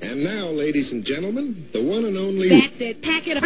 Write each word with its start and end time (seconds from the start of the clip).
And 0.00 0.24
now, 0.24 0.48
ladies 0.50 0.90
and 0.90 1.04
gentlemen, 1.04 1.68
the 1.72 1.80
one 1.82 2.04
and 2.04 2.16
only. 2.18 2.48
That's 2.48 2.74
it. 2.80 3.00
Pack 3.02 3.28
it 3.28 3.36
up. 3.36 3.44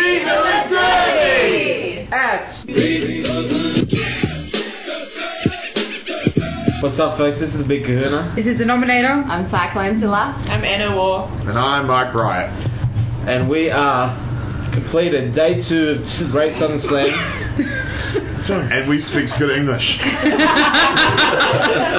What's 6.80 6.98
up, 7.00 7.18
folks? 7.18 7.38
This 7.40 7.50
is 7.50 7.58
the 7.58 7.66
Big 7.66 7.82
Kahuna, 7.84 8.32
This 8.36 8.46
is 8.46 8.56
Denominator. 8.56 9.10
I'm 9.28 9.50
Cyclone 9.50 10.00
Zilla. 10.00 10.32
I'm 10.48 10.64
Anna 10.64 10.94
War. 10.96 11.26
And 11.44 11.58
I'm 11.58 11.86
Mike 11.88 12.14
Riot. 12.14 12.48
and 13.28 13.50
we 13.50 13.68
are 13.68 14.14
completed 14.72 15.34
day 15.34 15.60
two 15.68 15.98
of 15.98 16.30
Great 16.30 16.56
Southern 16.58 16.80
Slam. 16.86 17.10
Sorry. 18.46 18.68
And 18.70 18.88
we 18.88 19.00
speak 19.00 19.26
good 19.38 19.50
English. 19.50 19.82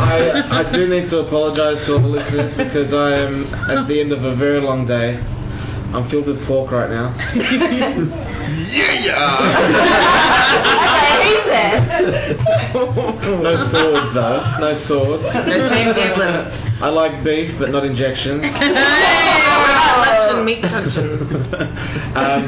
I, 0.01 0.63
I 0.63 0.71
do 0.71 0.87
need 0.87 1.09
to 1.11 1.19
apologise 1.27 1.85
to 1.87 1.93
all 1.93 2.01
the 2.01 2.07
listeners 2.07 2.53
because 2.55 2.93
I 2.93 3.15
am 3.27 3.53
at 3.69 3.87
the 3.87 3.99
end 3.99 4.11
of 4.11 4.23
a 4.23 4.35
very 4.35 4.61
long 4.61 4.87
day. 4.87 5.19
I'm 5.89 6.07
filled 6.09 6.27
with 6.27 6.45
pork 6.45 6.71
right 6.71 6.89
now. 6.89 7.15
yeah! 8.69 9.49
Okay, 12.69 13.09
who's? 13.25 13.41
No 13.41 13.53
swords, 13.73 14.13
though. 14.13 14.37
No 14.61 14.77
swords. 14.85 15.25
Same 15.33 15.89
Devlin. 15.97 16.45
I 16.79 16.89
like 16.89 17.23
beef, 17.25 17.49
but 17.57 17.71
not 17.71 17.83
injections. 17.85 18.43
Luncheon, 18.45 20.45
meat 20.45 20.61
luncheon. 20.61 21.17
um, 22.15 22.45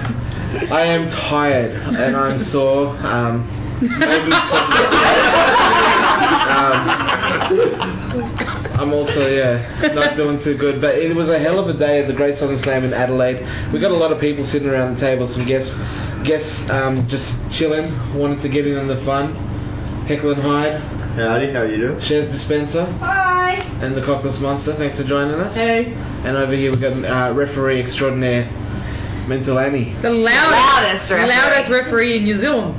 I 0.51 0.81
am 0.83 1.07
tired 1.29 1.71
and 1.71 2.15
I'm 2.15 2.37
sore. 2.51 2.89
Um, 2.99 3.47
maybe 3.81 4.31
um, 6.51 6.81
I'm 8.75 8.91
also 8.93 9.27
yeah 9.27 9.91
not 9.95 10.17
doing 10.17 10.41
too 10.43 10.57
good. 10.57 10.81
But 10.81 10.95
it 10.95 11.15
was 11.15 11.29
a 11.29 11.39
hell 11.39 11.59
of 11.59 11.73
a 11.73 11.77
day 11.77 12.01
at 12.01 12.07
the 12.07 12.13
Great 12.13 12.37
Southern 12.39 12.61
Slam 12.63 12.83
in 12.83 12.93
Adelaide. 12.93 13.39
We 13.71 13.79
got 13.79 13.91
a 13.91 13.97
lot 13.97 14.11
of 14.11 14.19
people 14.19 14.45
sitting 14.51 14.67
around 14.67 14.95
the 14.95 15.01
table. 15.01 15.31
Some 15.33 15.47
guests, 15.47 15.71
guests 16.27 16.51
um, 16.69 17.07
just 17.07 17.31
chilling, 17.57 17.95
wanted 18.19 18.41
to 18.43 18.49
get 18.49 18.67
in 18.67 18.75
on 18.77 18.87
the 18.87 18.99
fun. 19.05 19.35
Heckle 20.07 20.33
and 20.33 20.41
Hyde, 20.41 20.81
Howdy, 21.15 21.53
how 21.53 21.63
you 21.63 21.77
doing? 21.77 21.99
Shares 22.07 22.31
Dispenser, 22.31 22.87
Hi. 22.99 23.59
and 23.83 23.95
the 23.95 24.01
Cockless 24.01 24.39
Monster. 24.41 24.75
Thanks 24.75 24.97
for 24.97 25.07
joining 25.07 25.39
us. 25.39 25.53
Hey. 25.53 25.91
And 25.91 26.35
over 26.35 26.55
here 26.55 26.71
we've 26.71 26.81
got 26.81 26.95
uh, 26.95 27.33
referee 27.35 27.83
extraordinaire, 27.83 28.47
Mental 29.27 29.59
Annie. 29.59 29.93
The 30.01 30.09
loudest, 30.09 31.09
Loudest 31.09 31.11
referee. 31.11 31.27
loudest 31.29 31.71
referee 31.71 32.17
in 32.17 32.23
New 32.23 32.39
Zealand. 32.41 32.73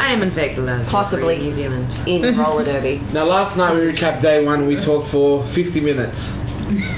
I 0.00 0.12
am 0.12 0.22
in 0.22 0.34
fact 0.34 0.56
the 0.56 0.62
loudest 0.62 0.90
Possibly. 0.90 1.22
referee 1.22 1.36
in 1.40 1.44
New 1.44 1.56
Zealand. 1.56 1.88
In 2.08 2.38
roller 2.38 2.64
derby. 2.64 3.00
Now, 3.12 3.24
last 3.26 3.56
night 3.56 3.74
we 3.74 3.80
recapped 3.88 4.20
day 4.22 4.44
one. 4.44 4.66
We 4.68 4.76
talked 4.84 5.10
for 5.10 5.44
50 5.54 5.80
minutes. 5.80 6.16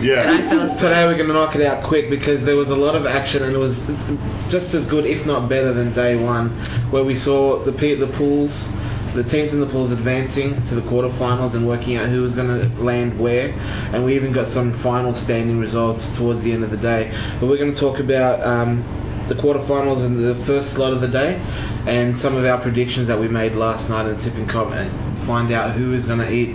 Yeah. 0.04 0.76
Today 0.82 1.08
we're 1.08 1.16
going 1.16 1.32
to 1.32 1.36
knock 1.38 1.56
it 1.56 1.62
out 1.64 1.88
quick 1.88 2.10
because 2.10 2.44
there 2.44 2.56
was 2.56 2.68
a 2.68 2.76
lot 2.76 2.92
of 2.94 3.06
action 3.06 3.42
and 3.44 3.54
it 3.54 3.62
was 3.62 3.72
just 4.52 4.74
as 4.74 4.84
good, 4.90 5.06
if 5.08 5.24
not 5.26 5.48
better, 5.48 5.72
than 5.72 5.94
day 5.96 6.12
one, 6.18 6.52
where 6.92 7.04
we 7.04 7.16
saw 7.24 7.64
the 7.64 7.72
pe- 7.72 7.96
the 7.96 8.12
pools, 8.18 8.52
the 9.14 9.24
teams 9.28 9.52
in 9.52 9.60
the 9.60 9.68
pools 9.68 9.92
advancing 9.92 10.56
to 10.68 10.74
the 10.74 10.82
quarterfinals 10.88 11.54
and 11.54 11.66
working 11.66 11.96
out 11.96 12.08
who 12.08 12.22
was 12.22 12.34
going 12.34 12.48
to 12.48 12.68
land 12.82 13.18
where, 13.20 13.50
and 13.50 14.04
we 14.04 14.16
even 14.16 14.32
got 14.32 14.52
some 14.52 14.80
final 14.82 15.12
standing 15.24 15.58
results 15.58 16.00
towards 16.16 16.42
the 16.44 16.52
end 16.52 16.64
of 16.64 16.70
the 16.70 16.80
day. 16.80 17.10
But 17.40 17.48
we're 17.48 17.58
going 17.58 17.74
to 17.74 17.80
talk 17.80 18.00
about. 18.00 18.40
Um, 18.42 19.10
the 19.28 19.38
quarterfinals 19.38 20.04
and 20.04 20.18
the 20.18 20.44
first 20.46 20.74
slot 20.74 20.92
of 20.92 21.00
the 21.00 21.06
day, 21.06 21.38
and 21.86 22.20
some 22.20 22.34
of 22.34 22.44
our 22.44 22.60
predictions 22.60 23.06
that 23.06 23.18
we 23.18 23.28
made 23.28 23.52
last 23.52 23.88
night 23.88 24.10
in 24.10 24.18
the 24.18 24.22
tipping 24.24 24.48
comp, 24.48 24.74
and 24.74 24.90
find 25.26 25.52
out 25.54 25.76
who 25.76 25.94
is 25.94 26.04
going 26.06 26.18
to 26.18 26.28
eat 26.28 26.52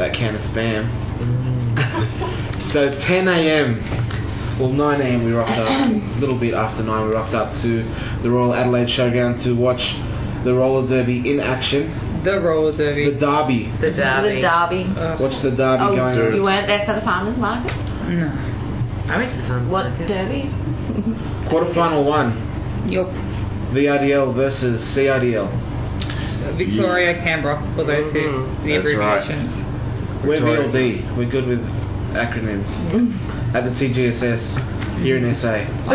that 0.00 0.14
can 0.14 0.34
of 0.34 0.40
spam. 0.50 0.88
So 2.72 2.90
10 2.90 3.28
a.m. 3.28 4.58
Well, 4.58 4.72
9 4.72 5.00
a.m. 5.00 5.24
we 5.24 5.32
rocked 5.32 5.58
up. 5.58 5.68
A 6.18 6.18
little 6.18 6.38
bit 6.38 6.54
after 6.54 6.82
9 6.82 7.08
we 7.08 7.14
rocked 7.14 7.34
up 7.34 7.52
to 7.62 7.70
the 8.22 8.30
Royal 8.30 8.54
Adelaide 8.54 8.88
Showground 8.88 9.44
to 9.44 9.54
watch 9.54 9.80
the 10.44 10.54
roller 10.54 10.86
derby 10.88 11.18
in 11.30 11.40
action. 11.40 12.22
The 12.24 12.40
roller 12.40 12.76
derby. 12.76 13.10
The 13.12 13.18
derby. 13.20 13.70
The 13.80 13.90
derby. 13.90 14.40
The 14.40 14.42
The 14.42 14.42
derby. 14.42 14.82
derby. 14.84 15.22
Watch 15.22 15.36
the 15.42 15.50
derby 15.54 15.82
Oh, 15.82 15.96
going 15.96 16.18
on? 16.18 16.34
you 16.34 16.40
on. 16.40 16.42
weren't 16.44 16.66
there 16.66 16.84
for 16.86 16.94
the 16.94 17.02
farmers 17.02 17.36
market? 17.38 17.74
No. 18.10 18.28
I 19.08 19.16
went 19.16 19.30
to 19.32 19.36
the 19.40 19.46
farm. 19.48 19.70
What 19.70 19.86
derby? 20.06 20.50
Quarterfinal 21.48 22.04
one. 22.04 22.36
Yup. 22.90 23.08
VRDL 23.72 24.34
versus 24.34 24.80
CRDL. 24.96 25.48
Victoria, 26.56 27.14
Canberra, 27.22 27.60
for 27.76 27.84
those 27.84 28.12
who 28.12 28.18
Mhm. 28.18 28.64
the 28.64 28.72
That's 28.80 28.96
right. 28.96 30.24
We're 30.24 30.40
VLD. 30.40 31.16
We're 31.16 31.30
good 31.30 31.46
with 31.46 31.60
acronyms. 32.16 32.66
At 33.54 33.64
the 33.64 33.70
TGSS 33.78 34.42
here 35.02 35.16
in 35.16 35.24
SA. 35.40 35.54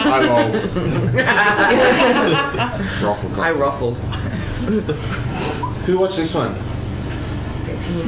I 0.00 0.20
lol. 0.24 0.52
Ruffle 3.02 3.40
I 3.40 3.50
ruffled. 3.50 3.96
Who 5.86 5.98
watched 5.98 6.16
this 6.16 6.34
one? 6.34 6.54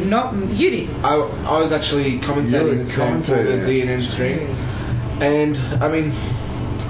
Not 0.08 0.34
you 0.52 0.70
did. 0.70 0.90
I, 1.02 1.14
I 1.16 1.58
was 1.60 1.72
actually 1.72 2.20
commentating 2.20 2.52
You 2.52 2.64
were 2.64 2.84
this 2.84 2.94
game 2.96 3.22
for 3.24 3.42
the 3.42 3.58
commentating. 3.66 3.82
DNN 3.82 4.12
stream, 4.14 4.38
and 5.22 5.56
I 5.82 5.88
mean, 5.90 6.12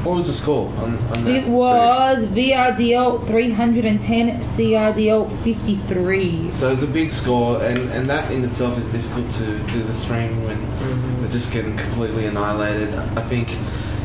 what 0.03 0.19
was 0.19 0.27
the 0.27 0.35
score 0.43 0.67
on, 0.83 0.99
on? 1.15 1.31
It 1.31 1.47
was 1.47 2.27
VRDL 2.35 3.23
310, 3.31 4.59
CRDL 4.59 5.31
53. 5.47 6.59
So 6.59 6.75
it 6.75 6.83
was 6.83 6.85
a 6.85 6.91
big 6.91 7.15
score, 7.23 7.63
and, 7.63 7.87
and 7.91 8.11
that 8.11 8.35
in 8.35 8.43
itself 8.43 8.75
is 8.79 8.87
difficult 8.91 9.31
to 9.39 9.47
do 9.71 9.87
the 9.87 9.97
stream 10.03 10.43
when 10.43 10.59
mm-hmm. 10.59 11.23
they're 11.23 11.31
just 11.31 11.55
getting 11.55 11.79
completely 11.79 12.27
annihilated. 12.27 12.91
I 12.95 13.23
think 13.31 13.47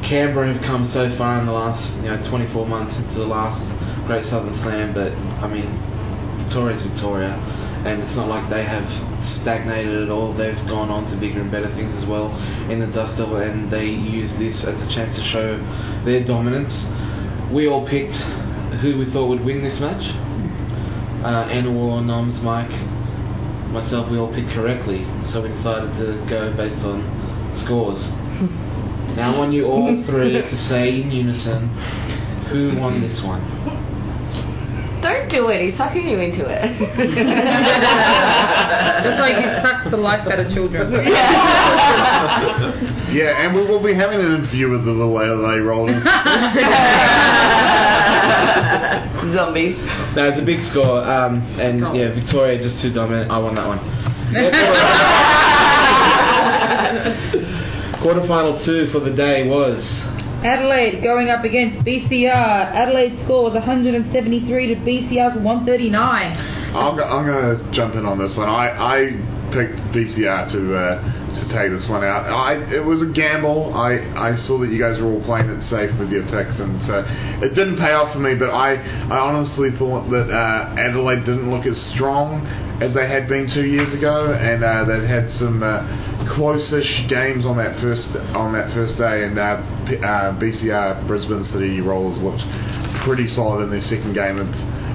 Canberra 0.05 0.53
have 0.53 0.61
come 0.61 0.85
so 0.93 1.09
far 1.17 1.41
in 1.41 1.49
the 1.49 1.57
last 1.57 1.81
you 2.05 2.13
know 2.13 2.21
24 2.29 2.69
months 2.69 2.93
since 2.93 3.17
the 3.17 3.25
last 3.25 3.59
Great 4.05 4.23
Southern 4.29 4.53
Slam, 4.61 4.93
but 4.93 5.11
I 5.41 5.49
mean 5.49 5.67
Victoria's 6.45 6.79
Victoria, 6.85 7.33
and 7.87 8.03
it's 8.03 8.15
not 8.15 8.27
like 8.27 8.49
they 8.51 8.63
have 8.67 8.85
stagnated 9.41 10.03
at 10.03 10.09
all. 10.09 10.35
They've 10.35 10.59
gone 10.67 10.91
on 10.91 11.07
to 11.11 11.15
bigger 11.19 11.41
and 11.41 11.51
better 11.51 11.71
things 11.75 11.95
as 11.95 12.05
well 12.07 12.35
in 12.67 12.79
the 12.83 12.91
Dust 12.91 13.15
Devil, 13.15 13.39
and 13.39 13.71
they 13.71 13.87
use 13.87 14.31
this 14.37 14.59
as 14.67 14.75
a 14.75 14.89
chance 14.91 15.15
to 15.15 15.23
show 15.31 15.55
their 16.03 16.23
dominance. 16.27 16.71
We 17.53 17.67
all 17.67 17.87
picked 17.87 18.15
who 18.83 18.99
we 18.99 19.07
thought 19.11 19.31
would 19.31 19.43
win 19.43 19.63
this 19.63 19.79
match 19.79 20.03
uh, 21.23 21.49
Anna 21.49 21.71
War, 21.71 22.01
Noms, 22.01 22.39
Mike, 22.43 22.71
myself, 23.73 24.11
we 24.11 24.17
all 24.17 24.33
picked 24.33 24.53
correctly, 24.53 25.03
so 25.33 25.41
we 25.41 25.49
decided 25.49 25.91
to 25.97 26.23
go 26.29 26.53
based 26.55 26.79
on 26.85 27.03
scores. 27.65 27.99
now 29.17 29.33
I 29.33 29.37
want 29.37 29.53
you 29.53 29.65
all 29.65 30.03
three 30.05 30.33
to 30.37 30.57
say 30.69 31.01
in 31.01 31.11
unison 31.11 31.67
who 32.51 32.79
won 32.79 33.01
this 33.01 33.19
one. 33.25 33.76
Don't 35.01 35.29
do 35.29 35.49
it. 35.49 35.61
He's 35.61 35.77
sucking 35.77 36.07
you 36.07 36.19
into 36.19 36.45
it. 36.47 36.67
Just 39.05 39.19
like 39.19 39.35
he 39.37 39.45
sucks 39.61 39.89
the 39.91 39.97
life 39.97 40.27
out 40.27 40.39
of 40.39 40.51
children. 40.53 40.91
Yeah, 43.07 43.39
and 43.39 43.55
we 43.55 43.61
will 43.63 43.81
be 43.81 43.95
having 43.95 44.19
an 44.19 44.35
interview 44.35 44.69
with 44.69 44.83
the 44.83 44.91
little 44.91 45.15
LA 45.15 45.63
Rollers. 45.63 46.03
Zombies. 49.33 49.77
No, 50.13 50.27
it's 50.27 50.41
a 50.41 50.45
big 50.45 50.59
score, 50.71 50.99
um, 51.07 51.39
and 51.55 51.79
yeah, 51.95 52.11
Victoria 52.13 52.59
just 52.61 52.81
too 52.81 52.91
dominant. 52.91 53.31
I 53.31 53.37
won 53.39 53.55
that 53.55 53.65
one. 53.67 53.79
Quarterfinal 58.03 58.59
two 58.65 58.87
for 58.91 58.99
the 58.99 59.11
day 59.15 59.47
was 59.47 59.79
Adelaide 60.43 61.01
going 61.01 61.29
up 61.29 61.43
against 61.43 61.85
BCR. 61.85 62.73
Adelaide's 62.75 63.23
score 63.25 63.43
was 63.43 63.53
173 63.53 64.67
to 64.67 64.75
BCR's 64.81 65.35
139. 65.41 65.97
I'm, 66.75 66.99
I'm 66.99 67.25
going 67.25 67.57
to 67.57 67.71
jump 67.73 67.95
in 67.95 68.05
on 68.05 68.19
this 68.19 68.35
one. 68.37 68.47
I, 68.49 68.69
I 68.69 68.97
picked 69.51 69.79
BCR 69.95 70.51
to 70.51 70.61
uh, 70.75 71.17
to 71.39 71.41
take 71.55 71.71
this 71.71 71.87
one 71.89 72.03
out. 72.03 72.27
I 72.27 72.59
it 72.73 72.83
was 72.83 73.01
a 73.01 73.11
gamble. 73.13 73.73
I, 73.73 73.99
I 74.15 74.35
saw 74.47 74.59
that 74.59 74.69
you 74.69 74.79
guys 74.79 74.99
were 74.99 75.07
all 75.07 75.23
playing 75.23 75.49
it 75.49 75.63
safe 75.69 75.91
with 75.99 76.11
your 76.11 76.23
picks, 76.27 76.59
and 76.59 76.79
so 76.85 77.03
it 77.41 77.55
didn't 77.55 77.77
pay 77.77 77.95
off 77.95 78.13
for 78.13 78.19
me. 78.19 78.35
But 78.35 78.51
I, 78.51 78.75
I 78.75 79.17
honestly 79.17 79.71
thought 79.77 80.09
that 80.11 80.27
uh, 80.29 80.75
Adelaide 80.79 81.23
didn't 81.25 81.49
look 81.49 81.65
as 81.65 81.77
strong 81.95 82.43
as 82.81 82.93
they 82.93 83.07
had 83.07 83.27
been 83.27 83.49
two 83.49 83.65
years 83.65 83.89
ago, 83.95 84.33
and 84.33 84.63
uh, 84.63 84.85
they'd 84.85 85.07
had 85.07 85.31
some 85.39 85.63
uh, 85.63 85.81
close-ish 86.35 87.07
games 87.09 87.45
on 87.45 87.57
that 87.57 87.79
first 87.79 88.07
on 88.35 88.53
that 88.53 88.73
first 88.73 88.97
day, 88.97 89.23
and 89.23 89.37
uh, 89.37 89.61
P- 89.87 90.01
uh, 90.01 90.35
BCR 90.35 91.07
Brisbane 91.07 91.45
City 91.53 91.81
Rollers 91.81 92.17
looked 92.19 92.43
pretty 93.05 93.27
solid 93.27 93.63
in 93.63 93.69
their 93.69 93.85
second 93.87 94.13
game 94.13 94.39
of, 94.39 94.49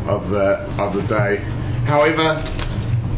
of 0.08 0.30
the 0.30 0.48
of 0.76 0.92
the 0.94 1.04
day. 1.08 1.40
However, 1.86 2.40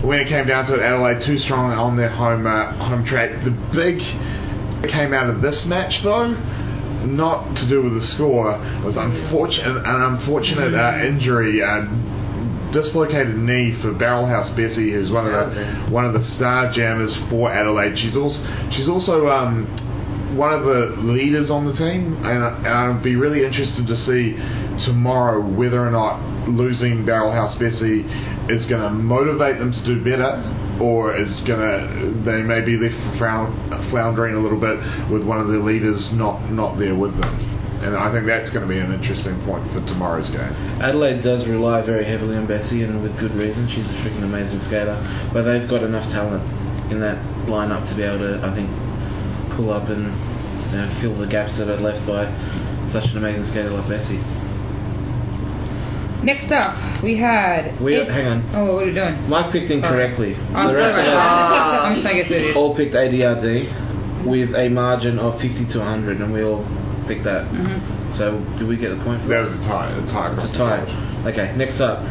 when 0.07 0.21
it 0.21 0.29
came 0.29 0.47
down 0.47 0.67
to 0.67 0.75
it, 0.75 0.83
Adelaide 0.83 1.25
too 1.25 1.39
strong 1.39 1.73
on 1.73 1.97
their 1.97 2.11
home 2.13 2.47
uh, 2.47 2.77
home 2.89 3.05
track. 3.05 3.31
The 3.45 3.55
big 3.73 3.99
came 4.93 5.13
out 5.13 5.31
of 5.31 5.41
this 5.41 5.65
match 5.67 5.93
though, 6.05 6.37
not 7.09 7.55
to 7.57 7.69
do 7.69 7.83
with 7.83 7.95
the 7.95 8.07
score, 8.15 8.53
was 8.85 8.97
unfortunate 8.97 9.81
an 9.81 10.01
unfortunate 10.15 10.75
uh, 10.75 11.05
injury. 11.05 11.63
Uh, 11.63 12.14
dislocated 12.75 13.39
knee 13.39 13.79
for 13.81 13.95
Barrelhouse 13.95 14.51
Bessie, 14.59 14.93
who's 14.93 15.11
one 15.11 15.27
of 15.27 15.33
the 15.33 15.95
one 15.95 16.05
of 16.05 16.13
the 16.13 16.25
star 16.37 16.75
jammers 16.75 17.15
for 17.31 17.51
Adelaide. 17.51 17.97
She's 17.97 18.17
also 18.17 18.37
she's 18.75 18.89
also 18.89 19.29
um, 19.31 19.65
one 20.37 20.53
of 20.53 20.67
the 20.67 20.99
leaders 20.99 21.51
on 21.51 21.65
the 21.65 21.73
team, 21.79 22.19
and, 22.27 22.43
and 22.67 22.99
I'd 22.99 23.03
be 23.03 23.15
really 23.15 23.47
interested 23.47 23.87
to 23.87 23.97
see 24.03 24.35
tomorrow 24.85 25.39
whether 25.41 25.79
or 25.79 25.91
not 25.91 26.49
losing 26.49 27.07
Barrelhouse 27.07 27.55
Bessie 27.59 28.03
is 28.51 28.67
going 28.67 28.83
to 28.83 28.91
motivate 28.91 29.59
them 29.59 29.71
to 29.73 29.83
do 29.87 30.03
better, 30.03 30.35
or 30.83 31.17
is 31.17 31.31
going 31.47 31.63
to 31.63 32.23
they 32.27 32.43
may 32.43 32.61
be 32.61 32.77
left 32.77 32.99
floundering 33.19 34.35
a 34.35 34.41
little 34.41 34.61
bit 34.61 34.77
with 35.11 35.23
one 35.23 35.41
of 35.41 35.47
their 35.47 35.63
leaders 35.63 36.11
not 36.15 36.51
not 36.51 36.79
there 36.79 36.97
with 36.97 37.15
them. 37.17 37.54
And 37.85 37.93
I 37.93 38.09
think 38.09 38.25
that's 38.25 38.49
going 38.49 38.65
to 38.65 38.71
be 38.71 38.81
an 38.81 38.97
interesting 38.97 39.37
point 39.45 39.61
for 39.77 39.85
tomorrow's 39.85 40.29
game. 40.33 40.53
Adelaide 40.81 41.21
does 41.21 41.45
rely 41.45 41.85
very 41.85 42.09
heavily 42.09 42.33
on 42.37 42.49
Bessie, 42.49 42.81
and 42.83 43.05
with 43.05 43.13
good 43.21 43.37
reason. 43.37 43.69
She's 43.69 43.85
a 43.85 43.97
freaking 44.01 44.25
amazing 44.25 44.65
skater. 44.65 44.97
But 45.37 45.45
they've 45.45 45.69
got 45.69 45.85
enough 45.85 46.09
talent 46.09 46.41
in 46.89 47.01
that 47.05 47.21
lineup 47.45 47.85
to 47.89 47.93
be 47.93 48.01
able 48.01 48.25
to, 48.25 48.41
I 48.41 48.57
think, 48.57 48.73
pull 49.57 49.69
up 49.69 49.93
and 49.93 50.09
you 50.73 50.77
know, 50.81 50.89
fill 51.05 51.17
the 51.21 51.29
gaps 51.29 51.61
that 51.61 51.69
are 51.69 51.77
left 51.81 52.09
by 52.09 52.25
such 52.89 53.05
an 53.13 53.21
amazing 53.21 53.45
skater 53.53 53.69
like 53.69 53.85
Bessie. 53.85 54.21
Next 56.25 56.49
up, 56.57 57.05
we 57.05 57.21
had. 57.21 57.77
We 57.85 58.01
Ed- 58.01 58.09
hang 58.09 58.27
on. 58.27 58.39
Oh, 58.57 58.81
what 58.81 58.85
are 58.85 58.89
you 58.89 58.97
doing? 58.97 59.29
Mike 59.29 59.53
picked 59.53 59.69
incorrectly. 59.71 60.33
I'm 60.57 60.73
the 60.73 60.81
rest 60.81 60.97
sorry. 60.97 61.05
of 61.05 61.21
us 61.21 61.85
I'm 61.85 61.93
just 62.01 62.05
trying 62.05 62.17
to 62.17 62.23
get 62.25 62.29
through 62.33 62.49
this. 62.49 62.57
all 62.57 62.73
picked 62.75 62.95
ADRD 62.97 64.25
with 64.25 64.57
a 64.57 64.73
margin 64.73 65.19
of 65.21 65.37
50 65.37 65.69
to 65.77 65.79
100, 65.85 66.25
and 66.25 66.33
we 66.33 66.41
all 66.43 66.65
picked 67.07 67.25
that. 67.25 67.45
Mm-hmm. 67.51 68.15
So, 68.17 68.41
do 68.59 68.67
we 68.67 68.77
get 68.77 68.91
the 68.97 69.03
point 69.05 69.23
for 69.23 69.29
That 69.29 69.43
that? 69.45 69.51
was 69.51 69.61
a 69.61 69.65
tie. 69.69 69.91
A 69.93 70.07
tie. 70.11 70.31
across 70.33 70.49
It's 70.51 70.57
a 70.57 70.59
tie. 70.59 70.85
Okay, 71.31 71.53
next 71.57 71.81
up. 71.81 72.03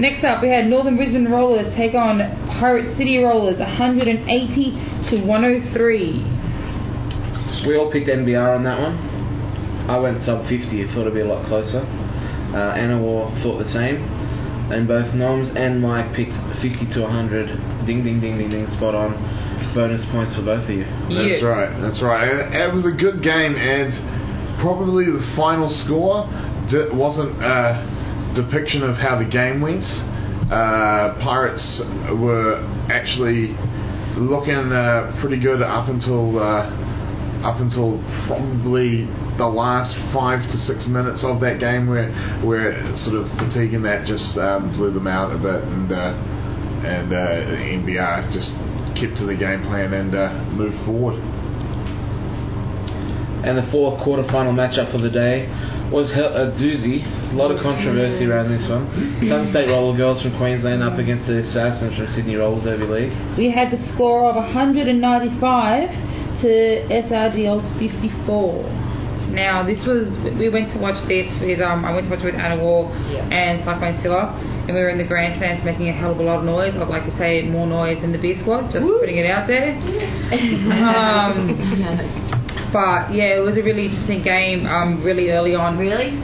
Next 0.00 0.24
up, 0.24 0.40
we 0.42 0.48
had 0.48 0.66
Northern 0.66 0.96
Brisbane 0.96 1.28
Rollers 1.30 1.68
take 1.76 1.94
on 1.94 2.18
Pirate 2.58 2.96
City 2.96 3.18
Rollers, 3.20 3.58
180 3.60 4.72
to 5.12 5.20
103. 5.26 7.68
We 7.68 7.76
all 7.76 7.90
picked 7.92 8.08
NBR 8.08 8.56
on 8.56 8.64
that 8.64 8.80
one. 8.80 8.96
I 9.90 9.98
went 9.98 10.24
sub 10.24 10.46
50. 10.48 10.64
I 10.64 10.86
thought 10.94 11.02
it'd 11.02 11.12
be 11.14 11.20
a 11.20 11.26
lot 11.28 11.44
closer. 11.46 11.84
Uh, 12.54 12.72
Anna 12.74 12.98
War 13.00 13.30
thought 13.42 13.58
the 13.62 13.70
same. 13.70 13.96
And 14.72 14.86
both 14.88 15.12
Noms 15.14 15.50
and 15.56 15.80
Mike 15.82 16.14
picked 16.16 16.32
50 16.62 16.86
to 16.94 17.00
100. 17.02 17.84
Ding, 17.86 18.02
ding, 18.04 18.20
ding, 18.20 18.38
ding, 18.38 18.48
ding. 18.50 18.66
Spot 18.78 18.94
on. 18.94 19.14
Bonus 19.74 20.04
points 20.12 20.34
for 20.36 20.42
both 20.42 20.64
of 20.64 20.70
you. 20.70 20.84
That's 20.84 21.40
Yeah. 21.40 21.48
right. 21.48 21.80
That's 21.80 22.00
right. 22.02 22.28
And 22.28 22.54
it 22.54 22.72
was 22.74 22.84
a 22.86 22.90
good 22.92 23.22
game, 23.22 23.56
and 23.56 23.92
probably 24.62 25.10
the 25.10 25.26
final 25.36 25.68
score 25.84 26.24
wasn't 26.94 27.34
a 27.42 28.32
depiction 28.38 28.82
of 28.82 28.96
how 28.96 29.18
the 29.18 29.28
game 29.28 29.60
went. 29.60 29.84
Uh, 30.48 31.18
Pirates 31.20 31.82
were 32.16 32.62
actually 32.88 33.52
looking 34.16 34.70
uh, 34.72 35.18
pretty 35.20 35.40
good 35.40 35.62
up 35.62 35.88
until 35.88 36.38
uh, 36.38 36.70
up 37.42 37.58
until 37.60 37.98
probably 38.30 39.04
the 39.36 39.46
last 39.46 39.96
five 40.14 40.38
to 40.46 40.56
six 40.62 40.86
minutes 40.86 41.24
of 41.24 41.40
that 41.40 41.58
game, 41.58 41.88
where 41.88 42.12
where 42.46 42.78
sort 43.04 43.18
of 43.18 43.26
fatigue 43.42 43.74
that 43.82 44.06
just 44.06 44.38
um, 44.38 44.70
blew 44.76 44.92
them 44.92 45.06
out 45.06 45.34
a 45.34 45.38
bit, 45.38 45.60
and 45.66 45.90
uh, 45.90 46.14
and 46.86 47.12
uh, 47.12 47.82
NBR 47.82 48.32
just 48.32 48.52
kept 48.94 49.18
to 49.18 49.26
the 49.26 49.34
game 49.34 49.62
plan 49.66 49.92
and 49.92 50.14
uh, 50.14 50.44
moved 50.54 50.78
forward. 50.86 51.41
And 53.42 53.58
the 53.58 53.66
fourth 53.70 54.02
quarter 54.04 54.22
final 54.30 54.52
matchup 54.52 54.92
for 54.92 54.98
the 54.98 55.10
day 55.10 55.50
was 55.90 56.08
a 56.16 56.24
uh, 56.24 56.56
doozy. 56.56 57.04
A 57.32 57.36
lot 57.36 57.50
of 57.50 57.60
controversy 57.60 58.24
around 58.24 58.48
this 58.48 58.64
one. 58.70 58.88
Sun 59.28 59.50
State 59.50 59.68
Roller 59.68 59.96
Girls 59.96 60.22
from 60.22 60.36
Queensland 60.38 60.82
up 60.82 60.98
against 60.98 61.28
the 61.28 61.44
Assassins 61.44 61.96
from 61.96 62.08
Sydney 62.14 62.36
Roller 62.36 62.62
Derby 62.64 62.86
League. 62.86 63.12
We 63.36 63.50
had 63.50 63.70
the 63.70 63.82
score 63.92 64.24
of 64.24 64.36
195 64.36 64.98
to 66.40 66.48
SRGL's 66.88 67.68
54. 67.78 68.81
Now 69.32 69.64
this 69.64 69.80
was 69.88 70.06
we 70.38 70.48
went 70.52 70.72
to 70.74 70.78
watch 70.78 71.00
this 71.08 71.26
with 71.40 71.60
um 71.60 71.84
I 71.84 71.92
went 71.92 72.06
to 72.06 72.10
watch 72.14 72.20
it 72.20 72.32
with 72.32 72.40
Anna 72.40 72.60
War 72.60 72.92
Yeah. 73.10 73.24
and 73.32 73.64
Cyclone 73.64 73.96
Zilla 74.02 74.36
and 74.68 74.76
we 74.76 74.80
were 74.80 74.90
in 74.92 74.98
the 74.98 75.08
grandstands 75.08 75.64
making 75.64 75.88
a 75.88 75.92
hell 75.96 76.12
of 76.12 76.20
a 76.20 76.22
lot 76.22 76.38
of 76.40 76.44
noise. 76.44 76.74
I'd 76.76 76.86
like 76.88 77.04
to 77.06 77.16
say 77.18 77.42
more 77.42 77.66
noise 77.66 77.98
than 78.00 78.12
the 78.12 78.18
B 78.18 78.36
squad, 78.42 78.70
just 78.70 78.84
putting 79.00 79.16
it 79.18 79.26
out 79.26 79.48
there. 79.48 79.72
um, 80.86 81.50
but 82.72 83.10
yeah, 83.12 83.36
it 83.40 83.42
was 83.44 83.56
a 83.56 83.62
really 83.62 83.86
interesting 83.86 84.22
game. 84.22 84.66
Um, 84.66 85.02
really 85.02 85.30
early 85.30 85.54
on. 85.54 85.78
Really? 85.78 86.14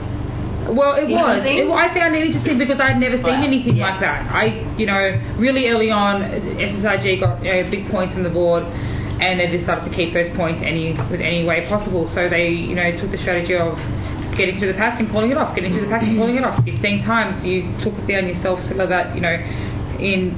Well, 0.69 0.95
it 1.01 1.09
was. 1.09 1.41
It, 1.43 1.65
I 1.67 1.89
found 1.93 2.13
it 2.15 2.21
interesting 2.23 2.57
because 2.59 2.79
I'd 2.79 2.99
never 3.01 3.17
seen 3.17 3.41
Wow. 3.41 3.47
anything 3.47 3.75
Yeah. 3.77 3.89
like 3.89 3.99
that. 4.01 4.29
I, 4.31 4.45
you 4.77 4.85
know, 4.85 5.17
really 5.41 5.67
early 5.67 5.89
on, 5.89 6.21
SSRG 6.21 7.19
got 7.19 7.41
you 7.43 7.49
know, 7.51 7.69
big 7.71 7.89
points 7.89 8.13
on 8.15 8.21
the 8.23 8.29
board, 8.29 8.63
and 9.19 9.39
they 9.39 9.47
decided 9.51 9.83
to 9.89 9.93
keep 9.95 10.13
those 10.13 10.31
points 10.35 10.61
any 10.65 10.93
with 11.11 11.21
any 11.21 11.43
way 11.45 11.67
possible. 11.67 12.09
So 12.15 12.29
they, 12.29 12.49
you 12.49 12.75
know, 12.75 12.89
took 12.99 13.11
the 13.11 13.19
strategy 13.19 13.55
of 13.55 13.75
getting 14.37 14.57
through 14.59 14.71
the 14.71 14.79
pack 14.79 14.99
and 14.99 15.09
calling 15.11 15.31
it 15.31 15.37
off, 15.37 15.53
getting 15.55 15.71
through 15.75 15.85
the 15.85 15.91
pack 15.91 16.03
and 16.03 16.17
calling 16.17 16.37
it 16.37 16.43
off. 16.43 16.63
15 16.63 16.79
times 17.03 17.43
you 17.45 17.67
took 17.83 17.93
it 17.99 18.07
down 18.07 18.27
yourself 18.27 18.59
so 18.71 18.75
that 18.87 19.13
you 19.15 19.21
know, 19.21 19.35
in 19.99 20.31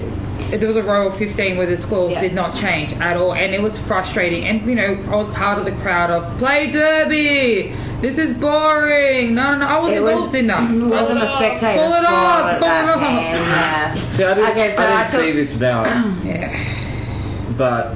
there 0.58 0.68
was 0.68 0.76
a 0.76 0.82
row 0.82 1.12
of 1.14 1.20
15 1.20 1.56
where 1.56 1.70
the 1.70 1.78
scores 1.86 2.12
Yeah. 2.14 2.22
did 2.26 2.34
not 2.34 2.58
change 2.60 2.92
at 3.00 3.16
all, 3.16 3.34
and 3.38 3.54
it 3.54 3.62
was 3.62 3.78
frustrating. 3.88 4.48
And 4.48 4.66
you 4.68 4.74
know, 4.74 4.98
I 5.14 5.16
was 5.16 5.30
part 5.38 5.60
of 5.62 5.66
the 5.70 5.78
crowd 5.86 6.10
of 6.10 6.40
play 6.40 6.72
derby. 6.74 7.70
This 8.02 8.18
is 8.18 8.34
boring. 8.42 9.36
No, 9.36 9.54
no, 9.54 9.58
no. 9.62 9.66
I 9.68 9.78
was 9.78 9.94
It 9.94 10.02
was- 10.02 10.12
involved 10.18 10.36
in 10.36 10.48
that. 10.48 10.58
I 10.66 10.74
was 10.74 11.12
on 11.14 11.20
the 11.22 11.30
spectator 11.38 11.78
Pull 11.86 11.94
it 11.94 12.02
for 12.02 12.10
off. 12.10 12.58
Pull 12.58 12.74
it 12.74 12.90
off. 12.90 13.02
yeah. 13.06 14.18
See, 14.18 14.24
I 14.26 14.34
didn't, 14.34 14.50
Okay, 14.50 14.74
so 14.76 14.82
I 14.82 14.86
I 14.90 15.04
didn't 15.06 15.12
took- 15.14 15.22
see 15.22 15.46
this 15.46 15.54
bout, 15.62 15.86
Yeah. 16.26 17.54
but 17.62 17.94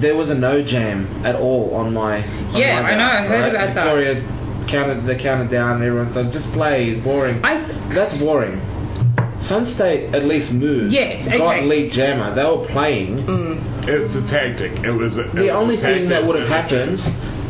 there 0.00 0.16
was 0.16 0.28
a 0.30 0.34
no 0.34 0.62
jam 0.62 1.24
at 1.24 1.34
all 1.34 1.74
on 1.74 1.92
my. 1.94 2.22
On 2.22 2.56
Yeah, 2.60 2.80
my 2.82 2.90
I 2.90 2.96
know, 2.96 3.04
I 3.04 3.26
heard 3.26 3.40
right? 3.40 3.54
about 3.54 3.74
that. 3.74 3.84
Victoria 3.84 4.14
counted, 4.70 5.06
they 5.06 5.22
counted 5.22 5.50
down, 5.50 5.76
and 5.80 5.84
everyone 5.84 6.12
said, 6.14 6.32
"Just 6.32 6.50
play, 6.52 7.00
boring." 7.00 7.44
I 7.44 7.66
That's 7.94 8.14
boring. 8.18 8.60
Sun 9.46 9.72
State 9.78 10.12
at 10.14 10.24
least 10.24 10.50
moved. 10.50 10.92
Yes, 10.92 11.28
Got 11.30 11.62
okay. 11.62 11.64
lead 11.64 11.92
jammer. 11.92 12.34
They 12.34 12.42
were 12.42 12.66
playing. 12.74 13.22
Mm. 13.22 13.86
It 13.88 13.98
was 14.02 14.10
a 14.18 14.26
tactic. 14.26 14.72
It 14.82 14.90
was 14.90 15.14
a, 15.16 15.30
it 15.30 15.34
The 15.34 15.42
was 15.46 15.54
only 15.54 15.76
a 15.78 15.80
thing 15.80 16.08
that 16.10 16.26
would 16.26 16.34
have 16.38 16.48
happened 16.50 16.98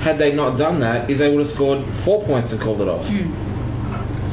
had 0.04 0.18
they 0.20 0.30
not 0.32 0.58
done 0.58 0.80
that 0.80 1.10
is 1.10 1.18
they 1.18 1.32
would 1.32 1.46
have 1.46 1.54
scored 1.56 1.80
four 2.04 2.22
points 2.28 2.52
and 2.52 2.60
called 2.60 2.80
it 2.82 2.88
off. 2.88 3.02
I 3.08 3.47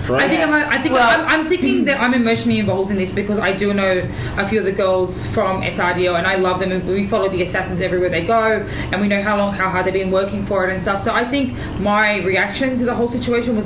Right? 0.10 0.30
think 0.30 0.42
I'm, 0.42 0.54
I 0.54 0.82
think 0.82 0.94
Well- 0.94 1.10
I'm, 1.10 1.26
I'm 1.26 1.50
thinking 1.50 1.86
that 1.86 2.00
I'm 2.00 2.14
emotionally 2.14 2.60
involved 2.60 2.92
in 2.92 2.98
this 2.98 3.12
because 3.14 3.40
I 3.40 3.58
do 3.58 3.74
know 3.74 4.02
a 4.38 4.48
few 4.50 4.60
of 4.60 4.66
the 4.66 4.72
girls 4.72 5.10
from 5.34 5.62
SRDL 5.62 6.18
and 6.18 6.28
I 6.28 6.36
love 6.36 6.60
them 6.60 6.72
and 6.72 6.86
we 6.88 7.10
follow 7.10 7.30
the 7.30 7.42
assassins 7.44 7.82
everywhere 7.82 8.10
they 8.10 8.26
go 8.26 8.62
and 8.62 9.02
we 9.02 9.08
know 9.08 9.22
how 9.24 9.38
long 9.38 9.54
how 9.56 9.70
hard 9.70 9.86
they've 9.88 9.94
been 9.94 10.12
working 10.12 10.46
for 10.48 10.70
it 10.70 10.76
and 10.76 10.84
stuff. 10.84 11.04
So 11.06 11.12
I 11.12 11.30
think 11.30 11.54
my 11.82 12.18
reaction 12.22 12.78
to 12.80 12.86
the 12.86 12.94
whole 12.94 13.10
situation 13.12 13.56
was 13.56 13.66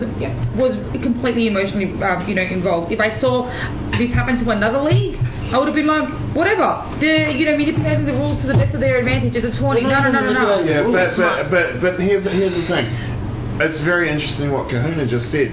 was 0.56 0.74
completely 1.04 1.48
emotionally 1.48 1.92
uh, 2.02 2.24
you 2.28 2.36
know 2.36 2.44
involved. 2.44 2.92
If 2.92 3.00
I 3.00 3.20
saw 3.20 3.48
this 3.98 4.14
happen 4.14 4.44
to 4.44 4.52
another 4.52 4.82
league. 4.82 5.18
I 5.50 5.58
would 5.58 5.66
have 5.66 5.74
been 5.74 5.90
like, 5.90 6.06
whatever. 6.38 6.78
The 7.02 7.34
you 7.34 7.50
know 7.50 7.58
manipulating 7.58 8.06
the 8.06 8.14
rules 8.14 8.38
to 8.46 8.48
the 8.48 8.54
best 8.54 8.70
of 8.78 8.82
their 8.86 9.00
advantage 9.02 9.34
is 9.34 9.42
a 9.42 9.50
twenty. 9.58 9.82
No, 9.82 9.98
no, 9.98 10.14
no, 10.14 10.22
no, 10.22 10.30
no. 10.30 10.62
Yeah, 10.62 10.86
but, 10.86 11.18
but 11.18 11.50
but 11.50 11.66
but 11.82 11.94
here's 12.00 12.22
here's 12.22 12.54
the 12.54 12.70
thing. 12.70 12.86
It's 13.58 13.82
very 13.84 14.14
interesting 14.14 14.54
what 14.54 14.70
Kahuna 14.70 15.10
just 15.10 15.34
said. 15.34 15.50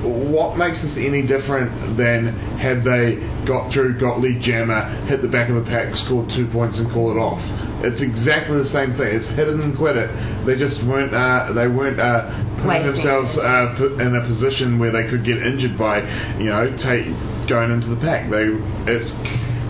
What 0.00 0.56
makes 0.56 0.80
this 0.80 0.96
any 0.96 1.20
different 1.26 1.96
than 1.96 2.32
had 2.56 2.80
they 2.84 3.20
got 3.44 3.72
through, 3.72 4.00
got 4.00 4.20
lead 4.20 4.40
jammer, 4.40 5.06
hit 5.06 5.20
the 5.20 5.28
back 5.28 5.50
of 5.50 5.60
the 5.60 5.68
pack, 5.68 5.92
scored 6.08 6.32
two 6.32 6.48
points, 6.52 6.78
and 6.80 6.88
call 6.92 7.12
it 7.12 7.20
off? 7.20 7.40
It's 7.84 8.00
exactly 8.00 8.60
the 8.64 8.72
same 8.72 8.96
thing. 8.96 9.20
It's 9.20 9.28
hit 9.36 9.48
it 9.48 9.56
and 9.56 9.76
quit 9.76 9.96
it. 9.96 10.08
They 10.44 10.56
just 10.56 10.80
weren't. 10.88 11.12
Uh, 11.12 11.52
they 11.52 11.68
weren't 11.68 12.00
uh, 12.00 12.28
putting 12.64 12.84
Wasting 12.84 12.96
themselves 12.96 13.32
uh, 13.40 14.00
in 14.00 14.16
a 14.16 14.24
position 14.24 14.80
where 14.80 14.92
they 14.92 15.08
could 15.08 15.24
get 15.24 15.40
injured 15.40 15.76
by, 15.76 16.00
you 16.40 16.48
know, 16.48 16.64
take 16.80 17.04
going 17.48 17.72
into 17.72 17.88
the 17.88 18.00
pack. 18.00 18.28
They 18.28 18.48
it's 18.88 19.12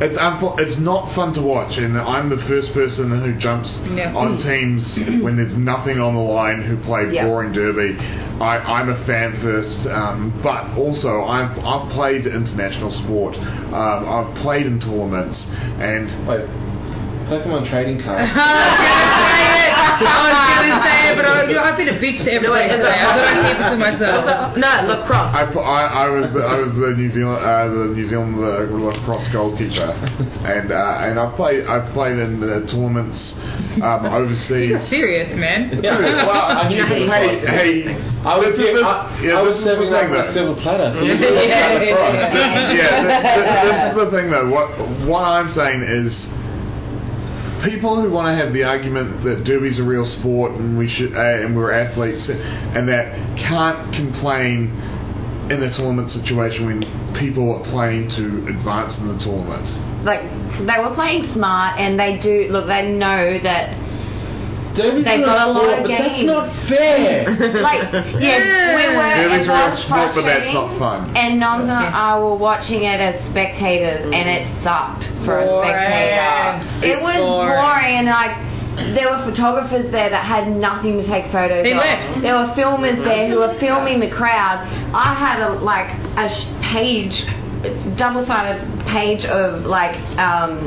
it's 0.00 0.16
unfo- 0.18 0.58
it's 0.58 0.78
not 0.80 1.14
fun 1.14 1.34
to 1.34 1.42
watch, 1.42 1.76
and 1.76 1.96
I'm 1.98 2.30
the 2.30 2.40
first 2.48 2.72
person 2.72 3.10
who 3.10 3.36
jumps 3.38 3.68
Yeah. 3.92 4.14
on 4.16 4.40
teams 4.42 4.82
when 5.24 5.36
there's 5.36 5.52
nothing 5.56 6.00
on 6.00 6.14
the 6.14 6.20
line 6.24 6.62
who 6.62 6.76
play 6.84 7.12
Yeah. 7.12 7.26
boring 7.26 7.52
derby. 7.52 7.96
I, 8.40 8.56
I'm 8.80 8.88
a 8.88 8.96
fan 9.06 9.36
first, 9.42 9.86
um, 9.92 10.32
but 10.42 10.72
also 10.80 11.24
I've 11.24 11.52
I've 11.60 11.92
played 11.92 12.26
international 12.26 12.92
sport. 13.04 13.36
Um, 13.36 14.00
I've 14.08 14.32
played 14.42 14.64
in 14.66 14.80
tournaments, 14.80 15.36
and 15.80 16.08
Wait, 16.26 16.48
Pokemon 17.30 17.70
trading 17.70 18.02
card. 18.02 18.26
I 20.00 20.18
was 20.26 20.34
gonna 20.34 20.82
say 20.82 21.12
it, 21.12 21.14
but 21.16 21.24
I 21.28 21.30
I, 21.30 21.48
you 21.48 21.54
know, 21.54 21.62
I've 21.62 21.76
been 21.76 21.88
a 21.92 21.98
bitch 22.00 22.18
to 22.24 22.30
everybody 22.32 22.66
wait, 22.66 22.74
today. 22.74 22.90
I 22.90 23.06
thought 23.14 23.30
I'd 23.30 23.42
keep 23.46 23.58
it 23.60 23.70
to 23.70 23.78
myself. 23.78 24.20
No, 24.56 24.70
lacrosse. 24.88 25.30
I, 25.30 25.42
pu- 25.52 25.62
I, 25.62 25.82
I 25.86 26.06
was 26.10 26.26
the, 26.32 26.40
I 26.42 26.56
was 26.58 26.72
the 26.74 26.90
New 26.96 27.10
Zealand 27.12 27.38
uh, 27.44 27.68
the 27.70 27.92
New 27.94 28.06
Zealand 28.08 28.34
uh, 28.40 28.66
lacrosse 28.72 29.28
goalkeeper, 29.30 29.92
and 30.42 30.72
uh, 30.72 31.04
and 31.06 31.20
I've 31.20 31.36
played 31.36 31.64
I've 31.70 31.92
played 31.92 32.16
in 32.18 32.40
uh, 32.42 32.64
tournaments 32.72 33.18
um, 33.84 34.08
overseas. 34.10 34.72
You're 34.74 34.88
serious, 34.90 35.30
man. 35.38 35.70
Yeah. 35.84 36.00
Well, 36.26 36.34
I 36.34 36.66
You 36.72 36.82
know 36.82 36.88
how 36.88 37.20
hey, 37.20 37.38
hey, 37.44 37.94
I 38.24 38.36
was, 38.40 38.52
this 38.52 38.60
is 38.60 38.64
giv- 38.72 38.80
the- 38.80 38.88
I, 38.88 39.20
yeah, 39.20 39.38
I 39.38 39.42
was 39.44 39.56
serving 39.64 39.88
thing, 39.92 40.10
like 40.12 40.28
a 40.28 40.32
silver 40.32 40.56
platter. 40.64 40.92
yeah, 41.04 41.78
this, 41.80 41.94
this, 43.36 43.48
this 43.68 43.78
is 43.84 43.94
the 43.96 44.08
thing 44.12 44.26
though. 44.32 44.48
What 44.48 44.72
what 45.08 45.24
I'm 45.28 45.52
saying 45.52 45.84
is, 45.84 46.12
people 47.64 48.00
who 48.00 48.10
want 48.10 48.32
to 48.32 48.44
have 48.44 48.52
the 48.52 48.64
argument 48.64 49.24
that 49.24 49.44
derby's 49.44 49.78
a 49.78 49.82
real 49.82 50.06
sport 50.20 50.52
and 50.52 50.78
we 50.78 50.88
should 50.88 51.12
uh, 51.14 51.44
and 51.44 51.56
we're 51.56 51.72
athletes 51.72 52.28
and 52.28 52.88
that 52.88 53.12
can't 53.36 53.94
complain 53.94 54.70
in 55.50 55.62
a 55.62 55.70
tournament 55.76 56.08
situation 56.14 56.64
when 56.66 56.78
people 57.18 57.50
are 57.50 57.64
playing 57.74 58.06
to 58.14 58.46
advance 58.46 58.94
in 59.02 59.10
the 59.10 59.18
tournament. 59.18 59.66
Like 60.06 60.22
they 60.62 60.78
were 60.78 60.94
playing 60.94 61.34
smart, 61.34 61.78
and 61.78 61.98
they 61.98 62.22
do 62.22 62.46
look. 62.54 62.70
They 62.70 62.86
know 62.86 63.36
that 63.42 63.74
Derby's 64.76 65.04
They've 65.04 65.24
got 65.26 65.48
a 65.48 65.50
lot 65.50 65.66
sport, 65.66 65.78
of 65.78 65.82
but 65.82 65.88
games. 65.90 66.26
That's 66.26 66.30
not 66.30 66.46
fair. 66.70 67.26
like 67.68 67.82
yes, 68.22 68.40
we 68.78 68.84
were. 68.94 69.14
Derby's 69.18 69.46
it 69.46 69.50
a 69.50 69.54
real 69.54 69.70
was 69.74 69.82
sport, 69.82 70.14
but 70.14 70.22
that's 70.22 70.46
frustrating, 70.46 70.54
not 70.54 70.78
fun. 70.78 70.98
And 71.18 71.30
Nonga 71.42 71.74
and 71.74 71.90
Yeah. 71.90 72.06
I 72.06 72.18
were 72.22 72.36
watching 72.38 72.82
it 72.86 73.00
as 73.02 73.14
spectators, 73.34 74.06
and 74.06 74.24
it 74.30 74.42
sucked 74.62 75.04
for 75.26 75.42
a 75.42 75.46
Boring. 75.46 75.74
spectator. 75.74 76.86
It 76.86 76.98
was 77.02 77.18
boring. 77.18 77.58
boring, 77.58 77.94
and 78.02 78.08
like. 78.08 78.34
There 78.94 79.10
were 79.12 79.28
photographers 79.28 79.90
there 79.92 80.08
that 80.08 80.24
had 80.24 80.48
nothing 80.48 80.96
to 81.02 81.04
take 81.06 81.30
photos 81.32 81.64
They 81.64 81.72
of. 81.72 81.84
left. 81.84 82.22
There 82.22 82.32
were 82.32 82.54
filmers 82.56 82.96
there 83.04 83.28
who 83.28 83.40
were 83.40 83.52
filming 83.60 84.00
the 84.00 84.08
crowd. 84.08 84.64
I 84.94 85.12
had 85.12 85.42
a 85.42 85.58
like 85.60 85.90
a 86.16 86.30
page, 86.72 87.12
double-sided 87.98 88.86
page 88.88 89.24
of 89.26 89.66
like 89.66 89.92
um, 90.16 90.64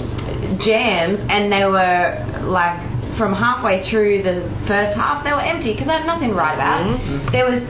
jams, 0.64 1.20
and 1.30 1.52
they 1.52 1.66
were 1.66 2.46
like 2.46 2.78
from 3.18 3.34
halfway 3.34 3.88
through 3.90 4.24
the 4.24 4.42
first 4.68 4.98
half, 4.98 5.24
they 5.24 5.32
were 5.32 5.42
empty 5.42 5.74
because 5.74 5.88
I 5.88 5.98
had 6.02 6.08
nothing 6.08 6.30
to 6.30 6.36
write 6.36 6.56
about. 6.56 6.86
Mm-hmm. 6.86 7.30
Mm-hmm. 7.30 7.32
There 7.32 7.46
was 7.46 7.62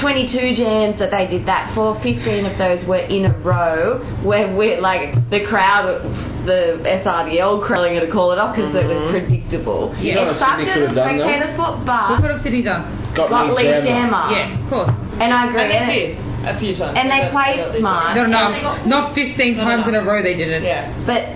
22 0.00 0.56
jams 0.56 0.98
that 0.98 1.10
they 1.12 1.28
did 1.28 1.44
that 1.46 1.74
for. 1.74 1.94
15 2.00 2.46
of 2.46 2.56
those 2.56 2.80
were 2.88 3.04
in 3.04 3.26
a 3.28 3.34
row 3.44 4.00
where 4.24 4.48
we 4.56 4.80
like 4.80 5.12
the 5.28 5.44
crowd, 5.46 6.00
the 6.48 6.80
SRDL 7.04 7.66
crowding 7.66 8.00
to 8.00 8.08
call 8.10 8.32
it 8.32 8.38
off 8.38 8.56
because 8.56 8.72
it 8.72 8.88
was 8.88 8.96
mm-hmm. 8.96 9.12
predictable. 9.12 9.92
You 10.00 10.16
know 10.16 10.32
it 10.32 10.32
what 10.32 10.40
sucked 10.40 10.64
Sydney 10.64 10.70
as 10.70 10.74
could 10.74 10.82
a 10.82 10.86
have 10.88 10.96
done, 10.96 11.18
though? 11.18 11.28
spectator 11.28 11.48
sport, 11.54 11.74
What 11.84 11.86
but 11.86 12.20
could 12.24 12.32
have 12.32 12.42
City 12.42 12.62
done? 12.64 12.82
Got 13.12 13.28
got 13.28 13.52
Lee 13.52 13.68
Lee 13.68 13.84
Jammer. 13.84 13.84
Jammer. 13.84 14.24
Yeah, 14.32 14.56
of 14.56 14.64
course. 14.72 14.92
And 15.20 15.28
I 15.28 15.40
agree. 15.52 15.60
And 15.60 15.72
and 15.72 15.84
they 15.92 16.02
it- 16.16 16.32
a 16.42 16.58
few 16.58 16.72
times. 16.74 16.96
And 16.98 17.06
they 17.12 17.28
got- 17.28 17.36
played 17.36 17.56
got 17.60 17.76
smart. 17.78 18.16
Not 18.16 18.26
enough. 18.26 18.86
Not 18.88 19.14
15 19.14 19.56
No, 19.56 19.62
times 19.62 19.84
no. 19.84 19.88
in 19.92 19.94
a 20.00 20.02
row 20.08 20.22
they 20.24 20.34
did 20.34 20.48
it. 20.48 20.62
Yeah. 20.64 20.88
But 21.06 21.28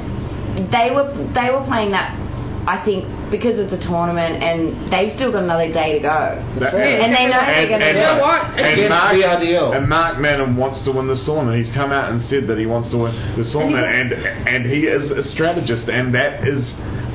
they 0.73 0.91
were 0.97 1.13
they 1.37 1.53
were 1.53 1.63
playing 1.69 1.93
that. 1.93 2.17
I 2.67 2.83
think 2.85 3.07
because 3.31 3.55
it's 3.63 3.71
a 3.73 3.79
tournament 3.87 4.43
and 4.43 4.91
they've 4.91 5.15
still 5.15 5.31
got 5.31 5.45
another 5.47 5.71
day 5.73 5.95
to 5.95 6.01
go. 6.03 6.19
That- 6.59 6.75
And 6.75 7.15
they 7.15 7.27
know 7.31 7.39
they're 7.47 7.71
going 7.71 7.79
to 7.81 7.87
and, 7.87 7.95
do 7.95 8.03
You 8.03 8.07
know 8.11 8.19
it. 8.19 8.27
what? 8.27 8.43
and 8.59 8.67
Against 8.67 8.91
Mark, 8.91 9.15
the 9.15 9.71
and 9.79 9.89
Mark 9.89 10.15
Madden 10.19 10.57
wants 10.57 10.83
to 10.85 10.91
win 10.91 11.07
this 11.07 11.23
tournament. 11.25 11.63
He's 11.63 11.73
come 11.75 11.93
out 11.93 12.11
and 12.11 12.23
said 12.27 12.47
that 12.51 12.59
he 12.59 12.67
wants 12.67 12.91
to 12.91 12.99
win 12.99 13.15
this 13.39 13.51
tournament, 13.53 13.87
and 13.87 14.09
and 14.51 14.61
he 14.67 14.87
is 14.91 15.11
a 15.15 15.23
strategist, 15.31 15.87
and 15.87 16.11
that 16.15 16.43
is, 16.47 16.63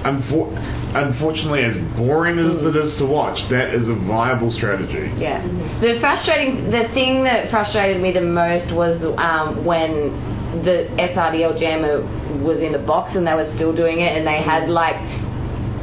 unfor- 0.08 0.56
unfortunately, 0.96 1.64
as 1.68 1.76
boring 2.00 2.40
as 2.40 2.64
it 2.64 2.76
is 2.76 2.96
to 3.00 3.06
watch, 3.06 3.38
that 3.50 3.76
is 3.76 3.88
a 3.88 3.96
viable 4.08 4.52
strategy. 4.52 5.12
Yeah. 5.20 5.44
The 5.84 6.00
frustrating, 6.00 6.72
the 6.72 6.88
thing 6.96 7.24
that 7.24 7.52
frustrated 7.52 8.02
me 8.02 8.12
the 8.12 8.22
most 8.24 8.72
was 8.74 9.00
um, 9.20 9.66
when 9.66 10.16
the 10.64 10.88
SRDL 11.00 11.60
jammer 11.60 12.04
was 12.44 12.60
in 12.60 12.72
the 12.74 12.80
box 12.84 13.16
and 13.16 13.26
they 13.26 13.34
were 13.34 13.50
still 13.56 13.74
doing 13.76 14.00
it 14.02 14.16
and 14.18 14.28
they 14.28 14.44
had 14.44 14.68
like 14.70 14.96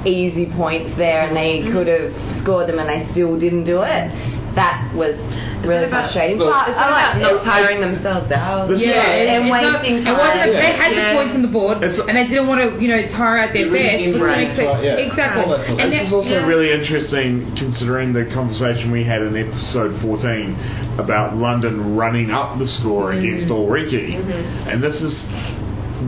easy 0.07 0.47
points 0.55 0.97
there 0.97 1.23
and 1.27 1.37
they 1.37 1.61
mm-hmm. 1.61 1.73
could 1.73 1.87
have 1.89 2.13
scored 2.43 2.69
them 2.69 2.79
and 2.79 2.89
they 2.89 3.11
still 3.13 3.39
didn't 3.39 3.65
do 3.65 3.83
it. 3.83 4.11
That 4.55 4.91
was 4.95 5.15
really 5.63 5.87
about- 5.87 6.11
frustrating. 6.11 6.39
look, 6.39 6.51
but 6.51 6.71
It's 6.71 6.79
I 6.79 6.83
not 6.83 6.91
like 6.91 7.23
about 7.23 7.35
not 7.35 7.45
tiring 7.45 7.81
themselves 7.81 8.31
out. 8.33 8.67
This- 8.69 8.83
Yeah, 8.83 8.99
And 8.99 9.47
it's 9.47 9.51
not, 9.51 9.83
wasting 9.83 9.95
it 10.03 10.11
wasn't. 10.11 10.19
time. 10.19 10.51
They 10.51 10.73
had 10.75 10.91
Yeah. 10.93 10.99
the 10.99 11.15
points 11.15 11.35
on 11.35 11.43
the 11.43 11.53
board, 11.55 11.77
It's- 11.83 12.01
and 12.09 12.15
they 12.17 12.27
didn't 12.27 12.49
want 12.49 12.59
to, 12.63 12.69
you 12.83 12.89
know, 12.89 13.03
tire 13.15 13.39
out 13.39 13.53
their 13.53 13.67
It 13.67 13.71
really 13.71 13.87
best. 13.87 14.19
but 14.19 14.19
embraced, 14.19 14.39
it 14.39 14.47
makes 14.47 14.59
it- 14.59 14.67
right, 14.67 14.85
yeah. 14.85 15.07
Exactly. 15.07 15.43
All 15.45 15.51
that 15.51 15.67
sort 15.67 15.71
of- 15.71 15.79
And 15.79 15.93
This 15.93 16.09
is 16.09 16.13
also 16.13 16.35
yeah. 16.35 16.47
really 16.47 16.73
interesting 16.73 17.47
considering 17.57 18.13
the 18.13 18.25
conversation 18.35 18.91
we 18.91 19.05
had 19.05 19.23
in 19.23 19.37
episode 19.37 19.95
14 20.03 20.57
about 20.99 21.37
London 21.37 21.95
running 21.95 22.31
up 22.33 22.59
the 22.59 22.67
score 22.67 23.11
mm-hmm. 23.13 23.19
against 23.23 23.49
Ulriki. 23.49 24.17
Mm-hmm. 24.19 24.71
And 24.71 24.83
this 24.83 25.01
is 25.03 25.15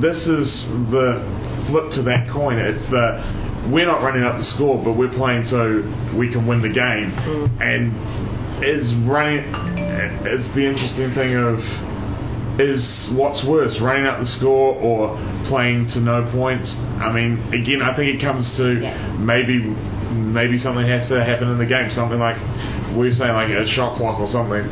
this 0.01 0.25
is 0.27 0.49
the 0.91 1.21
flip 1.67 1.93
to 1.93 2.03
that 2.03 2.29
coin. 2.31 2.57
It's 2.59 2.83
the 2.91 3.21
we're 3.69 3.87
not 3.87 4.03
running 4.03 4.25
up 4.25 4.39
the 4.39 4.49
score, 4.57 4.83
but 4.83 4.97
we're 4.97 5.13
playing 5.13 5.45
so 5.53 5.85
we 6.17 6.33
can 6.33 6.47
win 6.47 6.63
the 6.63 6.73
game. 6.73 7.13
Mm. 7.13 7.45
And 7.61 7.83
is 8.65 8.89
running 9.09 9.45
it's 10.25 10.49
the 10.55 10.65
interesting 10.65 11.13
thing 11.15 11.37
of 11.37 11.61
is 12.61 12.83
what's 13.17 13.41
worse, 13.47 13.73
running 13.81 14.07
up 14.07 14.21
the 14.21 14.29
score 14.37 14.77
or 14.77 15.17
playing 15.49 15.89
to 15.95 16.01
no 16.01 16.29
points? 16.33 16.69
I 17.01 17.13
mean, 17.13 17.41
again, 17.57 17.81
I 17.81 17.97
think 17.97 18.17
it 18.17 18.21
comes 18.21 18.45
to 18.57 18.81
Yeah. 18.81 19.17
maybe 19.17 19.61
maybe 20.11 20.59
something 20.59 20.87
has 20.87 21.09
to 21.09 21.23
happen 21.25 21.49
in 21.49 21.59
the 21.59 21.67
game, 21.67 21.91
something 21.93 22.19
like 22.19 22.37
we 22.97 23.09
are 23.09 23.15
saying, 23.15 23.33
like 23.33 23.49
a 23.49 23.67
shot 23.73 23.97
clock 23.97 24.19
or 24.19 24.29
something. 24.29 24.67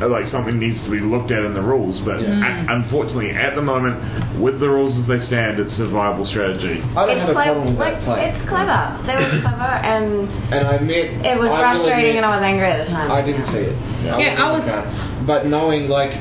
Uh, 0.00 0.08
Like 0.08 0.26
something 0.30 0.58
needs 0.58 0.78
to 0.84 0.90
be 0.90 1.00
looked 1.00 1.30
at 1.30 1.42
in 1.44 1.54
the 1.54 1.62
rules, 1.62 1.98
but 2.06 2.20
Yeah. 2.22 2.38
un- 2.38 2.66
unfortunately, 2.82 3.30
at 3.34 3.54
the 3.54 3.62
moment, 3.62 3.98
with 4.40 4.60
the 4.60 4.68
rules 4.68 4.94
as 4.98 5.06
they 5.06 5.20
stand, 5.26 5.58
it's 5.58 5.78
a 5.78 5.86
viable 5.90 6.26
strategy. 6.26 6.78
I 6.94 7.06
don't 7.06 7.18
it's, 7.18 7.20
have 7.26 7.30
a 7.30 7.32
clever, 7.34 7.52
problem 7.58 7.74
with 7.74 7.80
like, 7.82 7.94
that 7.98 8.04
play. 8.04 8.20
it's 8.30 8.42
clever. 8.48 8.80
They 9.06 9.14
were 9.18 9.30
clever 9.46 9.72
and 9.82 10.06
And 10.54 10.62
I 10.66 10.72
admit 10.78 11.04
it 11.26 11.36
was 11.38 11.50
I 11.50 11.58
frustrating 11.60 12.16
admit, 12.16 12.16
and 12.22 12.26
I 12.26 12.32
was 12.38 12.44
angry 12.46 12.66
at 12.70 12.78
the 12.86 12.90
time. 12.94 13.08
I 13.10 13.20
didn't 13.26 13.46
see 13.50 13.64
it. 13.70 13.74
I 13.74 14.18
Yeah, 14.22 14.50
wasn't 14.52 14.70
I 14.70 14.80
was- 14.86 15.26
But 15.26 15.40
knowing, 15.46 15.88
like, 15.90 16.14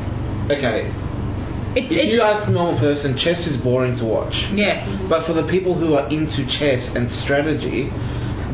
okay, 0.49 0.89
It's, 1.77 1.85
if 1.85 1.91
it's, 1.93 2.09
you 2.09 2.21
ask 2.25 2.47
a 2.49 2.51
normal 2.51 2.79
person, 2.79 3.17
chess 3.21 3.37
is 3.45 3.57
boring 3.61 3.95
to 4.01 4.05
watch. 4.05 4.33
yeah. 4.57 4.81
But 5.07 5.27
for 5.27 5.33
the 5.33 5.45
people 5.47 5.75
who 5.77 5.93
are 5.93 6.09
into 6.09 6.41
chess 6.57 6.81
and 6.97 7.05
strategy, 7.23 7.91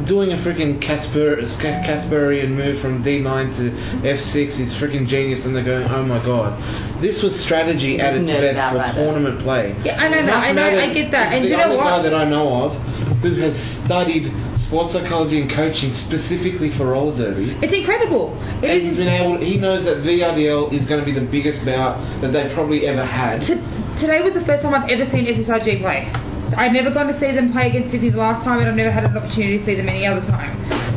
doing 0.06 0.32
a 0.32 0.40
freaking 0.44 0.80
Casper, 0.82 1.38
Casperian 1.62 2.56
move 2.56 2.82
from 2.82 3.04
D9 3.04 3.58
to 3.58 3.64
F6 4.04 4.36
is 4.60 4.74
freaking 4.82 5.08
genius, 5.08 5.44
and 5.46 5.56
they're 5.56 5.66
going, 5.66 5.88
oh 5.88 6.04
my 6.04 6.24
god. 6.24 6.56
This 7.02 7.22
was 7.24 7.34
strategy 7.46 8.00
at 8.00 8.16
its 8.16 8.28
best 8.28 8.58
for 8.72 8.78
right 8.80 8.96
tournament 8.96 9.44
play. 9.44 9.76
Yeah, 9.84 10.00
I 10.00 10.08
know 10.10 10.26
that. 10.26 10.34
I 10.34 10.52
know. 10.52 10.68
I 10.68 10.94
get 10.94 11.12
that. 11.12 11.34
And 11.34 11.46
the 11.46 11.50
you 11.50 11.58
know 11.58 11.76
only 11.76 11.78
guy 11.78 11.98
what? 11.98 12.04
that 12.04 12.16
I 12.16 12.26
know 12.28 12.48
of 12.68 12.72
who 13.24 13.36
has 13.40 13.56
studied 13.86 14.28
sports 14.68 14.94
psychology 14.96 15.40
and 15.40 15.52
coaching 15.52 15.94
specifically 16.10 16.72
for 16.78 16.92
roller 16.92 17.16
derby. 17.16 17.56
It's 17.62 17.76
incredible. 17.76 18.34
It 18.64 18.72
And 18.72 18.80
he's 18.84 18.98
been 18.98 19.12
able. 19.12 19.40
He 19.40 19.60
knows 19.60 19.86
that 19.86 20.02
VRDL 20.02 20.74
is 20.74 20.88
going 20.88 21.00
to 21.00 21.08
be 21.08 21.14
the 21.14 21.28
biggest 21.28 21.62
bout 21.64 22.00
that 22.26 22.32
they've 22.32 22.52
probably 22.56 22.88
ever 22.88 23.06
had. 23.06 23.46
T- 23.46 23.60
today 24.02 24.24
was 24.24 24.34
the 24.34 24.44
first 24.48 24.64
time 24.64 24.74
I've 24.74 24.90
ever 24.90 25.06
seen 25.12 25.28
SSRG 25.28 25.84
play. 25.84 26.10
I've 26.58 26.72
never 26.74 26.92
gone 26.94 27.08
to 27.08 27.18
see 27.20 27.32
them 27.32 27.52
play 27.52 27.70
against 27.70 27.92
Sydney 27.92 28.10
the 28.10 28.18
last 28.22 28.44
time, 28.44 28.60
and 28.60 28.70
I've 28.70 28.76
never 28.76 28.92
had 28.92 29.04
an 29.06 29.16
opportunity 29.18 29.60
to 29.60 29.66
see 29.66 29.76
them 29.76 29.90
any 29.90 30.06
other 30.06 30.22
time. 30.28 30.56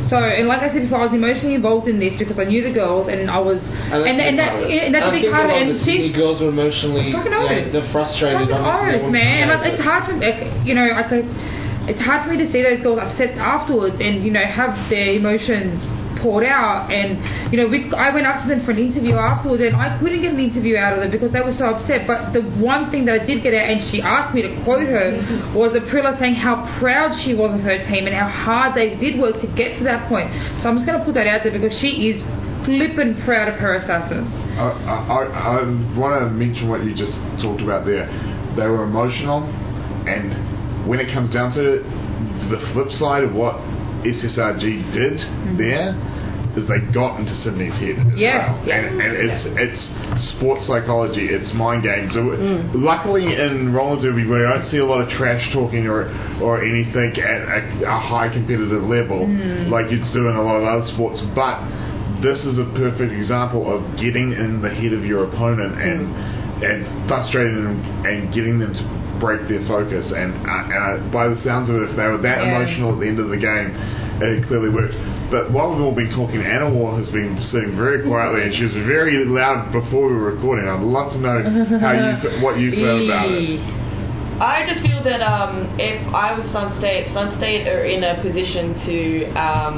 So, 0.09 0.15
and 0.15 0.47
like 0.47 0.63
I 0.63 0.71
said 0.71 0.87
before, 0.87 1.03
I 1.03 1.11
was 1.11 1.15
emotionally 1.15 1.55
involved 1.55 1.87
in 1.91 1.99
this 1.99 2.15
because 2.17 2.39
I 2.39 2.45
knew 2.45 2.63
the 2.63 2.71
girls, 2.71 3.09
and 3.11 3.29
I 3.29 3.39
was, 3.39 3.59
And 3.59 4.07
and, 4.07 4.17
and, 4.21 4.39
that, 4.39 4.51
part 4.55 4.63
of 4.63 4.71
it. 4.71 4.83
and 4.87 4.91
that's 4.95 5.07
a 5.07 5.11
big 5.11 5.27
part 5.31 5.45
of 5.49 5.51
it. 5.51 5.61
And 5.67 5.69
the 5.75 5.83
Sydney 5.83 6.13
girls 6.15 6.39
were 6.39 6.49
emotionally. 6.49 7.11
Fucking 7.11 7.33
oath. 7.33 7.71
they're 7.75 7.91
frustrated. 7.91 8.47
Fucking 8.47 9.03
oath, 9.03 9.11
man. 9.11 9.51
Like, 9.51 9.67
it's 9.67 9.83
hard 9.83 10.07
for 10.07 10.15
like, 10.15 10.39
you 10.63 10.73
know, 10.73 10.87
like 10.95 11.11
I, 11.11 11.19
it's 11.91 12.03
hard 12.03 12.23
for 12.23 12.31
me 12.31 12.37
to 12.43 12.47
see 12.51 12.63
those 12.63 12.79
girls 12.83 12.99
upset 13.03 13.35
afterwards, 13.35 13.95
and 13.99 14.23
you 14.23 14.31
know, 14.31 14.43
have 14.47 14.75
their 14.89 15.15
emotions 15.19 15.83
poured 16.21 16.45
out. 16.45 16.91
And 16.91 17.51
you 17.51 17.57
know, 17.59 17.67
we, 17.67 17.91
I 17.93 18.13
went 18.13 18.27
up 18.27 18.41
to 18.43 18.47
them 18.47 18.65
for 18.65 18.71
an 18.71 18.79
interview 18.79 19.15
afterwards, 19.15 19.63
and 19.63 19.75
I 19.75 19.97
couldn't 19.99 20.21
get 20.21 20.33
an 20.33 20.39
interview 20.39 20.77
out 20.77 20.93
of 20.93 20.99
them 21.01 21.11
because 21.11 21.31
they 21.31 21.41
were 21.41 21.55
so 21.57 21.77
upset. 21.77 22.07
But 22.07 22.33
the 22.33 22.41
one 22.59 22.91
thing 22.91 23.05
that 23.05 23.21
I 23.21 23.25
did 23.25 23.43
get 23.43 23.53
out, 23.53 23.69
and 23.69 23.89
she 23.91 24.01
asked 24.01 24.33
me 24.35 24.41
to 24.43 24.51
quote 24.63 24.87
her, 24.87 25.17
was 25.53 25.73
Aprilla 25.77 26.17
saying 26.19 26.35
how 26.35 26.65
proud 26.79 27.15
she 27.23 27.33
was 27.33 27.53
of 27.53 27.61
her 27.61 27.77
team 27.89 28.07
and 28.07 28.15
how 28.15 28.29
hard 28.29 28.75
they 28.75 28.95
did 28.97 29.19
work 29.19 29.41
to 29.41 29.47
get 29.55 29.77
to 29.79 29.83
that 29.85 30.09
point. 30.09 30.29
So 30.61 30.69
I'm 30.69 30.75
just 30.77 30.85
going 30.85 30.99
to 30.99 31.05
put 31.05 31.15
that 31.15 31.27
out 31.27 31.43
there 31.43 31.53
because 31.53 31.73
she 31.79 32.13
is 32.13 32.17
flippin' 32.65 33.23
proud 33.23 33.47
of 33.47 33.55
her 33.55 33.79
assassins. 33.79 34.27
I, 34.59 34.67
I, 34.75 35.19
I 35.23 35.97
want 35.97 36.19
to 36.19 36.29
mention 36.29 36.67
what 36.67 36.83
you 36.83 36.91
just 36.91 37.15
talked 37.39 37.61
about 37.61 37.85
there. 37.85 38.05
They 38.59 38.67
were 38.67 38.83
emotional, 38.83 39.47
and 40.03 40.87
when 40.87 40.99
it 40.99 41.13
comes 41.13 41.31
down 41.33 41.53
to 41.55 41.79
it, 41.79 41.83
the 42.51 42.59
flip 42.73 42.91
side 42.99 43.23
of 43.23 43.33
what 43.33 43.55
SSRG 44.03 44.93
did 44.93 45.17
mm-hmm. 45.17 45.57
there, 45.57 45.95
is 46.57 46.65
they 46.65 46.81
got 46.91 47.19
into 47.21 47.31
Sydney's 47.45 47.73
head 47.77 48.17
Yeah. 48.17 48.57
well. 48.65 48.73
And, 48.73 49.01
and 49.01 49.11
it's 49.13 49.45
it's 49.45 49.81
sports 50.35 50.65
psychology, 50.65 51.29
it's 51.29 51.53
mind 51.53 51.83
games. 51.83 52.13
So 52.13 52.33
mm. 52.33 52.73
luckily 52.73 53.37
in 53.37 53.73
roller 53.73 54.01
derby 54.01 54.25
we 54.25 54.41
don't 54.41 54.65
see 54.69 54.77
a 54.77 54.85
lot 54.85 55.01
of 55.01 55.09
trash 55.13 55.41
talking 55.53 55.85
or 55.85 56.09
or 56.41 56.65
anything 56.65 57.13
at 57.21 57.41
a, 57.45 57.85
a 57.85 57.99
high 57.99 58.33
competitive 58.33 58.83
level 58.83 59.29
mm. 59.29 59.69
like 59.69 59.91
you'd 59.91 60.05
do 60.13 60.27
in 60.27 60.35
a 60.35 60.41
lot 60.41 60.57
of 60.57 60.65
other 60.65 60.89
sports, 60.93 61.21
but 61.37 61.61
this 62.25 62.41
is 62.41 62.57
a 62.57 62.65
perfect 62.73 63.13
example 63.13 63.69
of 63.69 63.85
getting 64.01 64.33
in 64.33 64.61
the 64.61 64.69
head 64.69 64.93
of 64.93 65.05
your 65.05 65.29
opponent 65.29 65.77
and 65.77 66.09
mm. 66.09 66.65
and 66.65 67.07
frustrating 67.07 67.63
them 67.63 67.77
and 68.05 68.33
getting 68.33 68.57
them 68.57 68.73
to 68.73 68.83
break 69.19 69.47
their 69.47 69.65
focus. 69.67 70.05
And, 70.11 70.33
uh, 70.45 70.51
uh, 70.51 70.97
by 71.11 71.27
the 71.27 71.37
sounds 71.43 71.69
of 71.69 71.75
it, 71.77 71.89
if 71.89 71.95
they 71.95 72.07
were 72.07 72.17
that 72.17 72.43
Yeah. 72.43 72.55
emotional 72.55 72.93
at 72.93 72.99
the 72.99 73.07
end 73.07 73.19
of 73.19 73.29
the 73.29 73.37
game, 73.37 73.75
it 74.21 74.47
clearly 74.47 74.69
worked. 74.69 74.95
But 75.29 75.51
while 75.51 75.71
we've 75.71 75.81
all 75.81 75.91
been 75.91 76.09
talking, 76.15 76.41
Anna 76.41 76.69
War 76.69 76.95
has 76.97 77.09
been 77.09 77.37
sitting 77.51 77.75
very 77.77 77.99
quietly, 78.07 78.43
and 78.43 78.53
she 78.55 78.63
was 78.63 78.73
very 78.87 79.25
loud 79.25 79.71
before 79.71 80.07
we 80.07 80.13
were 80.15 80.31
recording. 80.31 80.67
I'd 80.69 80.81
love 80.81 81.13
to 81.13 81.19
know 81.19 81.79
how 81.79 81.91
you 81.91 82.41
what 82.41 82.57
you 82.57 82.71
felt 82.71 83.03
about 83.03 83.29
it. 83.29 83.59
I 84.39 84.65
just 84.69 84.85
feel 84.85 85.03
that 85.03 85.21
um, 85.21 85.65
if 85.79 85.97
I 86.13 86.37
was 86.37 86.45
Sun 86.51 86.77
State, 86.79 87.11
Sun 87.13 87.37
State 87.37 87.67
are 87.67 87.83
in 87.85 88.03
a 88.03 88.21
position 88.21 88.73
to 88.85 89.25
um, 89.33 89.73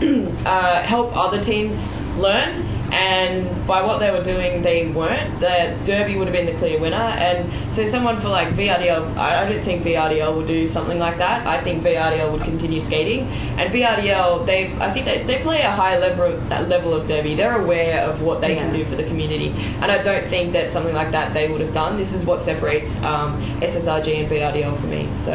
uh, 0.46 0.82
help 0.86 1.10
other 1.16 1.44
teams 1.44 1.74
learn. 2.18 2.83
And 2.94 3.66
by 3.66 3.82
what 3.82 3.98
they 3.98 4.10
were 4.14 4.22
doing, 4.22 4.62
they 4.62 4.86
weren't. 4.94 5.40
The 5.42 5.74
Derby 5.82 6.14
would 6.14 6.30
have 6.30 6.36
been 6.36 6.46
the 6.46 6.54
clear 6.62 6.78
winner. 6.78 6.94
And 6.94 7.74
so, 7.74 7.90
someone 7.90 8.22
for 8.22 8.28
like 8.30 8.54
VRDL, 8.54 9.18
I, 9.18 9.42
I 9.42 9.48
don't 9.50 9.64
think 9.66 9.82
VRDL 9.82 10.30
will 10.30 10.46
do 10.46 10.70
something 10.72 10.98
like 11.02 11.18
that. 11.18 11.42
I 11.44 11.58
think 11.66 11.82
VRDL 11.82 12.30
would 12.30 12.46
continue 12.46 12.86
skating. 12.86 13.26
And 13.58 13.74
VRDL, 13.74 14.46
they, 14.46 14.70
I 14.78 14.94
think 14.94 15.06
they, 15.10 15.26
they 15.26 15.42
play 15.42 15.62
a 15.66 15.74
high 15.74 15.98
level 15.98 16.38
uh, 16.52 16.62
level 16.70 16.94
of 16.94 17.08
Derby. 17.10 17.34
They're 17.34 17.58
aware 17.60 18.06
of 18.06 18.22
what 18.22 18.40
they 18.40 18.54
can 18.54 18.70
do 18.72 18.86
for 18.88 18.94
the 18.94 19.04
community. 19.10 19.50
And 19.50 19.90
I 19.90 19.98
don't 20.02 20.30
think 20.30 20.52
that 20.54 20.70
something 20.72 20.94
like 20.94 21.10
that 21.10 21.34
they 21.34 21.50
would 21.50 21.60
have 21.66 21.74
done. 21.74 21.98
This 21.98 22.14
is 22.14 22.22
what 22.24 22.46
separates 22.46 22.86
um, 23.02 23.42
SSRG 23.58 24.06
and 24.22 24.30
VRDL 24.30 24.78
for 24.80 24.86
me. 24.86 25.10
So 25.26 25.34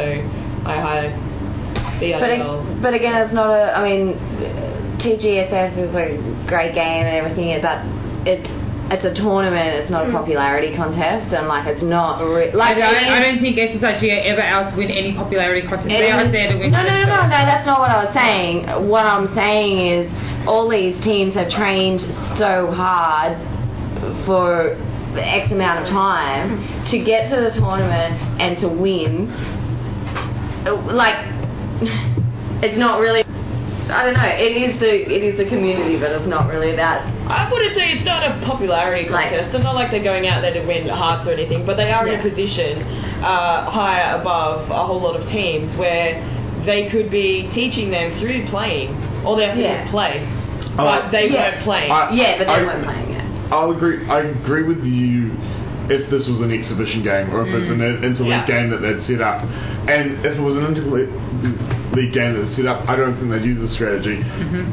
I 0.64 0.80
hire 0.80 1.12
But, 1.76 2.00
VRDL. 2.00 2.40
ag- 2.40 2.82
but 2.82 2.94
again, 2.94 3.20
it's 3.20 3.34
not 3.36 3.52
a. 3.52 3.76
I 3.76 3.84
mean, 3.84 4.16
TGSS 5.00 5.72
is 5.78 5.92
a 5.94 6.46
great 6.48 6.74
game 6.74 7.06
and 7.06 7.16
everything, 7.16 7.56
but 7.62 7.80
it's 8.28 8.48
it's 8.90 9.06
a 9.06 9.14
tournament. 9.14 9.78
It's 9.78 9.90
not 9.90 10.02
a 10.02 10.10
hmm. 10.10 10.18
popularity 10.18 10.74
contest, 10.74 11.30
and 11.32 11.46
like 11.46 11.66
it's 11.70 11.82
not 11.82 12.18
re- 12.26 12.50
I 12.50 12.56
like 12.56 12.76
don't, 12.76 12.90
I 12.90 13.22
don't 13.22 13.38
think 13.38 13.56
SSRG 13.56 14.02
ever 14.26 14.42
else 14.42 14.74
win 14.76 14.90
any 14.90 15.14
popularity 15.14 15.66
contest. 15.66 15.88
They 15.88 16.10
are 16.10 16.26
there 16.26 16.50
to 16.50 16.58
win. 16.58 16.72
No, 16.74 16.82
no, 16.82 16.90
no, 16.90 17.06
no, 17.06 17.22
no, 17.22 17.38
that's 17.46 17.66
not 17.66 17.78
what 17.78 17.90
I 17.90 18.04
was 18.04 18.12
saying. 18.12 18.66
What 18.90 19.06
I'm 19.06 19.30
saying 19.34 19.78
is 19.78 20.04
all 20.46 20.68
these 20.68 20.98
teams 21.04 21.34
have 21.34 21.50
trained 21.54 22.02
so 22.34 22.74
hard 22.74 23.38
for 24.26 24.74
X 25.14 25.52
amount 25.52 25.86
of 25.86 25.90
time 25.90 26.58
to 26.90 26.98
get 26.98 27.30
to 27.30 27.36
the 27.38 27.54
tournament 27.54 28.42
and 28.42 28.58
to 28.58 28.68
win. 28.68 29.30
Like, 30.90 31.30
it's 32.66 32.78
not 32.78 32.98
really. 32.98 33.22
I 33.90 34.04
don't 34.06 34.14
know. 34.14 34.30
It 34.38 34.54
is 34.56 34.78
the 34.80 34.92
it 35.10 35.22
is 35.22 35.36
the 35.36 35.44
community, 35.50 35.98
but 35.98 36.10
it's 36.12 36.26
not 36.28 36.48
really 36.48 36.74
that. 36.76 37.02
I 37.28 37.50
wouldn't 37.50 37.74
say 37.76 37.92
it's 37.98 38.04
not 38.06 38.22
a 38.22 38.38
popularity 38.46 39.08
Like- 39.10 39.30
contest. 39.30 39.54
it's 39.54 39.64
not 39.64 39.74
like 39.74 39.90
they're 39.90 40.02
going 40.02 40.26
out 40.28 40.40
there 40.42 40.54
to 40.54 40.64
win 40.66 40.88
hearts 40.88 41.26
or 41.28 41.32
anything, 41.32 41.66
but 41.66 41.76
they 41.76 41.90
are 41.92 42.06
in 42.06 42.14
Yeah. 42.14 42.20
a 42.20 42.28
position 42.30 42.82
uh, 43.22 43.70
higher 43.70 44.18
above 44.20 44.70
a 44.70 44.82
whole 44.86 45.00
lot 45.00 45.16
of 45.16 45.28
teams 45.28 45.76
where 45.76 46.16
they 46.64 46.88
could 46.90 47.10
be 47.10 47.50
teaching 47.54 47.90
them 47.90 48.18
through 48.20 48.46
playing. 48.48 48.96
All 49.24 49.36
they 49.36 49.44
have 49.46 49.56
to 49.56 49.62
do 49.62 49.68
Yeah. 49.68 49.84
is 49.84 49.90
play. 49.90 50.22
Oh, 50.78 50.84
But 50.84 51.10
they 51.10 51.28
yeah. 51.28 51.50
weren't 51.50 51.62
playing. 51.64 51.90
I- 51.92 52.10
Yeah, 52.12 52.38
but 52.38 52.46
they 52.46 52.52
I- 52.52 52.62
weren't 52.62 52.84
playing 52.84 53.12
yet. 53.12 53.24
I'll 53.52 53.72
agree. 53.72 53.98
I 54.08 54.20
agree 54.20 54.62
with 54.62 54.84
you 54.84 55.32
if 55.90 56.08
this 56.10 56.26
was 56.28 56.40
an 56.40 56.52
exhibition 56.52 57.02
game 57.02 57.34
or 57.34 57.42
if 57.42 57.50
it's 57.52 57.68
an 57.70 57.80
interleague 57.80 58.46
Yeah. 58.46 58.46
game 58.46 58.70
that 58.70 58.78
they'd 58.80 59.02
set 59.10 59.20
up. 59.20 59.42
And 59.42 60.24
if 60.24 60.38
it 60.38 60.40
was 60.40 60.56
an 60.56 60.70
interleague 60.72 62.12
game 62.14 62.34
that's 62.38 62.54
set 62.56 62.66
up, 62.66 62.88
I 62.88 62.94
don't 62.96 63.16
think 63.18 63.30
they'd 63.30 63.44
use 63.44 63.58
the 63.60 63.74
strategy. 63.74 64.22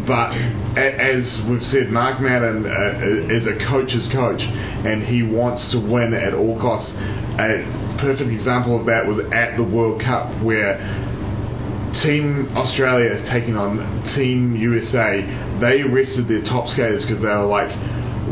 But 0.05 0.31
a- 0.77 1.01
as 1.17 1.25
we've 1.49 1.63
said, 1.73 1.89
Mark 1.89 2.21
Madden 2.21 2.65
uh, 2.65 3.33
is 3.33 3.47
a 3.47 3.55
coach's 3.65 4.07
coach 4.13 4.41
and 4.41 5.01
he 5.03 5.23
wants 5.23 5.71
to 5.71 5.79
win 5.79 6.13
at 6.13 6.33
all 6.33 6.59
costs. 6.59 6.93
A 7.39 7.65
perfect 7.99 8.29
example 8.29 8.79
of 8.79 8.85
that 8.85 9.05
was 9.07 9.17
at 9.33 9.57
the 9.57 9.63
World 9.63 9.99
Cup 10.01 10.29
where 10.43 10.77
Team 12.03 12.47
Australia 12.55 13.25
taking 13.31 13.57
on 13.57 13.79
Team 14.15 14.55
USA, 14.55 15.23
they 15.59 15.81
arrested 15.81 16.27
their 16.27 16.41
top 16.43 16.67
skaters 16.69 17.03
because 17.05 17.21
they 17.21 17.27
were 17.27 17.45
like, 17.45 17.69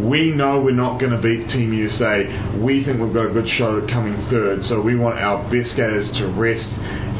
we 0.03 0.31
know 0.31 0.59
we're 0.61 0.75
not 0.75 0.99
going 0.99 1.11
to 1.15 1.21
beat 1.21 1.47
Team 1.49 1.71
USA. 1.73 2.27
We 2.59 2.83
think 2.83 2.99
we've 2.99 3.13
got 3.13 3.27
a 3.27 3.33
good 3.33 3.47
shot 3.55 3.79
at 3.79 3.87
coming 3.89 4.15
third, 4.29 4.63
so 4.67 4.81
we 4.81 4.95
want 4.95 5.17
our 5.19 5.39
best 5.49 5.71
skaters 5.71 6.09
to 6.19 6.27
rest 6.35 6.67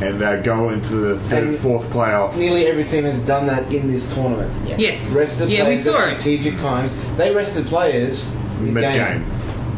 and 0.03 0.19
uh, 0.21 0.41
go 0.43 0.69
into 0.75 0.91
the 0.91 1.15
third, 1.29 1.55
And- 1.55 1.61
fourth 1.63 1.87
playoff. 1.95 2.35
Nearly 2.35 2.67
every 2.67 2.83
team 2.83 3.05
has 3.05 3.15
done 3.25 3.47
that 3.47 3.71
in 3.71 3.87
this 3.87 4.03
tournament. 4.13 4.51
Yes. 4.79 4.99
Rested 5.15 5.47
Yeah, 5.49 5.67
we 5.69 5.79
players 5.83 5.85
saw 5.87 6.03
at 6.03 6.09
it. 6.13 6.19
strategic 6.19 6.55
times. 6.59 6.91
They 7.17 7.31
rested 7.31 7.67
players 7.67 8.11
Mid-game. 8.59 9.23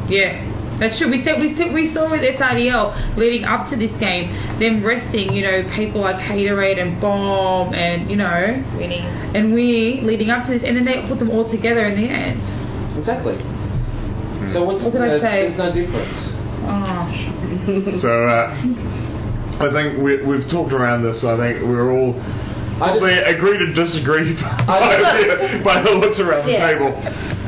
Yeah, 0.10 0.78
that's 0.80 0.98
true. 0.98 1.10
We 1.10 1.22
said 1.26 1.38
we 1.42 1.54
said, 1.58 1.74
we 1.74 1.94
saw 1.94 2.10
with 2.10 2.22
SRDL 2.22 3.18
leading 3.18 3.44
up 3.44 3.70
to 3.70 3.76
this 3.76 3.92
game 4.00 4.30
them 4.60 4.82
resting, 4.86 5.34
you 5.34 5.44
know, 5.44 5.62
people 5.76 6.02
like 6.02 6.16
Haterade 6.18 6.82
and 6.82 7.00
Bomb 7.02 7.74
and 7.74 8.10
you 8.10 8.16
know, 8.16 8.64
Winning. 8.78 9.06
and 9.38 9.54
we 9.54 10.02
leading 10.04 10.30
up 10.30 10.48
to 10.48 10.54
this, 10.54 10.64
and 10.66 10.78
then 10.78 10.86
they 10.86 11.06
put 11.08 11.20
them 11.20 11.30
all 11.30 11.50
together 11.52 11.86
in 11.86 12.00
the 12.02 12.08
end. 12.10 12.42
Exactly. 12.98 13.38
So 14.54 14.64
what's 14.66 14.84
What 14.84 14.94
did 14.94 15.02
I 15.02 15.20
say? 15.20 15.36
There's 15.50 15.58
no 15.58 15.70
difference. 15.74 16.20
Oh, 16.68 18.02
So 18.02 18.12
uh, 18.28 19.64
I 19.64 19.68
think 19.74 20.02
we, 20.04 20.22
we've 20.26 20.46
talked 20.52 20.74
around 20.74 21.04
this. 21.04 21.24
I 21.24 21.38
think 21.38 21.64
we're 21.66 21.90
all 21.94 22.14
I 22.78 22.94
just, 22.94 23.02
probably 23.02 23.18
agree 23.18 23.58
to 23.58 23.74
disagree 23.74 24.36
by, 24.70 24.78
I- 24.78 25.26
the, 25.26 25.64
by 25.66 25.82
the 25.82 25.92
looks 25.98 26.20
around 26.22 26.46
the 26.46 26.54
Yeah. 26.54 26.70
table. 26.78 26.94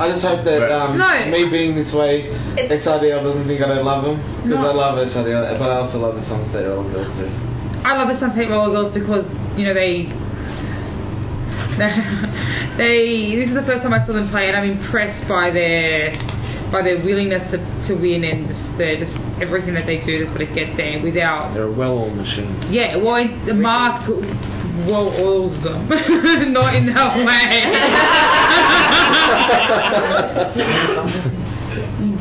I 0.02 0.10
just 0.10 0.26
hope 0.26 0.42
that 0.48 0.60
But- 0.66 0.72
um, 0.74 0.98
No. 0.98 1.06
me 1.30 1.50
being 1.54 1.76
this 1.78 1.94
way, 1.94 2.32
It's- 2.58 2.82
SRDL 2.82 3.22
doesn't 3.22 3.46
think 3.46 3.62
I 3.62 3.68
don't 3.70 3.86
love 3.86 4.04
them 4.06 4.18
because 4.42 4.58
No. 4.64 4.72
I 4.72 4.74
love 4.74 4.98
SRDL, 4.98 5.60
but 5.60 5.70
I 5.70 5.78
also 5.86 6.00
love 6.02 6.16
the 6.18 6.26
Sun 6.26 6.50
State 6.50 6.66
Roller 6.66 6.90
Girls 6.90 7.12
too. 7.20 7.30
I 7.86 7.94
love 7.96 8.10
the 8.10 8.18
Sun 8.20 8.34
State 8.34 8.50
Roller 8.50 8.74
Girls 8.74 8.94
because 8.94 9.26
you 9.56 9.66
know 9.70 9.74
they. 9.78 10.10
They. 11.80 13.36
This 13.36 13.50
is 13.50 13.56
the 13.56 13.66
first 13.66 13.84
time 13.84 13.94
I 13.94 14.06
saw 14.06 14.14
them 14.14 14.30
play, 14.30 14.48
and 14.48 14.56
I'm 14.56 14.80
impressed 14.80 15.28
by 15.28 15.50
their 15.52 16.12
by 16.72 16.84
their 16.84 17.04
willingness 17.04 17.50
to, 17.52 17.58
to 17.88 17.96
win 18.00 18.24
and 18.24 18.48
just 18.48 18.78
their 18.78 18.96
just 18.98 19.16
everything 19.42 19.74
that 19.74 19.86
they 19.86 19.98
do 20.06 20.20
to 20.20 20.28
sort 20.28 20.42
of 20.42 20.54
get 20.54 20.78
there 20.78 21.02
without 21.02 21.54
They're 21.54 21.64
a 21.64 21.72
well-oiled 21.72 22.16
machine. 22.16 22.72
Yeah, 22.72 22.96
well, 22.98 23.16
it, 23.18 23.56
Mark 23.56 24.08
well 24.88 25.10
oils 25.10 25.52
them, 25.64 25.90
not 26.54 26.76
in 26.76 26.86
that 26.88 27.18
way. 27.26 27.66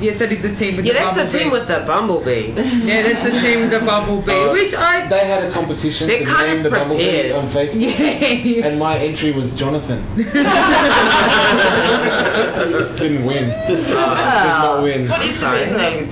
yes, 0.01 0.19
that 0.19 0.33
is 0.33 0.41
the 0.43 0.55
team 0.59 0.77
with 0.77 0.85
Yeah, 0.87 0.95
the 0.95 1.01
that's 1.15 1.33
the 1.33 1.37
bumblebee. 1.37 1.39
team 1.39 1.51
with 1.53 1.67
the 1.69 1.79
bumblebee. 1.87 2.53
yeah, 2.89 3.03
that's 3.07 3.23
the 3.27 3.33
team 3.43 3.61
with 3.67 3.71
the 3.75 3.81
bumblebee, 3.85 4.33
Uh, 4.33 4.53
which 4.55 4.73
I 4.75 5.07
They 5.11 5.27
had 5.27 5.45
a 5.45 5.51
competition 5.53 6.07
They're 6.09 6.21
to 6.25 6.31
kind 6.31 6.47
name 6.49 6.59
of 6.67 6.71
the 6.71 6.77
Bumblebee 6.79 7.05
prepared. 7.05 7.33
on 7.39 7.51
Facebook, 7.53 7.81
yeah. 7.83 8.63
and 8.71 8.79
my 8.79 8.97
entry 8.99 9.33
was 9.33 9.51
Jonathan. 9.59 10.01
Didn't 12.99 13.25
win. 13.27 13.49
Did 13.69 13.89
not 13.91 14.83
win. 14.83 15.09
What 15.09 15.23
is 15.23 15.35
the 15.35 15.41
Sorry. 15.41 15.67
name? 15.67 16.11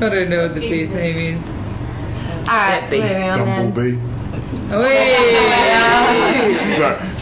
I 0.00 0.08
don't 0.10 0.30
know 0.30 0.42
what 0.48 0.54
the 0.54 0.60
bee's 0.60 0.90
name 0.90 1.38
is. 1.38 1.42
Alright, 2.48 2.90
Big 2.90 3.00
moving 3.00 3.22
on 3.24 3.38
then. 3.46 3.72
Bumblebee. 3.72 4.13
Hey. 4.82 5.64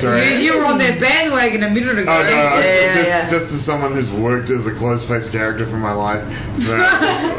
Sorry. 0.00 0.42
You, 0.42 0.50
you 0.50 0.50
were 0.58 0.66
on 0.66 0.82
that 0.82 0.98
bandwagon 0.98 1.62
a 1.62 1.70
minute 1.70 1.94
ago. 1.94 2.10
Oh 2.10 2.26
no! 2.26 2.58
Yeah, 2.58 2.58
just, 2.58 3.06
yeah, 3.06 3.06
yeah. 3.06 3.30
just 3.30 3.48
as 3.54 3.62
someone 3.62 3.94
who's 3.94 4.10
worked 4.18 4.50
as 4.50 4.66
a 4.66 4.74
close-faced 4.74 5.30
character 5.30 5.68
for 5.70 5.78
my 5.78 5.94
life, 5.94 6.18
for, 6.66 6.74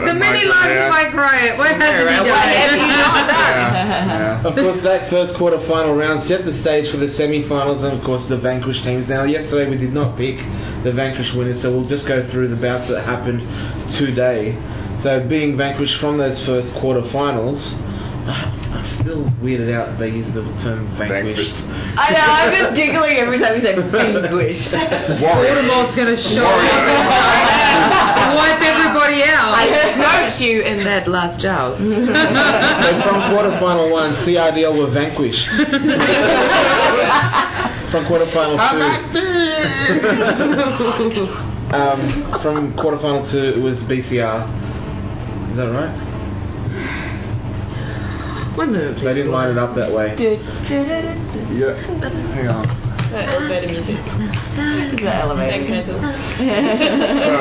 the 0.08 0.15
many 0.15 0.47
lives 0.47 0.71
career, 0.71 0.88
of 0.88 0.95
Mike 0.95 1.12
Riot. 1.12 1.60
What 1.60 1.76
has 1.76 1.91
he 1.91 2.08
right. 2.08 2.23
done? 2.23 2.47
Have 2.56 2.80
you 2.80 2.88
done? 2.88 3.26
Yeah, 3.28 4.39
yeah. 4.43 4.47
Of 4.47 4.54
course, 4.56 4.80
that 4.88 5.12
first 5.12 5.36
quarter-final 5.36 5.91
round 5.97 6.23
set 6.30 6.47
the 6.47 6.56
stage 6.63 6.88
for 6.93 7.04
the 7.04 7.12
semi-finals 7.19 7.84
and, 7.84 7.99
of 7.99 8.02
course, 8.08 8.23
the 8.32 8.39
vanquished 8.39 8.88
teams. 8.88 9.12
Now, 9.12 9.28
yesterday 9.28 9.67
we 9.67 9.76
did 9.76 9.91
not 9.91 10.15
pick 10.15 10.39
the 10.88 10.95
vanquished 10.95 11.36
winners, 11.36 11.60
so 11.60 11.73
we'll 11.73 11.89
just 11.89 12.08
go 12.08 12.23
through 12.32 12.47
the 12.47 12.60
bouts 12.60 12.88
that 12.88 13.04
happened 13.04 13.43
today. 13.99 14.56
So, 15.04 15.26
being 15.28 15.60
vanquished 15.60 15.99
from 15.99 16.15
those 16.15 16.39
first 16.47 16.71
quarter-finals, 16.80 17.60
I'm 18.24 18.88
still 19.04 19.28
weirded 19.44 19.68
out 19.74 19.88
that 19.92 20.00
they 20.00 20.08
use 20.10 20.26
the 20.32 20.44
term 20.64 20.88
vanquished. 20.96 21.36
Vanquished. 21.36 21.60
I 22.00 22.08
know, 22.16 22.24
I'm 22.24 22.52
just 22.56 22.72
giggling 22.76 23.18
every 23.20 23.36
time 23.40 23.56
you 23.60 23.64
say 23.64 23.76
vanquished. 23.76 24.72
Warrior. 25.20 25.60
Baltimore's 25.60 25.92
going 25.96 26.16
to 26.16 26.20
show 26.32 26.48
up. 26.48 26.64
Wipe 28.34 28.62
everybody 28.64 29.18
yeah. 29.20 29.44
I 29.44 29.68
smoked 29.96 30.40
you 30.42 30.62
in 30.64 30.84
that 30.86 31.08
last 31.08 31.40
joust. 31.42 31.80
So 31.84 31.90
from 33.04 33.16
quarterfinal 33.32 33.92
one, 33.92 34.16
CRDL 34.26 34.74
were 34.78 34.90
vanquished. 34.92 35.38
from 37.92 38.06
quarterfinal 38.06 38.58
two. 38.58 38.64
um, 41.76 42.00
from 42.42 42.74
quarterfinal 42.74 43.30
two, 43.32 43.44
it 43.60 43.62
was 43.62 43.76
BCR. 43.88 44.48
Is 45.52 45.58
that 45.58 45.70
right? 45.72 46.12
One 48.56 48.72
minute, 48.72 48.98
They 49.04 49.13
didn't 49.16 49.32
line 49.32 49.52
it 49.52 49.58
up 49.58 49.76
that 49.76 49.92
way. 49.92 50.13
Yeah. 50.20 51.74
Hang 52.34 52.48
on. 52.48 52.66
The 53.10 53.20
elevator 53.22 53.68
music. 53.68 53.98
The 55.02 55.10
elevator. 55.13 55.54
Thanks, 55.54 55.70
Mental. 55.70 55.98
So, 57.24 57.34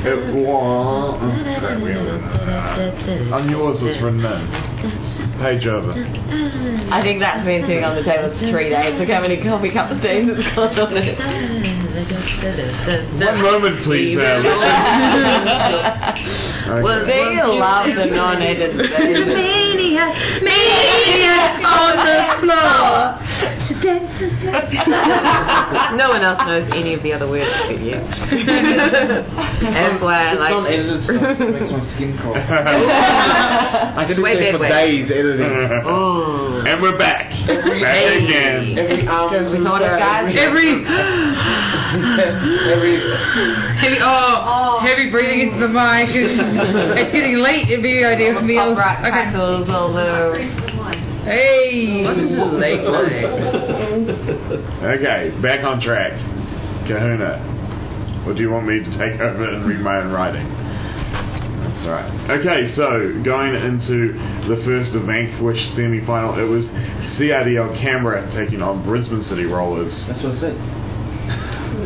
it 0.00 0.20
was. 0.34 1.20
On 3.32 3.48
yours 3.50 3.76
was 3.80 3.96
written 4.02 4.24
in. 4.24 4.40
Page 5.40 5.66
over. 5.68 5.92
I 5.92 7.00
think 7.04 7.20
that's 7.20 7.44
been 7.44 7.62
sitting 7.68 7.84
on 7.84 7.96
the 7.96 8.02
table 8.04 8.32
for 8.32 8.38
three 8.50 8.68
days. 8.68 8.96
Look 9.00 9.08
how 9.08 9.20
many 9.20 9.36
coffee 9.42 9.72
cup 9.72 9.90
of 9.92 10.00
days 10.02 10.28
it's 10.28 10.44
gone 10.56 10.72
on 10.80 10.96
it. 10.96 11.16
One 13.20 13.40
moment, 13.40 13.84
please, 13.84 14.16
Alice. 14.16 14.48
Well, 16.70 17.02
Okay. 17.02 17.10
they 17.10 17.42
love 17.58 17.86
the 17.96 18.06
non-edited 18.06 18.76
version. 18.76 19.28
Maniac, 19.90 20.42
maniac 20.42 21.64
on 21.66 21.94
the 22.06 22.18
floor. 22.38 23.18
She 23.66 23.74
dances 23.82 24.30
like 24.46 24.70
No 25.98 26.10
one 26.10 26.22
else 26.22 26.38
knows 26.46 26.70
any 26.74 26.94
of 26.94 27.02
the 27.02 27.12
other 27.12 27.26
words 27.28 27.50
but 27.66 27.80
you. 27.80 27.98
That's 29.66 29.98
why 30.02 30.30
I 30.30 30.32
It's 30.32 30.40
like. 30.40 30.50
non-edited 30.54 31.02
stuff 31.04 31.38
makes 31.42 31.70
my 31.74 31.82
skin 31.96 32.14
crawl. 32.22 32.34
I 33.98 34.04
could 34.06 34.22
Way 34.22 34.34
sit 34.38 34.40
there 34.40 34.58
for 34.58 34.68
days 34.68 35.10
editing. 35.10 35.50
Mm. 35.50 36.70
and 36.70 36.82
we're 36.82 36.98
back. 36.98 37.30
Back 37.50 38.14
again. 38.14 38.78
Every 38.78 39.06
arm 39.10 39.34
we 39.34 39.58
thought 39.64 39.82
it, 39.82 39.98
guys? 39.98 40.30
Every 40.38 40.70
every 42.70 42.94
heavy, 43.82 43.98
oh, 44.02 44.78
heavy 44.82 45.10
breathing 45.10 45.40
into 45.50 45.58
the 45.66 45.72
mic. 45.72 46.14
It's, 46.14 46.38
it's 46.38 47.10
getting 47.12 47.36
late. 47.42 47.66
It'd 47.68 47.82
be 47.82 48.04
ideal 48.04 48.38
for 48.38 48.44
meals. 48.46 48.76
Pop 48.76 49.02
rock 49.02 49.02
Okay. 49.02 49.32
Crackles, 49.80 49.96
although 49.96 50.34
Hey. 51.24 52.04
Late 52.04 52.80
night. 52.80 53.24
Okay, 54.96 55.30
back 55.42 55.64
on 55.64 55.80
track. 55.80 56.12
Kahuna. 56.88 58.24
Or 58.26 58.34
do 58.34 58.40
you 58.40 58.50
want 58.50 58.66
me 58.66 58.80
to 58.80 58.90
take 58.98 59.20
over 59.20 59.44
and 59.48 59.66
read 59.66 59.80
my 59.80 60.00
own 60.00 60.12
writing? 60.12 60.48
That's 60.48 61.86
alright. 61.86 62.30
Okay, 62.40 62.72
so 62.74 63.22
going 63.24 63.54
into 63.54 64.12
the 64.48 64.62
first 64.64 64.92
Vanquish 65.06 65.60
semi 65.76 66.04
final, 66.06 66.38
it 66.38 66.48
was 66.48 66.64
CRDL 67.16 67.80
Canberra 67.80 68.28
taking 68.32 68.62
on 68.62 68.82
Brisbane 68.84 69.24
City 69.24 69.44
Rollers. 69.44 69.92
That's 70.08 70.22
what 70.22 70.36
I 70.36 70.40
said. 70.40 70.56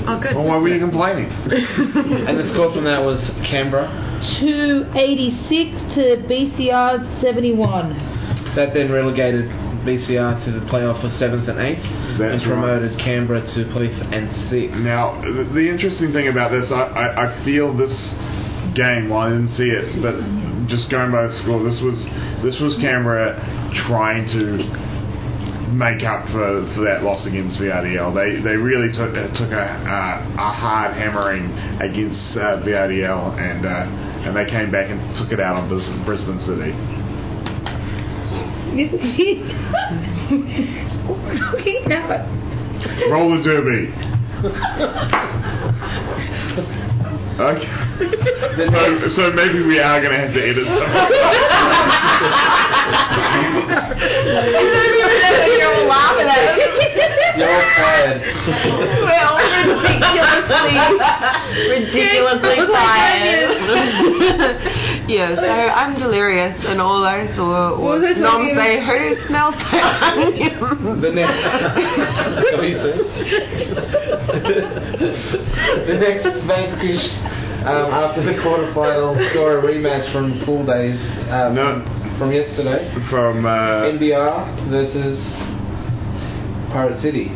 Oh, 0.06 0.20
good. 0.20 0.36
Well, 0.36 0.44
why 0.44 0.56
were 0.58 0.68
you 0.68 0.80
complaining? 0.80 1.28
And 2.24 2.40
the 2.40 2.48
score 2.52 2.72
from 2.72 2.84
that 2.84 3.00
was 3.00 3.20
Canberra. 3.48 3.88
286 4.40 5.94
to 5.96 6.24
BCR 6.24 7.20
71. 7.20 8.56
That 8.56 8.72
then 8.72 8.90
relegated 8.90 9.44
BCR 9.84 10.44
to 10.44 10.50
the 10.52 10.64
playoff 10.72 11.00
for 11.04 11.12
seventh 11.20 11.48
and 11.48 11.60
eighth, 11.60 11.84
That's 12.16 12.40
and 12.40 12.48
promoted 12.48 12.96
Canberra 12.98 13.44
to 13.44 13.60
fifth 13.76 14.00
and 14.08 14.24
sixth. 14.48 14.80
Now, 14.80 15.20
the, 15.20 15.44
the 15.52 15.68
interesting 15.68 16.12
thing 16.12 16.28
about 16.28 16.50
this, 16.50 16.72
I, 16.72 16.88
I, 16.88 17.06
I 17.28 17.44
feel 17.44 17.76
this 17.76 17.92
game. 18.72 19.12
Well, 19.12 19.28
I 19.28 19.30
didn't 19.36 19.52
see 19.60 19.68
it, 19.68 20.00
but 20.00 20.16
just 20.72 20.88
going 20.88 21.12
by 21.12 21.28
the 21.28 21.36
score, 21.44 21.60
this 21.60 21.76
was 21.84 22.00
this 22.40 22.56
was 22.64 22.72
Canberra 22.80 23.36
trying 23.86 24.24
to 24.32 24.64
make 25.72 26.02
up 26.04 26.26
for, 26.28 26.66
for 26.74 26.84
that 26.84 27.02
loss 27.02 27.26
against 27.26 27.58
VRDL. 27.58 28.12
They 28.14 28.42
they 28.42 28.56
really 28.56 28.92
took 28.92 29.14
took 29.34 29.52
a 29.52 29.64
a, 29.64 30.34
a 30.36 30.50
hard 30.52 30.94
hammering 30.96 31.50
against 31.80 32.36
uh, 32.36 32.60
VRDL, 32.62 33.38
and 33.38 33.64
uh, 33.64 34.28
and 34.28 34.36
they 34.36 34.44
came 34.50 34.70
back 34.70 34.90
and 34.90 35.00
took 35.16 35.32
it 35.32 35.40
out 35.40 35.56
on 35.56 35.68
Bris- 35.68 35.88
Brisbane 36.04 36.40
City. 36.44 36.72
This 38.74 38.90
is 38.92 39.38
What 41.06 41.18
are 41.20 41.32
we 41.32 41.38
talking 41.38 41.86
about? 41.86 42.26
Roll 43.10 43.36
the 43.36 43.42
derby. 43.42 43.92
Okay. 47.34 47.66
So, 48.56 49.08
so 49.16 49.32
maybe 49.32 49.62
we 49.66 49.80
are 49.80 50.00
going 50.00 50.12
to 50.12 50.18
have 50.18 50.32
to 50.34 50.40
edit 50.40 50.66
some. 50.66 50.90
you're 55.14 55.70
all 55.74 55.86
laughing 55.86 56.28
at 56.28 56.42
it. 56.44 56.58
You're 57.38 57.50
all. 57.50 57.64
We're 59.04 59.24
all 59.24 59.38
ridiculously, 59.64 60.76
ridiculously 61.68 62.58
tired. 62.72 63.50
yeah, 65.08 65.34
so 65.34 65.48
I'm 65.48 65.98
delirious 65.98 66.56
and 66.66 66.80
all 66.80 67.04
I 67.04 67.26
saw 67.36 67.72
or 67.74 68.00
was 68.00 68.02
I 68.04 68.12
nom 68.18 68.42
talking 68.42 68.56
say 68.56 68.80
who 68.84 69.16
smells 69.28 69.54
like 69.72 70.02
onion. 70.14 71.00
The 71.00 71.10
next, 71.10 71.42
what 72.54 72.68
you 72.68 72.78
say? 72.78 72.94
the 75.86 75.96
next 75.98 76.24
vanquish 76.46 77.04
um, 77.64 77.88
after 77.92 78.22
the 78.22 78.32
quarterfinal 78.44 79.16
saw 79.32 79.48
a 79.48 79.62
rematch 79.62 80.12
from 80.12 80.42
pool 80.44 80.64
days 80.66 80.98
um, 81.30 81.54
No. 81.54 82.03
From 82.18 82.30
yesterday. 82.32 82.86
From 83.10 83.44
uh, 83.44 83.90
NBR 83.90 84.70
versus 84.70 85.18
Pirate 86.70 87.00
City. 87.02 87.26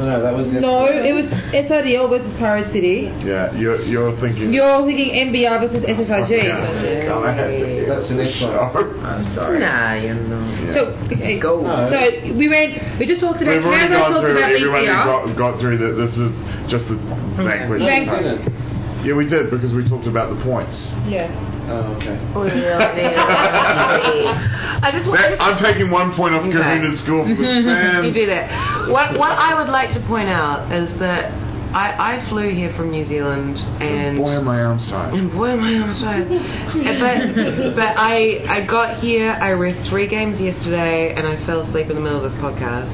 Well, 0.00 0.06
no, 0.08 0.22
that 0.22 0.32
was 0.32 0.48
No, 0.48 0.88
it 0.88 1.12
was 1.12 1.28
SRDL 1.52 2.08
versus 2.08 2.32
Pirate 2.40 2.72
City. 2.72 3.12
yeah, 3.20 3.52
you're 3.52 3.84
you're 3.84 4.16
thinking. 4.16 4.48
You're 4.54 4.80
thinking 4.88 5.12
NBR 5.28 5.60
versus 5.60 5.84
SSRG. 5.84 6.32
Yeah, 6.40 7.20
I 7.20 7.36
have 7.36 7.52
to 7.52 7.52
edit 7.52 7.84
That's 7.84 8.08
the 8.08 8.16
this 8.16 8.32
next 8.32 8.48
one. 8.48 8.96
I'm 9.04 9.28
sorry. 9.36 9.60
Nah, 9.60 10.00
you 10.00 10.14
know. 10.16 10.40
Yeah. 10.40 10.72
So, 10.72 10.80
okay. 11.12 11.36
Go. 11.36 11.60
No. 11.60 11.90
So 11.92 11.98
we 12.32 12.48
went. 12.48 12.80
We 12.96 13.04
just 13.04 13.20
talked 13.20 13.44
about 13.44 13.60
We've 13.60 13.66
already 13.66 13.92
gone 13.92 14.08
Talked 14.16 14.24
through 14.24 14.40
about 14.40 14.56
everyone 14.56 14.88
who 14.88 14.96
BCR. 14.96 15.04
got, 15.04 15.36
got 15.36 15.52
through 15.60 15.76
that. 15.84 15.92
This 16.00 16.14
is 16.16 16.32
just 16.72 16.88
the 16.88 16.96
vanquish. 17.44 17.84
No, 17.84 17.84
we 17.84 17.92
Vanquish. 17.92 18.24
didn't. 18.24 18.79
Yeah, 19.04 19.14
we 19.16 19.24
did 19.28 19.50
because 19.50 19.72
we 19.72 19.88
talked 19.88 20.06
about 20.06 20.28
the 20.34 20.40
points. 20.44 20.76
Yeah. 21.08 21.28
Oh, 21.70 21.96
okay. 21.96 22.16
I 24.82 24.90
just 24.92 25.06
want 25.08 25.20
That, 25.20 25.40
I'm 25.40 25.56
taking 25.62 25.90
one 25.90 26.14
point 26.16 26.34
off 26.34 26.42
Okay. 26.44 26.56
Kahuna's 26.58 27.00
score 27.04 27.24
for 27.24 27.34
this 27.34 27.64
man. 27.64 28.04
you 28.04 28.12
do 28.12 28.26
that. 28.26 28.88
What 28.90 29.16
what 29.18 29.32
I 29.32 29.54
would 29.60 29.70
like 29.70 29.92
to 29.94 30.00
point 30.06 30.28
out 30.28 30.70
is 30.72 30.90
that 31.00 31.32
I, 31.70 32.18
I 32.18 32.28
flew 32.28 32.50
here 32.50 32.74
from 32.76 32.90
New 32.90 33.06
Zealand 33.06 33.54
and 33.78 34.18
Boy, 34.18 34.34
are 34.34 34.42
my 34.42 34.58
arms 34.60 34.82
tired. 34.90 35.14
and 35.14 35.30
boy 35.30 35.54
am 35.54 35.62
I 35.62 35.78
on 35.78 35.94
tired. 36.02 36.26
but 36.98 37.76
but 37.78 37.94
I 37.94 38.42
I 38.50 38.66
got 38.66 38.98
here, 38.98 39.30
I 39.38 39.50
refed 39.54 39.88
three 39.88 40.08
games 40.08 40.40
yesterday 40.40 41.14
and 41.14 41.28
I 41.28 41.38
fell 41.46 41.62
asleep 41.62 41.86
in 41.88 41.94
the 41.94 42.02
middle 42.02 42.24
of 42.24 42.32
this 42.32 42.40
podcast. 42.42 42.90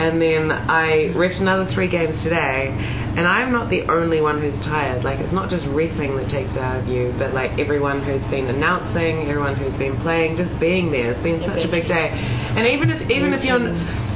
And 0.00 0.20
then 0.20 0.50
I 0.50 1.12
refed 1.12 1.40
another 1.40 1.70
three 1.74 1.88
games 1.88 2.22
today 2.24 2.72
and 3.20 3.26
I'm 3.26 3.52
not 3.52 3.68
the 3.68 3.84
only 3.90 4.22
one 4.22 4.40
who's 4.40 4.56
tired. 4.64 5.02
Like 5.02 5.18
it's 5.18 5.34
not 5.34 5.50
just 5.50 5.66
refing 5.74 6.14
that 6.16 6.30
takes 6.30 6.54
it 6.54 6.62
out 6.62 6.80
of 6.80 6.86
you, 6.86 7.12
but 7.18 7.34
like 7.34 7.58
everyone 7.58 8.00
who's 8.00 8.22
been 8.30 8.46
announcing, 8.46 9.26
everyone 9.26 9.58
who's 9.58 9.74
been 9.76 9.98
playing, 10.00 10.38
just 10.38 10.54
being 10.62 10.94
there. 10.94 11.12
It's 11.12 11.22
been 11.26 11.42
such 11.42 11.66
a 11.66 11.70
big 11.70 11.90
day. 11.90 12.08
And 12.14 12.64
even 12.70 12.88
if 12.88 13.02
even 13.10 13.34
if 13.34 13.42
you're 13.42 13.60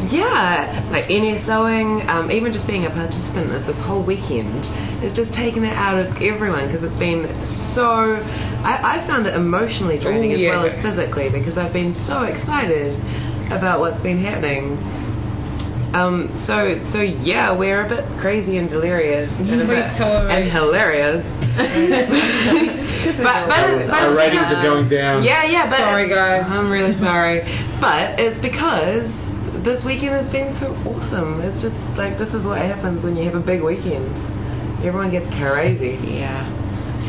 yeah, 0.08 0.88
like 0.92 1.10
NSOing, 1.10 2.06
um, 2.08 2.30
even 2.30 2.52
just 2.52 2.66
being 2.70 2.84
a 2.86 2.92
participant 2.92 3.52
of 3.52 3.66
this 3.66 3.78
whole 3.82 4.04
weekend, 4.04 4.62
it's 5.02 5.16
just 5.16 5.32
taken 5.34 5.64
it 5.64 5.74
out 5.74 5.98
of 5.98 6.14
everyone 6.22 6.70
because 6.70 6.86
it's 6.86 7.00
been 7.02 7.26
so. 7.74 8.20
I, 8.64 9.02
I 9.02 9.06
found 9.10 9.26
it 9.26 9.34
emotionally 9.34 9.98
draining 9.98 10.32
Oh, 10.32 10.38
as 10.38 10.48
well 10.48 10.64
as 10.70 10.76
physically 10.80 11.28
because 11.34 11.58
I've 11.58 11.72
been 11.74 11.92
so 12.06 12.24
excited 12.24 12.94
about 13.50 13.80
what's 13.80 14.00
been 14.06 14.22
happening. 14.22 15.03
Um, 15.94 16.26
so 16.46 16.74
so 16.92 16.98
yeah, 17.00 17.54
we're 17.56 17.86
a 17.86 17.88
bit 17.88 18.02
crazy 18.20 18.58
and 18.58 18.68
delirious 18.68 19.30
and, 19.38 19.62
a 19.62 19.66
bit, 19.66 19.78
and 19.78 20.50
hilarious. 20.50 21.22
but, 23.22 23.46
but, 23.46 23.58
Our, 23.62 23.78
but 23.86 23.94
our 23.94 24.14
ratings 24.16 24.42
because- 24.50 24.58
are 24.58 24.62
going 24.62 24.88
down. 24.90 25.22
yeah, 25.22 25.44
yeah, 25.44 25.70
but 25.70 25.78
Sorry, 25.78 26.08
guys. 26.10 26.42
I'm 26.46 26.70
really 26.70 26.98
sorry, 26.98 27.40
but 27.80 28.18
it's 28.18 28.40
because 28.42 29.06
this 29.64 29.82
weekend 29.84 30.18
has 30.18 30.28
been 30.32 30.56
so 30.60 30.74
awesome. 30.90 31.40
It's 31.46 31.62
just 31.62 31.76
like 31.96 32.18
this 32.18 32.34
is 32.34 32.44
what 32.44 32.58
happens 32.58 33.02
when 33.04 33.14
you 33.16 33.24
have 33.30 33.36
a 33.38 33.44
big 33.44 33.62
weekend. 33.62 34.10
Everyone 34.84 35.10
gets 35.10 35.26
crazy. 35.40 35.96
Yeah. 36.20 36.42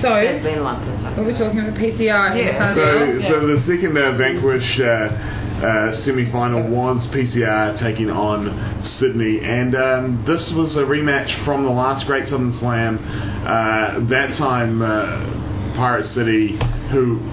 So 0.02 0.14
It's 0.16 0.44
been 0.44 0.62
like 0.64 0.80
this. 0.86 1.02
what 1.04 1.20
are 1.20 1.24
we 1.26 1.34
talking 1.34 1.60
about? 1.60 1.74
PCR 1.80 2.36
Yeah. 2.36 2.76
So, 2.76 2.84
SRDL. 2.84 3.28
so 3.32 3.36
the 3.48 3.60
second 3.66 3.96
uh, 3.98 4.12
vanquish 4.20 4.68
uh, 4.80 5.10
uh, 5.56 5.96
semi-final 6.04 6.68
was 6.68 7.08
PCR 7.16 7.80
taking 7.80 8.10
on 8.10 8.52
Sydney, 9.00 9.40
and 9.40 9.72
um, 9.72 10.24
this 10.28 10.52
was 10.52 10.76
a 10.76 10.84
rematch 10.84 11.32
from 11.46 11.64
the 11.64 11.72
last 11.72 12.06
Great 12.08 12.28
Southern 12.28 12.52
Slam. 12.60 13.00
Uh, 13.00 14.04
that 14.12 14.36
time, 14.36 14.82
uh, 14.84 15.80
Pirate 15.80 16.12
City, 16.12 16.60
who, 16.92 17.24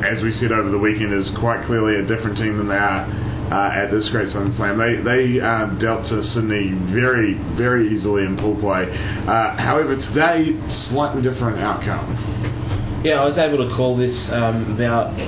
as 0.00 0.24
we 0.24 0.32
said 0.40 0.52
over 0.56 0.72
the 0.72 0.80
weekend, 0.80 1.12
is 1.12 1.28
quite 1.36 1.66
clearly 1.66 2.00
a 2.00 2.04
different 2.08 2.40
team 2.40 2.56
than 2.56 2.68
they 2.68 2.80
are. 2.80 3.04
Uh, 3.50 3.82
at 3.82 3.90
this 3.90 4.08
Great 4.08 4.30
Southern 4.32 4.54
Slam, 4.54 4.78
they 4.78 5.02
they 5.02 5.40
um, 5.42 5.76
dealt 5.82 6.06
to 6.06 6.22
Sydney 6.32 6.70
very 6.94 7.34
very 7.58 7.90
easily 7.90 8.22
in 8.22 8.38
pool 8.38 8.54
play. 8.62 8.86
Uh, 8.86 9.58
however, 9.58 9.98
today 9.98 10.54
slightly 10.88 11.20
different 11.20 11.58
outcome. 11.58 12.14
Yeah, 13.02 13.18
I 13.20 13.24
was 13.26 13.36
able 13.36 13.58
to 13.68 13.74
call 13.74 13.98
this 13.98 14.14
um, 14.30 14.70
about 14.72 15.18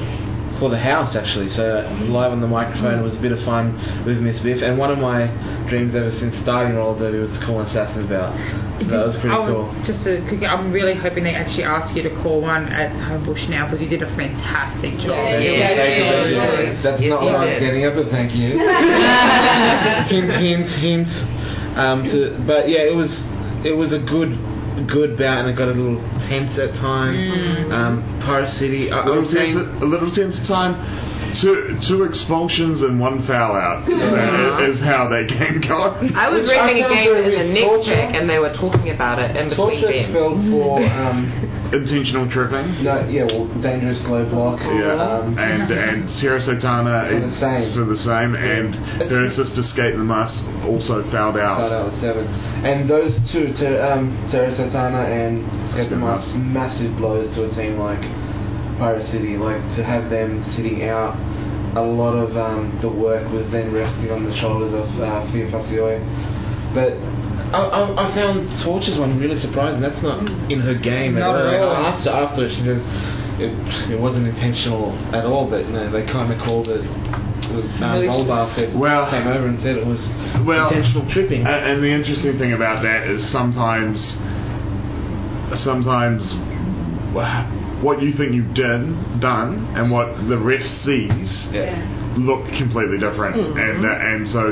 for 0.62 0.70
the 0.70 0.78
house 0.78 1.18
actually. 1.18 1.50
So 1.58 1.82
live 2.06 2.30
on 2.30 2.38
the 2.38 2.46
microphone 2.46 3.02
was 3.02 3.18
a 3.18 3.22
bit 3.22 3.34
of 3.34 3.42
fun 3.42 3.74
with 4.06 4.22
Miss 4.22 4.38
Biff, 4.46 4.62
and 4.62 4.78
one 4.78 4.94
of 4.94 5.02
my 5.02 5.26
dreams 5.66 5.98
ever 5.98 6.14
since 6.22 6.38
starting 6.46 6.78
roller 6.78 6.94
derby 6.94 7.18
was 7.18 7.34
to 7.34 7.42
call 7.42 7.58
an 7.58 7.66
assassin 7.66 8.06
bout. 8.06 8.30
So 8.78 8.86
that 8.86 9.02
was 9.10 9.18
pretty 9.18 9.34
I 9.34 9.42
cool. 9.42 9.74
Just 9.82 10.06
a 10.06 10.22
quick, 10.30 10.46
I'm 10.46 10.70
really 10.70 10.94
hoping 10.94 11.26
they 11.26 11.34
actually 11.34 11.66
ask 11.66 11.90
you 11.98 12.06
to 12.06 12.14
call 12.22 12.38
one 12.38 12.70
at 12.70 12.94
Homebush 12.94 13.50
now 13.50 13.66
because 13.66 13.82
you 13.82 13.90
did 13.90 14.06
a 14.06 14.10
fantastic 14.14 14.94
job. 15.02 15.18
Thank 15.18 15.42
you. 15.42 15.58
Yeah, 15.58 15.74
yeah, 15.74 16.30
yeah. 16.30 16.78
That's 16.78 17.02
not 17.10 17.26
what 17.26 17.34
I 17.34 17.50
was 17.50 17.58
getting 17.58 17.82
at, 17.82 17.98
but 17.98 18.06
thank 18.14 18.30
you. 18.30 18.54
hint, 20.14 20.30
hint, 20.30 20.70
hint. 20.78 21.10
Um, 21.74 22.06
to, 22.06 22.38
but 22.46 22.70
yeah, 22.70 22.86
it 22.86 22.94
was 22.94 23.10
it 23.66 23.74
was 23.74 23.90
a 23.90 23.98
good 23.98 24.30
good 24.88 25.18
bout, 25.18 25.44
and 25.44 25.50
it 25.50 25.56
got 25.56 25.68
a 25.68 25.76
little 25.76 26.00
tense 26.28 26.56
at 26.58 26.72
times. 26.80 27.18
Um, 27.72 28.20
Pirate 28.24 28.50
City. 28.56 28.90
I, 28.90 29.00
I 29.00 29.06
A 29.06 29.08
little 29.08 29.28
tense, 29.28 29.56
a 29.56 29.84
little 29.84 30.12
tense 30.14 30.36
at 30.38 30.46
time. 30.48 30.74
Two, 31.40 31.78
two 31.88 32.02
expulsions 32.04 32.82
and 32.82 33.00
one 33.00 33.24
foul 33.26 33.56
out 33.56 33.88
uh, 33.88 34.68
is 34.68 34.76
how 34.84 35.08
that 35.08 35.24
game 35.32 35.64
got. 35.64 35.96
I 36.12 36.28
was 36.28 36.44
Which 36.44 36.52
reading 36.60 36.84
a 36.84 36.88
game 36.92 37.08
in 37.08 37.24
the 37.24 37.32
weird. 37.40 37.56
next 37.56 37.88
check, 37.88 38.12
and 38.12 38.28
they 38.28 38.36
were 38.38 38.52
talking 38.52 38.92
about 38.92 39.16
it 39.16 39.32
in 39.32 39.48
between 39.48 39.80
Torture 39.80 39.88
bets. 39.88 40.12
spelled 40.12 40.38
for 40.52 40.76
um, 40.84 41.18
Intentional 41.72 42.28
tripping. 42.28 42.84
no, 42.84 43.00
yeah, 43.08 43.24
well, 43.24 43.48
dangerous 43.64 43.96
low 44.04 44.28
block. 44.28 44.60
Yeah, 44.60 44.92
Um, 45.24 45.40
and 45.40 45.72
and 45.72 46.04
Sarah 46.20 46.36
Sotana 46.44 47.08
For 47.08 47.16
the 47.16 47.32
is 47.32 47.40
same. 47.40 47.72
for 47.72 47.84
the 47.88 47.96
same, 48.04 48.36
and 48.36 48.76
her 49.08 49.32
sister 49.32 49.64
Skate 49.72 49.96
the 49.96 50.04
Muss 50.04 50.28
also 50.68 51.00
fouled 51.08 51.40
out. 51.40 51.64
That 51.64 51.88
was 51.88 51.96
seven. 52.04 52.28
And 52.60 52.84
those 52.84 53.16
two, 53.32 53.56
to 53.56 53.66
um, 53.80 54.12
Terra 54.28 54.52
Satana 54.52 55.00
and 55.08 55.40
Skate 55.72 55.88
the 55.88 55.96
Mas, 55.96 56.28
massive 56.36 56.92
blows 57.00 57.32
to 57.40 57.48
a 57.48 57.50
team 57.56 57.80
like 57.80 58.04
Pirate 58.82 59.06
City. 59.14 59.38
Like 59.38 59.62
to 59.78 59.82
have 59.86 60.10
them 60.10 60.42
sitting 60.58 60.82
out, 60.90 61.14
a 61.78 61.82
lot 61.86 62.18
of 62.18 62.34
um, 62.36 62.74
the 62.82 62.90
work 62.90 63.30
was 63.30 63.46
then 63.54 63.70
resting 63.70 64.10
on 64.10 64.26
the 64.26 64.34
shoulders 64.42 64.74
of 64.74 64.90
uh, 64.98 65.22
Fia 65.30 65.46
Fasioi. 65.54 66.02
But 66.74 66.98
I, 67.54 67.62
I, 67.62 67.80
I 67.94 68.06
found 68.16 68.48
Torches 68.66 68.98
one 68.98 69.20
really 69.22 69.38
surprising. 69.38 69.78
That's 69.80 70.02
not 70.02 70.26
in 70.50 70.58
her 70.66 70.74
game 70.74 71.14
Not 71.14 71.36
at 71.38 71.62
all. 71.62 71.70
at. 71.70 71.78
I 71.78 71.88
asked 71.94 72.04
her 72.08 72.16
after, 72.16 72.48
she 72.50 72.60
says 72.66 72.80
it, 73.38 73.52
it 73.94 74.00
wasn't 74.00 74.26
intentional 74.26 74.90
at 75.14 75.24
all, 75.24 75.46
but 75.48 75.62
you 75.64 75.72
know, 75.72 75.86
they 75.92 76.02
kind 76.10 76.32
of 76.32 76.42
called 76.42 76.66
it. 76.68 76.82
Um, 76.82 78.02
Really? 78.02 78.08
Said, 78.56 78.72
Well- 78.74 79.10
came 79.12 79.26
over 79.28 79.46
and 79.46 79.60
said 79.62 79.76
it 79.76 79.84
was 79.86 80.00
Well, 80.46 80.68
intentional 80.72 81.04
tripping. 81.12 81.44
A- 81.46 81.62
And 81.70 81.82
the 81.84 81.92
interesting 81.92 82.38
thing 82.38 82.52
about 82.56 82.82
that 82.82 83.06
is 83.06 83.20
sometimes, 83.30 84.00
sometimes 85.64 86.22
wha- 87.12 87.44
what 87.82 88.00
you 88.00 88.14
think 88.14 88.32
you've 88.32 88.54
done, 88.54 89.18
done, 89.20 89.58
and 89.74 89.90
what 89.90 90.14
the 90.30 90.38
ref 90.38 90.62
sees 90.86 91.28
yeah. 91.50 91.82
look 92.16 92.46
completely 92.54 92.96
different, 93.02 93.34
and 93.36 93.82
uh, 93.82 93.90
and 93.90 94.22
so 94.30 94.42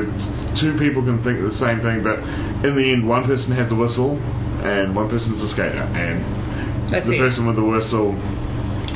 two 0.59 0.75
people 0.83 1.01
can 1.07 1.23
think 1.23 1.39
the 1.39 1.55
same 1.63 1.79
thing, 1.81 2.03
but 2.03 2.19
in 2.67 2.75
the 2.75 2.87
end, 2.91 3.07
one 3.07 3.25
person 3.25 3.55
has 3.55 3.71
the 3.71 3.79
whistle, 3.79 4.19
and 4.67 4.95
one 4.95 5.09
person's 5.09 5.39
the 5.39 5.49
skater, 5.55 5.87
and 5.95 6.93
That's 6.93 7.07
the 7.07 7.15
it. 7.15 7.23
person 7.23 7.47
with 7.47 7.57
the 7.57 7.65
whistle 7.65 8.13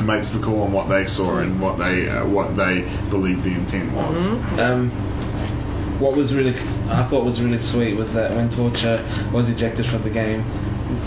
makes 0.03 0.27
the 0.35 0.43
call 0.43 0.67
on 0.67 0.75
what 0.75 0.91
they 0.91 1.07
saw 1.15 1.39
and 1.39 1.63
what 1.63 1.79
they 1.79 2.11
uh, 2.11 2.27
what 2.27 2.59
they 2.59 2.83
believe 3.15 3.39
the 3.47 3.55
intent 3.55 3.95
was. 3.95 4.19
Um, 4.59 4.91
what 6.03 6.19
was 6.19 6.35
really, 6.35 6.51
I 6.91 7.07
thought 7.07 7.23
was 7.23 7.39
really 7.39 7.63
sweet 7.71 7.95
was 7.95 8.11
that 8.19 8.35
when 8.35 8.51
Torture 8.51 8.99
was 9.31 9.47
ejected 9.47 9.87
from 9.95 10.03
the 10.03 10.11
game, 10.11 10.43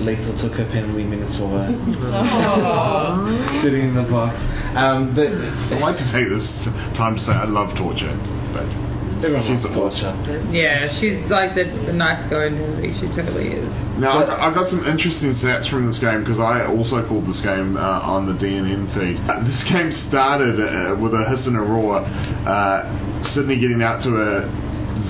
Lethal 0.04 0.36
took 0.42 0.54
her 0.60 0.68
penalty 0.72 1.04
minutes 1.04 1.38
for 1.38 1.50
her, 1.50 1.68
sitting 3.64 3.90
in 3.90 3.96
the 3.96 4.06
box. 4.10 4.36
Um, 4.78 5.16
but 5.16 5.28
I'd 5.32 5.82
like 5.82 5.98
to 5.98 6.08
take 6.14 6.28
this 6.30 6.46
time 6.98 7.16
to 7.16 7.22
say 7.22 7.32
I 7.34 7.46
love 7.50 7.74
torture, 7.78 8.14
but 8.54 8.68
everyone 9.24 9.46
She's 9.50 9.66
a- 9.66 9.74
Torture. 9.74 10.14
Yeah, 10.54 10.86
she's 11.02 11.26
like 11.34 11.58
the, 11.58 11.66
the 11.90 11.94
nice 11.94 12.22
girl 12.30 12.46
in 12.48 12.60
the 12.62 12.66
movie. 12.70 12.94
She 13.02 13.10
totally 13.18 13.50
is. 13.58 13.66
Now, 13.98 14.22
I, 14.22 14.52
I 14.52 14.54
got 14.54 14.70
some 14.70 14.86
interesting 14.86 15.34
stats 15.42 15.66
from 15.74 15.90
this 15.90 15.98
game 15.98 16.22
because 16.22 16.38
I 16.38 16.70
also 16.70 17.02
called 17.10 17.26
this 17.26 17.42
game 17.42 17.74
uh, 17.78 18.06
on 18.06 18.30
the 18.30 18.38
DNN 18.38 18.86
feed. 18.94 19.18
Uh, 19.26 19.42
this 19.50 19.64
game 19.66 19.90
started 20.10 20.62
uh, 20.62 20.94
with 21.02 21.18
a 21.18 21.26
hiss 21.34 21.48
and 21.50 21.58
a 21.58 21.66
roar, 21.66 22.06
uh, 22.46 22.86
Sydney 23.34 23.58
getting 23.58 23.82
out 23.82 24.06
to 24.06 24.14
a 24.14 24.46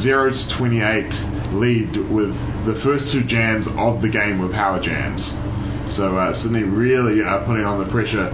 0 0.01 0.31
to 0.31 0.57
28 0.57 1.55
lead 1.55 1.91
with 2.11 2.33
the 2.67 2.79
first 2.83 3.11
two 3.11 3.23
jams 3.27 3.65
of 3.77 4.01
the 4.01 4.09
game 4.09 4.39
were 4.39 4.51
power 4.51 4.81
jams. 4.81 5.21
So 5.95 6.17
uh, 6.17 6.35
Sydney 6.43 6.63
really 6.63 7.23
uh, 7.23 7.45
putting 7.47 7.63
on 7.63 7.79
the 7.79 7.89
pressure. 7.91 8.27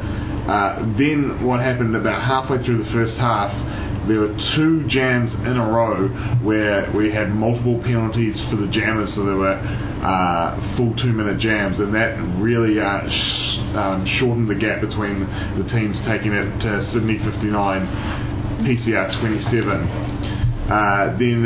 Uh, 0.43 0.83
then 0.99 1.45
what 1.45 1.61
happened 1.61 1.95
about 1.95 2.19
halfway 2.19 2.59
through 2.65 2.83
the 2.83 2.91
first 2.91 3.15
half, 3.15 3.53
there 4.07 4.19
were 4.19 4.35
two 4.57 4.83
jams 4.91 5.31
in 5.47 5.55
a 5.55 5.63
row 5.63 6.09
where 6.43 6.91
we 6.91 7.07
had 7.07 7.31
multiple 7.31 7.79
penalties 7.85 8.35
for 8.51 8.57
the 8.57 8.67
jammers, 8.67 9.15
so 9.15 9.23
there 9.23 9.39
were 9.39 9.55
uh, 9.55 10.75
full 10.75 10.91
two-minute 10.99 11.39
jams, 11.39 11.79
and 11.79 11.95
that 11.95 12.19
really 12.43 12.75
uh, 12.75 13.07
sh- 13.07 13.63
um, 13.79 14.03
shortened 14.19 14.51
the 14.51 14.59
gap 14.59 14.83
between 14.83 15.23
the 15.55 15.63
teams, 15.71 15.95
taking 16.03 16.35
it 16.35 16.51
to 16.59 16.83
Sydney 16.91 17.15
59, 17.23 18.67
PCR 18.67 19.07
27. 19.23 20.12
Uh, 20.69 21.17
then, 21.19 21.43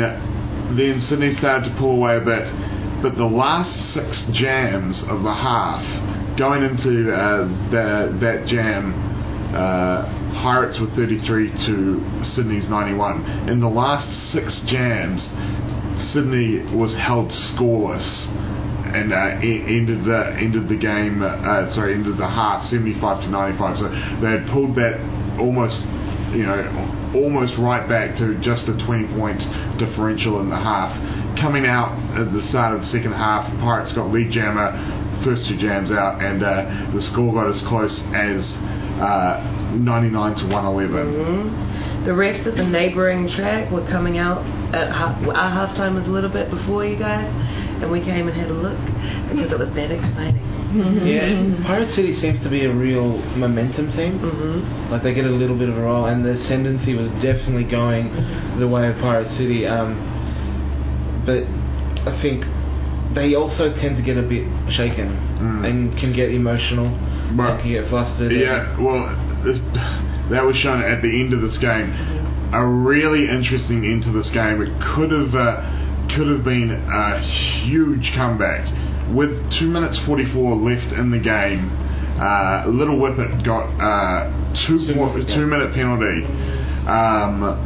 then 0.78 1.00
Sydney 1.08 1.34
started 1.38 1.68
to 1.68 1.74
pull 1.78 1.98
away 1.98 2.16
a 2.16 2.24
bit, 2.24 2.46
but 3.02 3.16
the 3.16 3.26
last 3.26 3.70
six 3.94 4.06
jams 4.34 5.02
of 5.08 5.22
the 5.22 5.34
half, 5.34 5.82
going 6.38 6.62
into 6.62 7.10
uh, 7.10 7.46
the, 7.70 8.18
that 8.20 8.46
jam, 8.46 8.94
uh, 9.54 10.06
Pirates 10.42 10.78
were 10.78 10.86
33 10.94 11.50
to 11.66 12.22
Sydney's 12.36 12.68
91. 12.68 13.48
In 13.48 13.60
the 13.60 13.68
last 13.68 14.06
six 14.32 14.54
jams, 14.66 15.24
Sydney 16.12 16.62
was 16.76 16.94
held 16.94 17.30
scoreless 17.54 18.06
and 18.94 19.12
uh, 19.12 19.40
e- 19.44 19.64
ended 19.66 20.04
the 20.04 20.32
ended 20.38 20.68
the 20.68 20.76
game. 20.76 21.22
Uh, 21.22 21.74
sorry, 21.74 21.94
ended 21.94 22.16
the 22.16 22.28
half 22.28 22.64
75 22.70 23.24
to 23.24 23.28
95. 23.28 23.78
So 23.78 23.88
they 24.22 24.30
had 24.38 24.48
pulled 24.52 24.76
that 24.76 24.96
almost, 25.40 25.80
you 26.32 26.44
know, 26.44 26.60
almost 27.14 27.54
right 27.58 27.88
back 27.88 28.16
to 28.18 28.36
just 28.42 28.68
a 28.68 28.74
20 28.84 29.16
point 29.16 29.40
differential 29.78 30.40
in 30.40 30.50
the 30.50 30.56
half. 30.56 30.92
Coming 31.40 31.66
out 31.66 31.94
at 32.18 32.32
the 32.32 32.42
start 32.50 32.74
of 32.74 32.82
the 32.82 32.90
second 32.90 33.12
half, 33.12 33.46
Pirates 33.60 33.92
got 33.94 34.10
lead 34.10 34.30
jammer, 34.32 34.74
first 35.24 35.48
two 35.48 35.56
jams 35.58 35.90
out, 35.90 36.20
and 36.22 36.42
uh, 36.42 36.92
the 36.94 37.02
score 37.12 37.32
got 37.32 37.48
as 37.48 37.60
close 37.68 37.94
as 38.12 38.42
uh, 38.98 39.74
99 39.78 40.10
to 40.42 40.44
111. 40.50 42.04
The 42.04 42.14
refs 42.14 42.46
at 42.46 42.56
the 42.56 42.64
neighbouring 42.64 43.28
track 43.36 43.70
were 43.70 43.86
coming 43.86 44.18
out 44.18 44.42
at 44.74 44.90
half, 44.92 45.16
our 45.24 45.50
halftime 45.50 45.94
was 45.94 46.06
a 46.06 46.12
little 46.12 46.30
bit 46.30 46.50
before 46.50 46.84
you 46.84 46.98
guys, 46.98 47.28
and 47.82 47.90
we 47.90 48.00
came 48.00 48.28
and 48.28 48.36
had 48.36 48.50
a 48.50 48.54
look 48.54 48.76
because 49.30 49.52
it 49.52 49.58
was 49.58 49.70
that 49.74 49.90
exciting. 49.90 50.44
Yeah, 51.08 51.64
Pirate 51.64 51.88
City 51.96 52.12
seems 52.12 52.42
to 52.44 52.50
be 52.50 52.64
a 52.66 52.72
real 52.72 53.16
momentum 53.36 53.90
team. 53.92 54.18
hmm 54.20 54.92
Like 54.92 55.02
they 55.02 55.14
get 55.14 55.24
a 55.24 55.30
little 55.32 55.56
bit 55.56 55.68
of 55.68 55.76
a 55.78 55.82
roll, 55.82 56.06
and 56.06 56.24
the 56.24 56.36
ascendancy 56.36 56.94
was 56.94 57.08
definitely 57.24 57.64
going 57.64 58.12
the 58.60 58.68
way 58.68 58.88
of 58.88 58.96
Pirate 59.00 59.28
City. 59.38 59.64
Um, 59.66 59.96
but 61.24 61.44
I 62.08 62.20
think 62.20 62.44
they 63.14 63.34
also 63.34 63.72
tend 63.80 63.96
to 63.96 64.02
get 64.04 64.16
a 64.18 64.22
bit 64.22 64.44
shaken 64.76 65.16
Mm. 65.38 65.64
and 65.64 65.98
can 65.98 66.12
get 66.12 66.30
emotional 66.34 66.90
Right. 67.34 67.52
and 67.54 67.60
can 67.62 67.70
get 67.70 67.88
flustered. 67.88 68.32
Yeah, 68.32 68.74
well, 68.80 69.06
that 70.30 70.44
was 70.44 70.56
shown 70.56 70.82
at 70.82 71.00
the 71.00 71.08
end 71.20 71.32
of 71.32 71.40
this 71.40 71.56
game. 71.58 71.88
A 72.52 72.64
really 72.66 73.28
interesting 73.28 73.84
end 73.84 74.02
to 74.04 74.10
this 74.10 74.28
game. 74.30 74.60
It 74.60 74.72
could 74.80 75.12
have 75.12 75.34
uh, 75.34 75.62
could 76.14 76.28
have 76.28 76.44
been 76.44 76.70
a 76.72 77.20
huge 77.66 78.12
comeback. 78.16 78.64
With 79.14 79.32
two 79.58 79.68
minutes 79.68 79.98
forty 80.06 80.24
four 80.32 80.54
left 80.56 80.92
in 80.92 81.10
the 81.10 81.18
game, 81.18 81.70
uh, 82.20 82.68
Little 82.68 82.98
Whippet 83.00 83.44
got 83.44 83.72
uh, 83.80 84.28
two 84.66 84.84
Two 84.86 84.92
po- 84.94 85.12
minute, 85.16 85.28
two 85.34 85.46
minute 85.46 85.72
penalty. 85.72 86.24
Um, 86.88 87.64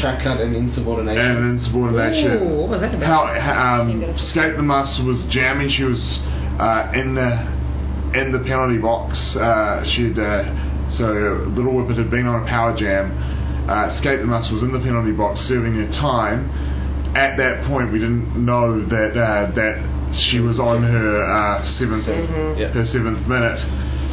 track 0.00 0.20
cut 0.22 0.40
and 0.40 0.54
insubordination. 0.54 1.24
and 1.24 1.58
insubordination. 1.58 2.30
Ooh, 2.36 2.60
what 2.60 2.68
was 2.76 2.80
that 2.82 2.94
about? 2.94 3.32
How 3.40 3.80
um, 3.80 4.04
Skate 4.32 4.56
the 4.56 4.62
Master 4.62 5.04
was 5.04 5.24
jamming. 5.32 5.70
She 5.72 5.84
was 5.84 6.00
uh, 6.60 6.92
in 6.92 7.14
the 7.16 7.30
in 8.20 8.32
the 8.32 8.40
penalty 8.44 8.76
box. 8.78 9.16
Uh, 9.36 9.84
she'd 9.96 10.18
uh, 10.20 10.44
so 10.96 11.48
Little 11.56 11.72
Whippet 11.72 11.96
had 11.96 12.10
been 12.10 12.26
on 12.26 12.44
a 12.44 12.46
power 12.48 12.76
jam. 12.76 13.08
uh, 13.68 13.96
Skate 14.00 14.20
the 14.20 14.26
Muss 14.28 14.48
was 14.52 14.60
in 14.60 14.72
the 14.72 14.80
penalty 14.80 15.12
box 15.12 15.40
serving 15.48 15.74
her 15.80 15.88
time. 15.96 16.48
At 17.16 17.36
that 17.38 17.64
point, 17.66 17.92
we 17.92 17.98
didn't 17.98 18.36
know 18.36 18.84
that 18.84 19.12
uh, 19.16 19.50
that 19.56 19.76
she 20.28 20.40
was 20.40 20.58
on 20.60 20.82
her 20.82 21.24
uh, 21.24 21.64
7th 21.80 22.06
Yeah. 22.58 22.68
her 22.72 22.84
seventh 22.86 23.26
minute. 23.28 23.58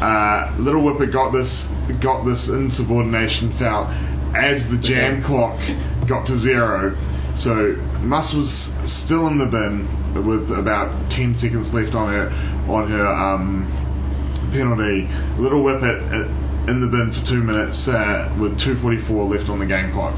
Uh, 0.01 0.55
Little 0.59 0.83
Whippet 0.83 1.11
got 1.11 1.31
this 1.31 1.47
got 2.03 2.25
this 2.25 2.47
insubordination 2.51 3.55
foul 3.59 3.87
as 4.35 4.59
the 4.71 4.79
jam 4.83 5.23
clock 5.23 5.55
got 6.07 6.27
to 6.27 6.39
zero. 6.39 6.91
So 7.39 7.75
Muss 8.03 8.31
was 8.35 8.47
still 9.05 9.27
in 9.27 9.39
the 9.39 9.47
bin 9.47 9.87
with 10.27 10.47
about 10.51 10.91
ten 11.11 11.35
seconds 11.39 11.67
left 11.75 11.95
on 11.95 12.11
her 12.11 12.27
on 12.71 12.91
her 12.91 13.07
um, 13.07 13.67
penalty. 14.51 15.07
Little 15.39 15.63
Whippet 15.63 15.95
uh, 16.11 16.71
in 16.71 16.79
the 16.81 16.87
bin 16.87 17.11
for 17.15 17.23
two 17.29 17.43
minutes 17.43 17.75
uh, 17.87 18.35
with 18.39 18.55
2:44 18.63 19.31
left 19.31 19.49
on 19.49 19.59
the 19.59 19.67
game 19.67 19.91
clock. 19.91 20.15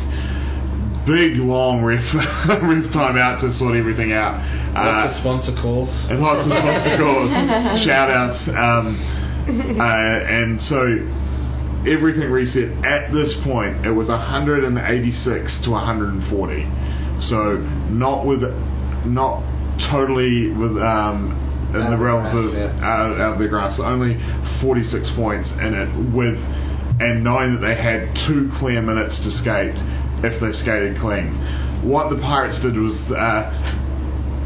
Big 1.07 1.39
long 1.39 1.79
ref 1.81 2.03
ref 2.13 2.91
timeout 2.91 3.39
to 3.39 3.53
sort 3.57 3.77
everything 3.79 4.11
out. 4.11 4.35
Lots 4.75 4.75
Uh, 4.75 5.07
of 5.07 5.11
sponsor 5.23 5.53
calls. 5.63 5.87
and 6.11 6.19
lots 6.19 6.43
of 6.43 6.51
sponsor 6.51 6.97
calls, 7.01 7.31
shout 7.87 8.11
outs. 8.11 8.43
Um, 8.51 8.99
uh, 9.79 10.35
and 10.35 10.59
so 10.67 10.83
everything 11.87 12.27
reset. 12.29 12.67
At 12.83 13.13
this 13.15 13.31
point, 13.47 13.85
it 13.87 13.91
was 13.95 14.09
186 14.11 14.75
to 15.63 15.71
140. 15.71 16.27
So 17.31 17.55
not 17.89 18.27
with, 18.27 18.43
not 19.07 19.39
totally 19.89 20.51
with 20.51 20.75
um, 20.83 21.31
in 21.71 21.81
Out 21.81 21.87
the 21.87 21.93
of 21.95 21.99
the 21.99 22.03
realms 22.03 22.31
of 22.35 22.53
yeah. 22.53 22.83
out, 22.83 23.15
out 23.19 23.33
of 23.33 23.39
the 23.39 23.47
grasp. 23.47 23.79
Only 23.79 24.19
46 24.59 25.07
points 25.15 25.47
in 25.63 25.71
it 25.71 25.89
with, 26.11 26.35
and 26.99 27.23
knowing 27.23 27.55
that 27.55 27.61
they 27.63 27.75
had 27.79 28.11
two 28.27 28.51
clear 28.59 28.81
minutes 28.81 29.15
to 29.23 29.31
skate 29.39 29.75
if 30.23 30.41
they 30.41 30.53
skated 30.61 30.99
clean. 30.99 31.33
What 31.85 32.09
the 32.09 32.17
Pirates 32.17 32.59
did 32.61 32.75
was. 32.75 32.95
Uh, 33.11 33.83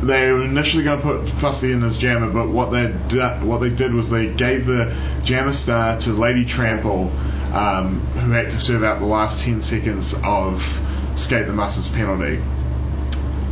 they 0.02 0.34
were 0.34 0.50
initially 0.50 0.82
going 0.84 0.98
to 0.98 1.06
put 1.06 1.30
Fussy 1.38 1.70
in 1.70 1.86
as 1.86 1.94
jammer, 2.02 2.34
but 2.34 2.50
what 2.50 2.74
they 2.74 2.90
what 3.46 3.62
they 3.62 3.70
did 3.70 3.94
was 3.94 4.10
they 4.10 4.34
gave 4.34 4.66
the 4.66 4.90
jammer 5.30 5.54
star 5.62 6.02
to 6.02 6.10
Lady 6.18 6.42
Trample, 6.42 7.06
um, 7.54 8.02
who 8.18 8.34
had 8.34 8.50
to 8.50 8.60
serve 8.66 8.82
out 8.82 8.98
the 8.98 9.06
last 9.06 9.38
ten 9.46 9.62
seconds 9.62 10.10
of 10.26 10.58
Skate 11.22 11.46
the 11.46 11.54
Mus's 11.54 11.86
penalty. 11.94 12.42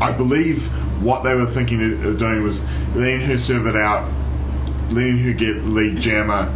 I 0.01 0.10
believe 0.17 0.58
what 1.05 1.21
they 1.21 1.38
were 1.38 1.53
thinking 1.53 1.86
of 1.86 2.01
of 2.01 2.17
doing 2.17 2.41
was 2.41 2.58
letting 2.97 3.29
her 3.29 3.38
serve 3.45 3.69
it 3.69 3.77
out, 3.77 4.10
letting 4.89 5.21
her 5.29 5.38
get 5.38 5.69
lead 5.69 6.01
jammer, 6.01 6.49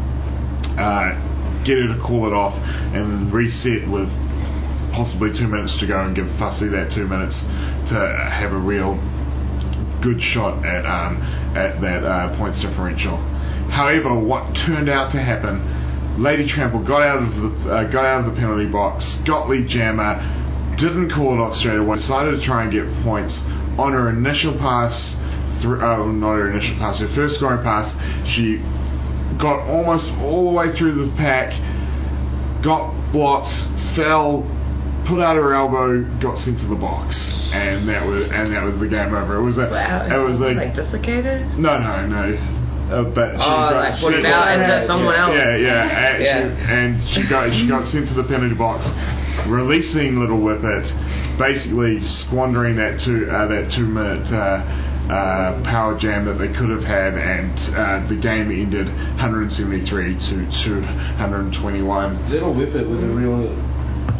uh, 0.73 1.13
get 1.61 1.77
her 1.77 1.93
to 1.93 1.99
call 2.01 2.25
it 2.25 2.33
off, 2.33 2.57
and 2.97 3.29
reset 3.29 3.85
with 3.85 4.09
possibly 4.93 5.33
two 5.33 5.49
minutes 5.49 5.75
to 5.81 5.85
go 5.89 5.99
and 6.05 6.15
give 6.15 6.29
Fussy 6.37 6.69
that 6.69 6.93
two 6.93 7.09
minutes 7.09 7.35
to 7.89 7.97
have 7.97 8.53
a 8.53 8.61
real 8.61 8.95
good 10.05 10.21
shot 10.33 10.61
at 10.65 10.85
um, 10.85 11.17
at 11.57 11.81
that 11.81 12.05
uh, 12.05 12.37
points 12.37 12.61
differential. 12.61 13.17
However, 13.73 14.13
what 14.19 14.53
turned 14.67 14.89
out 14.89 15.11
to 15.13 15.19
happen, 15.19 16.21
Lady 16.21 16.45
Trample 16.45 16.85
got 16.85 17.01
out 17.01 17.25
of 17.25 17.29
the 17.33 17.49
uh, 17.65 17.83
got 17.89 18.05
out 18.05 18.27
of 18.27 18.33
the 18.33 18.37
penalty 18.37 18.69
box, 18.69 19.01
got 19.25 19.49
lead 19.49 19.67
jammer, 19.67 20.21
didn't 20.77 21.09
call 21.09 21.33
it 21.33 21.41
off 21.41 21.57
straight 21.57 21.81
away, 21.81 21.97
decided 21.97 22.37
to 22.37 22.41
try 22.45 22.63
and 22.63 22.71
get 22.71 22.85
points 23.01 23.33
on 23.81 23.93
her 23.93 24.13
initial 24.13 24.53
pass. 24.59 24.93
Oh, 25.63 26.11
not 26.11 26.35
her 26.35 26.51
initial 26.51 26.75
pass, 26.77 26.99
her 26.99 27.07
first 27.15 27.39
scoring 27.39 27.63
pass. 27.63 27.87
She 28.35 28.59
got 29.39 29.63
almost 29.63 30.11
all 30.19 30.51
the 30.51 30.55
way 30.59 30.75
through 30.75 30.93
the 30.99 31.09
pack, 31.15 31.55
got 32.61 32.91
blocked, 33.15 33.49
fell, 33.95 34.43
put 35.07 35.19
out 35.19 35.35
her 35.35 35.53
elbow, 35.53 36.03
got 36.21 36.37
sent 36.43 36.59
to 36.61 36.67
the 36.67 36.79
box, 36.79 37.13
and 37.51 37.87
that 37.89 38.05
was 38.05 38.23
and 38.31 38.53
that 38.53 38.63
was 38.63 38.75
the 38.79 38.87
game 38.87 39.13
over. 39.13 39.37
It 39.39 39.43
was 39.43 39.57
a, 39.57 39.67
Wow. 39.69 40.07
it 40.07 40.21
was 40.23 40.39
like, 40.39 40.55
like 40.57 40.75
dislocated. 40.75 41.43
no, 41.59 41.77
no, 41.79 42.07
no. 42.07 42.25
Uh, 42.83 43.03
but 43.15 43.31
she 43.31 43.39
Oh, 43.39 43.71
got 43.71 43.79
like 43.79 43.95
put 44.03 44.13
it 44.13 44.21
she- 44.23 44.31
out 44.31 44.47
and 44.53 44.61
Yeah, 44.61 44.85
someone 44.87 45.15
yeah. 45.15 45.23
else. 45.23 45.33
yeah, 45.33 45.55
yeah, 45.55 46.07
and, 46.11 46.15
Yeah. 46.19 46.39
She, 46.43 46.73
and 46.73 46.89
she 47.15 47.21
got 47.31 47.43
she 47.55 47.63
got 47.67 47.87
sent 47.87 48.07
to 48.11 48.13
the 48.13 48.27
penalty 48.27 48.55
box, 48.55 48.83
releasing 49.47 50.19
Little 50.19 50.37
Whippet, 50.43 50.83
basically 51.39 52.03
squandering 52.27 52.75
that 52.75 52.99
two 52.99 53.25
uh, 53.31 53.47
that 53.47 53.71
two 53.71 53.87
minute 53.87 54.27
uh, 54.31 54.61
uh, 55.09 55.63
power 55.63 55.97
jam 55.99 56.25
that 56.27 56.37
they 56.39 56.51
could 56.51 56.69
have 56.69 56.83
had, 56.83 57.15
and 57.15 57.51
uh, 57.75 58.07
the 58.11 58.15
game 58.19 58.51
ended 58.51 58.87
173 59.19 60.15
to 60.19 60.35
221. 60.63 62.29
Little 62.29 62.53
Whippet 62.53 62.87
with 62.89 63.03
a 63.03 63.07
real 63.11 63.47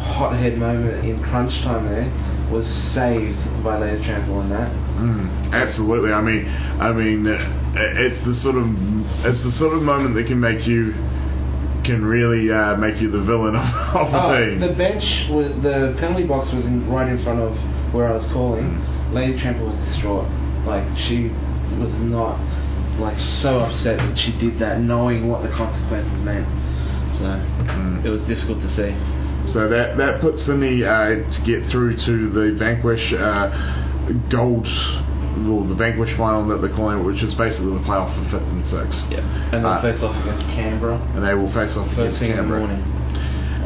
hothead 0.04 0.58
moment 0.58 1.04
in 1.04 1.22
crunch 1.24 1.52
time 1.64 1.88
there. 1.88 2.06
Was 2.52 2.68
saved 2.94 3.40
by 3.64 3.80
Lady 3.80 4.04
Trample 4.04 4.44
in 4.44 4.50
that. 4.52 4.68
Mm, 5.00 5.50
absolutely. 5.56 6.12
I 6.12 6.20
mean, 6.20 6.44
I 6.46 6.92
mean, 6.92 7.24
uh, 7.26 7.40
it's 8.04 8.20
the 8.28 8.36
sort 8.44 8.60
of 8.60 8.68
it's 9.24 9.40
the 9.42 9.50
sort 9.56 9.72
of 9.72 9.80
moment 9.82 10.14
that 10.14 10.28
can 10.28 10.38
make 10.38 10.62
you 10.68 10.92
can 11.88 12.04
really 12.04 12.52
uh, 12.52 12.76
make 12.76 13.00
you 13.00 13.10
the 13.10 13.24
villain 13.24 13.56
of, 13.60 13.64
of 13.96 14.12
the 14.12 14.20
Oh, 14.20 14.28
team. 14.36 14.60
the 14.60 14.76
bench 14.76 15.04
was 15.32 15.48
the 15.64 15.96
penalty 15.98 16.28
box 16.28 16.52
was 16.52 16.64
in, 16.68 16.84
right 16.92 17.08
in 17.08 17.16
front 17.24 17.40
of 17.40 17.56
where 17.96 18.12
I 18.12 18.16
was 18.16 18.28
calling. 18.36 18.68
Mm. 18.76 19.12
Lady 19.16 19.40
Trample 19.40 19.72
was 19.72 19.80
distraught. 19.88 20.28
Like 20.68 20.84
she 21.08 21.32
was 21.80 21.92
not 22.04 22.36
like 23.00 23.16
so 23.40 23.64
upset 23.64 23.96
that 23.98 24.14
she 24.20 24.36
did 24.36 24.60
that, 24.60 24.84
knowing 24.84 25.32
what 25.32 25.40
the 25.42 25.50
consequences 25.56 26.20
meant. 26.22 26.44
So 27.16 27.24
Mm. 27.64 28.04
it 28.04 28.10
was 28.12 28.20
difficult 28.28 28.60
to 28.60 28.68
see. 28.76 28.92
So 29.52 29.68
that 29.68 29.96
that 29.98 30.20
puts 30.20 30.46
in 30.48 30.60
the 30.60 30.86
uh, 30.88 31.20
to 31.20 31.38
get 31.44 31.68
through 31.70 31.96
to 32.06 32.14
the 32.32 32.56
Vanquish 32.58 33.12
uh, 33.12 33.52
Gold, 34.32 34.64
well, 35.44 35.62
the 35.68 35.76
Vanquish 35.76 36.16
final 36.16 36.46
that 36.48 36.58
they're 36.64 36.74
calling, 36.74 37.00
it, 37.00 37.04
which 37.04 37.22
is 37.22 37.34
basically 37.36 37.72
the 37.76 37.84
playoff 37.84 38.08
for 38.16 38.24
fifth 38.32 38.48
and 38.48 38.64
sixth. 38.66 39.00
Yeah, 39.12 39.20
and 39.52 39.60
they'll 39.64 39.78
Uh, 39.78 39.82
face 39.84 40.00
off 40.02 40.16
against 40.24 40.46
Canberra 40.56 40.96
And 41.14 41.22
they 41.24 41.34
will 41.36 41.52
face 41.52 41.76
off 41.76 41.86
first 41.92 42.16
against 42.16 42.20
thing 42.20 42.30
in 42.32 42.36
the 42.36 42.42
Canberra. 42.48 42.66
morning. 42.66 42.82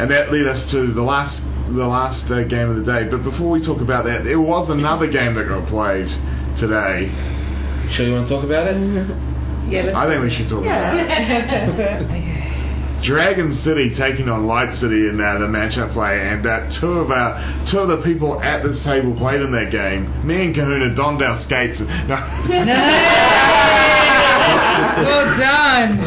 And 0.03 0.07
that 0.11 0.31
led 0.35 0.47
us 0.51 0.62
to 0.75 0.93
the 0.93 1.03
last 1.03 1.38
the 1.75 1.85
last 1.87 2.25
uh, 2.31 2.43
game 2.49 2.71
of 2.71 2.77
the 2.81 2.87
day. 2.87 3.05
But 3.11 3.23
before 3.25 3.51
we 3.51 3.61
talk 3.64 3.81
about 3.81 4.05
that, 4.09 4.25
there 4.25 4.41
was 4.41 4.71
another 4.71 5.07
game 5.11 5.35
that 5.37 5.47
got 5.49 5.69
played 5.69 6.09
today. 6.59 7.12
Sure, 7.95 8.07
you 8.07 8.12
want 8.19 8.27
to 8.29 8.35
talk 8.35 8.45
about 8.45 8.67
it? 8.69 8.77
Yeah, 9.69 9.93
I 9.93 10.09
think 10.09 10.25
we 10.25 10.33
should 10.33 10.49
talk 10.49 10.64
about 10.64 10.97
it. 10.97 11.05
Dragon 13.05 13.55
City 13.65 13.95
taking 13.99 14.29
on 14.29 14.47
Light 14.47 14.75
City 14.81 15.09
in 15.09 15.21
uh, 15.21 15.39
the 15.39 15.47
matchup 15.47 15.93
play, 15.93 16.19
and 16.19 16.45
uh, 16.47 16.69
two 16.81 16.99
of 16.99 17.11
our 17.11 17.39
two 17.71 17.79
of 17.79 17.89
the 17.89 18.03
people 18.03 18.41
at 18.43 18.63
this 18.63 18.83
table 18.85 19.15
played 19.17 19.41
in 19.41 19.53
that 19.53 19.71
game. 19.71 20.27
Me 20.27 20.47
and 20.47 20.55
Kahuna 20.55 20.95
donned 20.95 21.23
our 21.23 21.41
skates. 21.45 21.79
No. 21.81 22.19
well 24.99 25.39
done. 25.39 25.99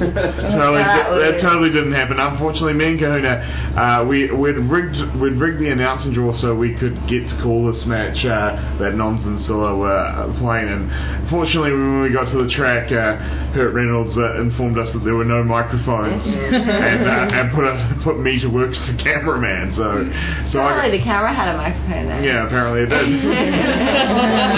totally, 0.00 0.82
that 1.20 1.38
totally 1.42 1.70
didn't 1.70 1.92
happen. 1.92 2.18
Unfortunately, 2.18 2.72
me 2.72 2.96
and 2.96 3.00
Kahuna, 3.00 3.34
uh, 3.76 4.08
we 4.08 4.32
we'd 4.32 4.56
rigged 4.56 4.96
we'd 5.20 5.36
rigged 5.36 5.60
the 5.60 5.70
announcing 5.70 6.12
draw 6.12 6.32
so 6.40 6.56
we 6.56 6.72
could 6.72 6.96
get 7.06 7.28
to 7.28 7.36
call 7.42 7.70
this 7.70 7.84
match 7.86 8.24
uh, 8.24 8.78
that 8.80 8.94
Noms 8.96 9.24
and 9.24 9.44
Zilla 9.44 9.76
were 9.76 9.92
uh, 9.92 10.32
playing. 10.40 10.68
And 10.72 11.28
fortunately, 11.28 11.72
when 11.72 12.02
we 12.02 12.12
got 12.12 12.32
to 12.32 12.38
the 12.42 12.50
track, 12.50 12.90
uh, 12.90 13.52
Hurt 13.52 13.74
Reynolds 13.76 14.16
uh, 14.16 14.40
informed 14.40 14.78
us 14.78 14.88
that 14.92 15.04
there 15.04 15.14
were 15.14 15.28
no 15.28 15.44
microphones 15.44 15.81
and 15.86 17.02
uh, 17.06 17.36
and 17.36 17.50
put 17.54 17.64
a, 17.64 17.74
put 18.04 18.20
me 18.20 18.40
to 18.40 18.48
work 18.48 18.70
as 18.70 18.82
the 18.86 18.96
cameraman. 19.02 19.74
So 19.74 19.84
so 20.52 20.58
I. 20.60 20.72
Apparently 20.78 20.98
the 20.98 21.04
camera 21.04 21.32
had 21.34 21.48
a 21.52 21.56
microphone 21.56 22.06
there. 22.06 22.22
Yeah, 22.22 22.46
apparently 22.46 22.86
it 22.86 22.90
did. 22.90 23.08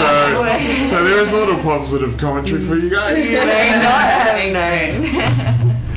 so, 0.01 0.41
so 0.91 1.03
there 1.03 1.19
is 1.21 1.29
a 1.29 1.37
little 1.37 1.61
positive 1.63 2.17
commentary 2.19 2.67
for 2.67 2.77
you 2.77 2.89
guys. 2.89 3.17
You 3.25 3.41
may 3.41 3.71
not 3.81 4.05
have 4.05 4.37
known. 4.53 5.54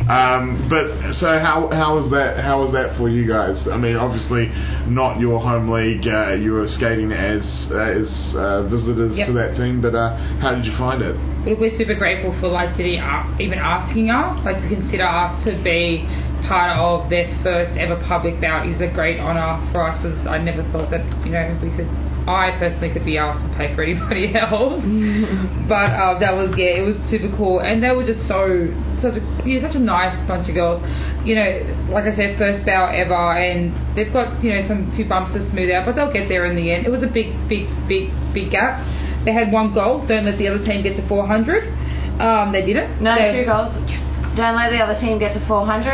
Um, 0.08 0.72
but 0.72 1.12
so 1.20 1.38
how 1.38 1.68
how 1.68 2.00
was 2.00 2.10
that? 2.12 2.40
How 2.40 2.64
was 2.64 2.72
that 2.72 2.96
for 2.96 3.08
you 3.12 3.28
guys? 3.28 3.60
I 3.68 3.76
mean, 3.76 3.94
obviously 3.96 4.48
not 4.88 5.20
your 5.20 5.38
home 5.38 5.68
league. 5.68 6.06
Uh, 6.08 6.32
you 6.32 6.52
were 6.52 6.66
skating 6.68 7.12
as 7.12 7.44
uh, 7.70 7.76
as 7.76 8.08
uh, 8.32 8.62
visitors 8.72 9.12
Yep. 9.18 9.26
to 9.28 9.32
that 9.34 9.56
team. 9.60 9.82
But 9.84 9.94
uh, 9.94 10.16
how 10.40 10.54
did 10.56 10.64
you 10.64 10.72
find 10.80 11.02
it? 11.02 11.12
Look, 11.44 11.60
we're 11.60 11.76
super 11.76 11.94
grateful 11.94 12.32
for 12.40 12.48
Light 12.48 12.74
City 12.76 12.96
even 13.38 13.58
asking 13.58 14.08
us, 14.08 14.40
like 14.44 14.60
to 14.64 14.68
consider 14.68 15.04
us 15.06 15.44
to 15.44 15.52
be 15.62 16.08
part 16.46 16.78
of 16.78 17.10
their 17.10 17.26
first 17.42 17.76
ever 17.78 17.96
public 18.06 18.40
bout 18.40 18.68
is 18.68 18.80
a 18.80 18.86
great 18.92 19.18
honour 19.18 19.58
for 19.72 19.88
us 19.88 19.96
because 20.02 20.26
I 20.26 20.38
never 20.38 20.62
thought 20.70 20.90
that, 20.90 21.02
you 21.26 21.32
know, 21.32 21.58
we 21.62 21.70
could, 21.74 21.88
I 22.28 22.52
personally 22.58 22.92
could 22.92 23.04
be 23.04 23.16
asked 23.16 23.40
to 23.40 23.50
pay 23.56 23.74
for 23.74 23.82
anybody 23.82 24.32
else. 24.36 24.84
but 25.68 25.90
uh, 25.96 26.18
that 26.20 26.32
was, 26.36 26.52
yeah, 26.56 26.80
it 26.80 26.84
was 26.86 26.96
super 27.10 27.28
cool. 27.36 27.60
And 27.60 27.82
they 27.82 27.90
were 27.90 28.04
just 28.06 28.28
so, 28.28 28.68
such 29.02 29.16
a, 29.16 29.22
yeah, 29.48 29.64
such 29.64 29.76
a 29.76 29.82
nice 29.82 30.16
bunch 30.28 30.48
of 30.48 30.54
girls. 30.54 30.80
You 31.24 31.34
know, 31.34 31.48
like 31.90 32.04
I 32.04 32.14
said, 32.14 32.38
first 32.38 32.64
bout 32.64 32.94
ever 32.94 33.16
and 33.36 33.72
they've 33.96 34.12
got, 34.12 34.42
you 34.44 34.52
know, 34.54 34.62
some 34.68 34.92
few 34.96 35.08
bumps 35.08 35.32
to 35.34 35.42
smooth 35.50 35.70
out, 35.72 35.84
but 35.84 35.96
they'll 35.96 36.12
get 36.12 36.28
there 36.28 36.46
in 36.46 36.54
the 36.56 36.70
end. 36.72 36.86
It 36.86 36.90
was 36.92 37.02
a 37.02 37.10
big, 37.10 37.32
big, 37.48 37.68
big, 37.88 38.08
big 38.32 38.50
gap. 38.52 38.80
They 39.24 39.32
had 39.32 39.50
one 39.52 39.74
goal. 39.74 40.06
Don't 40.06 40.24
let 40.24 40.38
the 40.38 40.48
other 40.48 40.64
team 40.64 40.82
get 40.82 40.96
to 40.96 41.04
400. 41.08 42.20
Um, 42.20 42.52
they 42.52 42.64
didn't. 42.64 43.00
No, 43.02 43.14
They- 43.16 43.40
two 43.40 43.46
goals. 43.46 43.72
Don't 44.38 44.56
let 44.56 44.70
the 44.70 44.78
other 44.78 44.98
team 45.00 45.18
get 45.18 45.34
to 45.34 45.42
400 45.46 45.84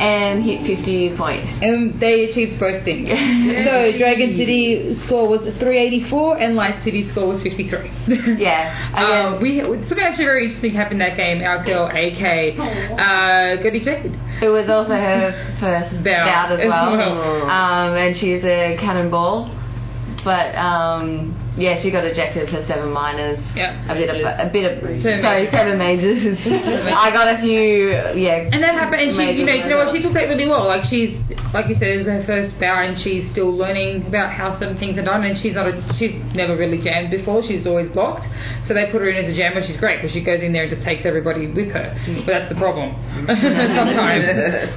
and 0.00 0.42
hit 0.42 0.62
50 0.64 1.16
points. 1.18 1.46
And 1.60 2.00
they 2.00 2.30
achieved 2.30 2.58
both 2.58 2.84
things. 2.84 3.08
so 3.66 3.74
Dragon 3.98 4.38
City 4.38 4.96
score 5.06 5.28
was 5.28 5.42
384 5.58 6.38
and 6.38 6.54
Light 6.56 6.82
City 6.84 7.10
score 7.12 7.28
was 7.34 7.42
53. 7.42 8.38
Yeah. 8.38 8.78
Um, 9.00 9.40
we 9.40 9.60
something 9.60 9.98
actually 10.00 10.24
very 10.24 10.44
interesting 10.46 10.74
happened 10.74 11.00
that 11.00 11.16
game. 11.16 11.40
Our 11.42 11.64
girl 11.64 11.86
AK 11.86 12.58
uh, 12.58 13.62
got 13.62 13.72
ejected. 13.74 14.12
it 14.42 14.48
was 14.48 14.68
also 14.68 14.90
her 14.92 15.56
first 15.60 16.04
Bout 16.04 16.26
bout, 16.26 16.52
as 16.52 16.60
as 16.60 16.68
well. 16.68 16.96
well. 16.96 17.42
Um, 17.48 17.96
and 17.96 18.16
she's 18.16 18.42
a 18.44 18.76
cannonball. 18.80 19.48
But 20.24 20.54
um, 20.56 21.32
yeah, 21.60 21.76
she 21.84 21.92
got 21.92 22.08
ejected 22.08 22.48
for 22.48 22.64
seven 22.64 22.88
minors. 22.88 23.36
Yeah. 23.52 23.76
A 23.84 23.94
bit 23.94 24.08
of 24.08 24.16
a 24.16 24.48
bit 24.48 24.64
of 24.64 24.80
Seven 24.80 25.20
sorry, 25.20 25.44
majors. 25.44 25.52
seven 25.52 25.76
majors. 25.84 26.40
I 26.40 27.12
got 27.12 27.28
a 27.28 27.36
few 27.44 27.92
yeah. 28.16 28.48
And 28.48 28.64
that 28.64 28.72
happened, 28.72 29.04
and 29.04 29.12
she, 29.12 29.38
you 29.38 29.44
know, 29.44 29.52
you 29.52 29.68
know 29.68 29.84
what? 29.84 29.92
She 29.92 30.00
took 30.00 30.16
that 30.16 30.32
really 30.32 30.48
well. 30.48 30.64
Like 30.64 30.88
she's, 30.88 31.20
like 31.52 31.68
you 31.68 31.76
said, 31.76 31.92
it 31.92 31.98
was 32.00 32.08
her 32.08 32.24
first 32.24 32.56
bout, 32.56 32.88
and 32.88 32.96
she's 33.04 33.28
still 33.36 33.52
learning 33.52 34.08
about 34.08 34.32
how 34.32 34.56
certain 34.56 34.80
things 34.80 34.96
are 34.96 35.04
done. 35.04 35.20
And 35.28 35.36
she's 35.44 35.52
not, 35.52 35.68
a, 35.68 35.76
she's 36.00 36.16
never 36.32 36.56
really 36.56 36.80
jammed 36.80 37.12
before. 37.12 37.44
She's 37.44 37.68
always 37.68 37.92
blocked. 37.92 38.24
So 38.64 38.72
they 38.72 38.88
put 38.88 39.04
her 39.04 39.10
in 39.10 39.20
as 39.20 39.28
a 39.28 39.36
jammer. 39.36 39.60
She's 39.66 39.76
great 39.76 40.00
because 40.00 40.14
she 40.14 40.22
goes 40.24 40.40
in 40.40 40.56
there 40.56 40.64
and 40.64 40.72
just 40.72 40.86
takes 40.86 41.04
everybody 41.04 41.50
with 41.50 41.74
her. 41.76 41.92
Mm. 42.06 42.24
But 42.24 42.32
that's 42.32 42.48
the 42.48 42.56
problem. 42.56 42.94
Mm. 42.94 43.28
Sometimes, 43.80 44.22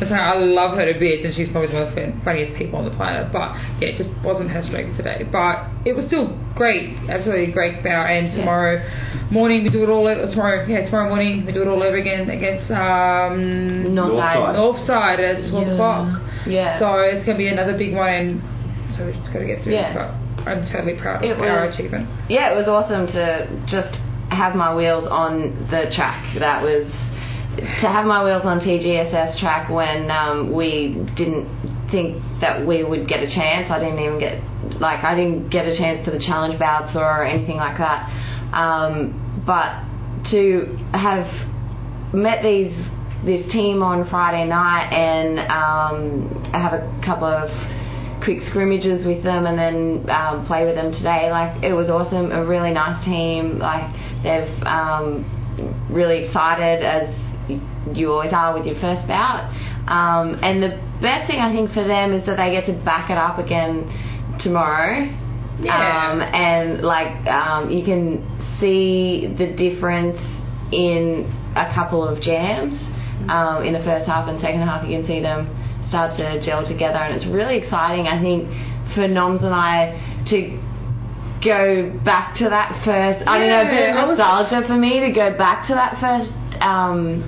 That's 0.01 0.11
I 0.11 0.33
love 0.41 0.73
her 0.75 0.89
to 0.89 0.97
bits, 0.97 1.21
and 1.23 1.31
she's 1.37 1.47
probably 1.53 1.69
one 1.69 1.87
of 1.87 1.95
the 1.95 2.09
funniest 2.25 2.57
people 2.57 2.81
on 2.81 2.89
the 2.89 2.95
planet. 2.97 3.29
But 3.31 3.53
yeah, 3.79 3.93
it 3.93 3.97
just 4.01 4.09
wasn't 4.25 4.49
her 4.49 4.65
strength 4.65 4.97
today. 4.97 5.21
But 5.29 5.69
it 5.85 5.93
was 5.93 6.09
still 6.09 6.33
great, 6.57 6.72
absolutely 7.09 7.51
great 7.53 7.83
bout. 7.83 8.09
And 8.09 8.33
tomorrow 8.35 8.81
morning 9.31 9.63
we 9.63 9.69
do 9.69 9.83
it 9.83 9.89
all. 9.89 10.07
Over, 10.07 10.29
tomorrow, 10.29 10.65
yeah, 10.67 10.85
tomorrow 10.85 11.09
morning 11.09 11.45
we 11.45 11.51
do 11.53 11.61
it 11.61 11.67
all 11.67 11.81
over 11.83 11.97
again 11.97 12.29
against 12.29 12.69
um, 12.71 13.93
Northside. 13.95 14.55
Northside 14.55 15.19
at 15.19 15.49
12 15.49 15.67
Yeah. 15.67 15.73
o'clock. 15.73 16.21
Yeah. 16.47 16.79
So 16.79 16.99
it's 16.99 17.25
going 17.25 17.37
to 17.37 17.41
be 17.41 17.47
another 17.47 17.77
big 17.77 17.95
one, 17.95 18.09
and 18.09 18.41
so 18.97 19.05
we've 19.05 19.15
just 19.15 19.31
got 19.31 19.39
to 19.39 19.45
get 19.45 19.63
through 19.63 19.73
Yeah. 19.73 19.93
this. 19.93 20.11
But 20.43 20.47
I'm 20.47 20.65
totally 20.71 20.99
proud 20.99 21.23
of 21.23 21.29
It 21.29 21.39
our 21.39 21.65
was- 21.67 21.75
achievement. 21.75 22.09
yeah, 22.29 22.51
it 22.51 22.55
was 22.55 22.67
awesome 22.67 23.07
to 23.07 23.47
just 23.67 23.95
have 24.29 24.55
my 24.55 24.73
wheels 24.75 25.07
on 25.09 25.67
the 25.71 25.91
track. 25.95 26.19
That 26.39 26.61
was 26.63 26.87
to 27.55 27.87
have 27.87 28.05
my 28.05 28.23
wheels 28.23 28.41
on 28.45 28.59
TGSS 28.59 29.39
track 29.39 29.69
when 29.69 30.09
um, 30.09 30.51
we 30.51 30.97
didn't 31.15 31.45
think 31.91 32.17
that 32.41 32.65
we 32.65 32.83
would 32.83 33.07
get 33.07 33.21
a 33.21 33.27
chance. 33.29 33.69
I 33.69 33.77
didn't 33.79 33.99
even 33.99 34.19
get 34.19 34.41
like 34.83 35.03
I 35.03 35.15
didn't 35.15 35.49
get 35.49 35.65
a 35.65 35.75
chance 35.75 36.03
for 36.03 36.11
the 36.11 36.19
challenge 36.19 36.59
bouts 36.59 36.91
or 36.93 37.23
anything 37.23 37.55
like 37.55 37.79
that. 37.79 38.03
Um, 38.51 39.15
but 39.47 39.81
to 40.31 40.77
have 40.93 41.25
met 42.13 42.43
these 42.43 42.75
this 43.25 43.49
team 43.53 43.81
on 43.81 44.07
Friday 44.09 44.45
night 44.45 44.91
and 44.91 45.39
um, 45.47 46.51
have 46.51 46.73
a 46.73 46.83
couple 47.05 47.25
of 47.25 47.47
quick 48.23 48.39
scrimmages 48.49 49.05
with 49.05 49.23
them 49.23 49.47
and 49.47 49.57
then 49.57 50.09
um, 50.11 50.45
play 50.45 50.65
with 50.65 50.75
them 50.75 50.91
today. 50.91 51.31
Like 51.31 51.63
it 51.63 51.73
was 51.73 51.89
awesome, 51.89 52.31
a 52.31 52.45
really 52.45 52.71
nice 52.71 53.03
team. 53.05 53.59
Like 53.59 53.87
they've 54.23 54.51
um, 54.67 55.23
really 55.89 56.27
excited 56.27 56.83
as 56.83 57.07
you 57.95 58.11
always 58.11 58.33
are 58.33 58.53
with 58.53 58.65
your 58.67 58.79
first 58.79 59.07
bout. 59.07 59.47
Um, 59.87 60.39
and 60.43 60.63
the 60.63 60.75
best 61.01 61.27
thing 61.27 61.39
I 61.39 61.51
think 61.51 61.71
for 61.71 61.87
them 61.87 62.13
is 62.13 62.25
that 62.25 62.35
they 62.35 62.51
get 62.51 62.65
to 62.67 62.73
back 62.83 63.09
it 63.09 63.17
up 63.17 63.39
again 63.39 63.87
tomorrow. 64.43 65.07
Yeah. 65.61 65.73
Um, 66.11 66.21
and 66.21 66.81
like 66.81 67.13
um, 67.27 67.69
you 67.71 67.85
can 67.85 68.21
see 68.59 69.27
the 69.37 69.53
difference 69.55 70.17
in 70.73 71.29
a 71.55 71.71
couple 71.75 72.01
of 72.07 72.21
jams 72.21 72.73
um, 73.29 73.63
in 73.63 73.73
the 73.73 73.83
first 73.85 74.07
half 74.07 74.27
and 74.27 74.41
second 74.41 74.61
half. 74.61 74.87
You 74.87 74.97
can 74.97 75.07
see 75.07 75.21
them 75.21 75.47
start 75.89 76.17
to 76.17 76.41
gel 76.43 76.65
together, 76.65 76.97
and 76.97 77.15
it's 77.15 77.25
really 77.29 77.57
exciting. 77.57 78.07
I 78.07 78.19
think 78.21 78.49
for 78.95 79.07
Noms 79.07 79.41
and 79.43 79.53
I 79.53 79.93
to 80.29 80.59
go 81.45 81.91
back 82.03 82.35
to 82.39 82.49
that 82.49 82.81
first. 82.83 83.21
I 83.27 83.37
don't 83.37 83.49
know, 83.49 83.61
a 83.61 83.65
bit 83.65 83.89
Yeah, 83.93 84.01
of 84.03 84.09
was- 84.09 84.17
nostalgia 84.17 84.67
for 84.67 84.75
me 84.77 84.99
to 85.01 85.11
go 85.13 85.37
back 85.37 85.67
to 85.67 85.73
that 85.75 85.99
first 86.01 86.31
um, 86.63 87.21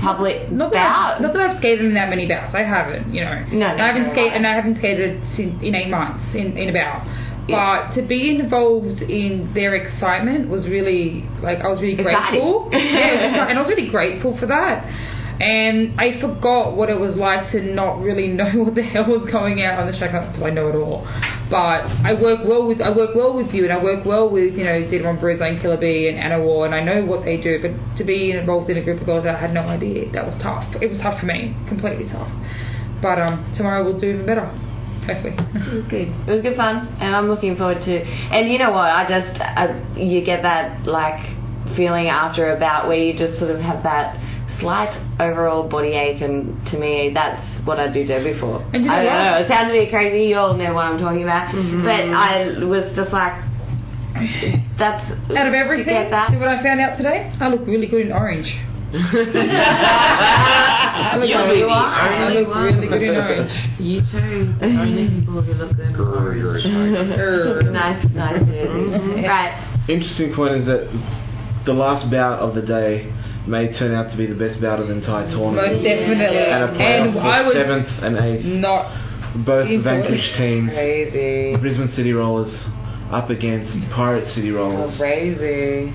public 0.00 0.50
Not 0.50 0.72
that. 0.72 0.80
I've, 0.80 1.20
not 1.20 1.32
that 1.32 1.42
I've 1.42 1.58
skated 1.58 1.84
in 1.84 1.94
that 1.94 2.08
many 2.08 2.26
bouts. 2.26 2.54
I 2.54 2.62
haven't, 2.62 3.12
you 3.12 3.24
know. 3.24 3.44
No, 3.52 3.76
no 3.76 3.84
I 3.84 3.86
haven't 3.88 4.08
no, 4.08 4.12
skated, 4.12 4.32
and 4.34 4.46
I 4.46 4.54
haven't 4.54 4.78
skated 4.78 5.22
since, 5.36 5.62
in 5.62 5.74
eight 5.74 5.90
months 5.90 6.34
in, 6.34 6.56
in 6.56 6.68
a 6.68 6.72
bout. 6.72 7.04
Yeah. 7.48 7.88
But 7.88 8.00
to 8.00 8.06
be 8.06 8.38
involved 8.38 9.02
in 9.02 9.52
their 9.54 9.74
excitement 9.74 10.48
was 10.48 10.66
really 10.66 11.26
like 11.42 11.58
I 11.58 11.68
was 11.68 11.80
really 11.80 12.00
grateful. 12.00 12.68
yeah, 12.72 12.78
it 12.78 13.16
was 13.16 13.32
exci- 13.32 13.50
and 13.50 13.58
I 13.58 13.62
was 13.62 13.68
really 13.68 13.90
grateful 13.90 14.38
for 14.38 14.46
that. 14.46 14.86
And 15.40 15.98
I 15.98 16.20
forgot 16.20 16.76
what 16.76 16.90
it 16.90 17.00
was 17.00 17.16
like 17.16 17.50
to 17.52 17.62
not 17.62 17.98
really 17.98 18.28
know 18.40 18.52
what 18.60 18.74
the 18.74 18.82
hell 18.82 19.06
was 19.08 19.26
going 19.32 19.62
out 19.62 19.80
on 19.80 19.90
the 19.90 19.96
track 19.96 20.12
because 20.12 20.42
I 20.44 20.50
know 20.50 20.68
it 20.68 20.76
all. 20.76 21.08
But 21.48 21.88
I 22.04 22.12
work 22.12 22.44
well 22.44 22.66
with 22.68 22.80
I 22.80 22.90
work 22.90 23.14
well 23.16 23.34
with 23.34 23.52
you, 23.54 23.64
and 23.64 23.72
I 23.72 23.82
work 23.82 24.04
well 24.04 24.28
with 24.28 24.52
you 24.54 24.64
know 24.64 24.84
Didron 24.84 25.18
Bruza 25.18 25.48
and 25.48 25.60
Killer 25.60 25.78
B 25.78 26.08
and 26.08 26.18
Anna 26.18 26.40
War, 26.44 26.66
and 26.66 26.74
I 26.74 26.84
know 26.84 27.06
what 27.06 27.24
they 27.24 27.38
do. 27.38 27.58
But 27.60 27.72
to 27.96 28.04
be 28.04 28.32
involved 28.32 28.68
in 28.70 28.76
a 28.76 28.84
group 28.84 29.00
of 29.00 29.06
girls 29.06 29.24
that 29.24 29.34
I 29.34 29.40
had 29.40 29.54
no 29.54 29.62
idea, 29.62 30.12
that 30.12 30.26
was 30.26 30.36
tough. 30.42 30.68
It 30.80 30.88
was 30.88 30.98
tough 30.98 31.18
for 31.18 31.26
me, 31.26 31.56
completely 31.68 32.06
tough. 32.12 32.30
But 33.00 33.18
um, 33.18 33.52
tomorrow 33.56 33.82
we'll 33.82 33.98
do 33.98 34.10
even 34.10 34.26
better, 34.26 34.46
hopefully. 35.08 35.34
It 35.34 35.74
was 35.74 35.84
good. 35.88 36.08
It 36.28 36.30
was 36.30 36.42
good 36.42 36.56
fun, 36.56 36.86
and 37.00 37.16
I'm 37.16 37.28
looking 37.28 37.56
forward 37.56 37.82
to. 37.82 37.94
And 38.04 38.52
you 38.52 38.58
know 38.58 38.70
what? 38.70 38.92
I 38.92 39.08
just 39.08 39.40
uh, 39.40 39.72
you 39.98 40.22
get 40.22 40.42
that 40.42 40.86
like 40.86 41.18
feeling 41.74 42.08
after 42.08 42.54
a 42.54 42.60
bout 42.60 42.88
where 42.88 42.98
you 42.98 43.16
just 43.16 43.38
sort 43.38 43.50
of 43.50 43.60
have 43.60 43.82
that 43.82 44.14
slight 44.60 44.94
overall 45.18 45.68
body 45.68 45.92
ache, 45.92 46.22
and 46.22 46.54
to 46.68 46.78
me, 46.78 47.10
that's 47.12 47.42
what 47.66 47.78
I 47.78 47.88
do 47.92 48.04
Derby 48.06 48.38
for. 48.38 48.62
And 48.72 48.88
I 48.90 49.02
don't 49.02 49.12
know. 49.12 49.36
It 49.44 49.48
sounds 49.48 49.70
a 49.70 49.72
bit 49.72 49.90
crazy. 49.90 50.24
You 50.28 50.36
all 50.36 50.54
know 50.54 50.72
what 50.74 50.84
I'm 50.86 50.98
talking 50.98 51.22
about, 51.22 51.52
mm-hmm. 51.54 51.82
but 51.82 52.08
I 52.12 52.58
was 52.64 52.92
just 52.94 53.12
like, 53.12 53.34
that's 54.78 55.04
Out 55.30 55.46
of 55.46 55.54
everything, 55.54 55.94
get 55.94 56.10
that. 56.10 56.30
see 56.30 56.36
what 56.36 56.48
I 56.48 56.62
found 56.62 56.80
out 56.80 56.96
today? 56.96 57.32
I 57.40 57.48
look 57.48 57.66
really 57.66 57.86
good 57.86 58.06
in 58.06 58.12
orange. 58.12 58.46
I 58.90 58.94
look, 61.14 61.28
You'll 61.30 61.46
really, 61.46 61.62
be 61.62 61.64
the 61.64 61.70
I 61.70 62.28
look 62.34 62.48
really 62.54 62.88
good 62.88 63.02
in 63.02 63.14
orange. 63.14 63.52
You 63.78 64.00
too. 64.00 64.52
The 64.58 64.66
only 64.66 65.06
people 65.20 65.42
who 65.42 65.52
look 65.54 65.76
good 65.76 65.94
in 65.94 66.00
orange. 66.00 66.64
Err. 66.66 67.62
nice, 67.70 68.04
nice 68.14 68.42
jersey. 68.46 69.22
Right. 69.30 69.52
Interesting 69.88 70.34
point 70.34 70.54
is 70.54 70.66
that 70.66 70.88
the 71.66 71.72
last 71.72 72.10
bout 72.10 72.40
of 72.40 72.54
the 72.56 72.62
day 72.62 73.12
may 73.46 73.72
turn 73.78 73.94
out 73.94 74.10
to 74.12 74.16
be 74.18 74.26
the 74.26 74.34
best 74.34 74.60
bout 74.60 74.80
of 74.80 74.88
the 74.88 74.94
entire 74.94 75.28
tournament. 75.30 75.72
Most 75.80 75.84
definitely. 75.84 76.36
And 76.36 76.64
a 76.64 76.68
playoff 76.76 77.04
And 77.06 77.14
for 77.14 77.20
I 77.20 77.40
was 77.46 77.54
seventh 77.54 77.88
and 78.02 78.16
eighth. 78.18 78.44
not 78.44 79.44
Both 79.46 79.68
vanquished 79.84 80.36
teams. 80.36 80.70
Crazy. 80.70 81.56
Brisbane 81.60 81.88
City 81.96 82.12
Rollers 82.12 82.52
up 83.10 83.30
against 83.30 83.72
Pirate 83.94 84.28
City 84.34 84.50
Rollers. 84.50 84.96
Crazy. 84.98 85.92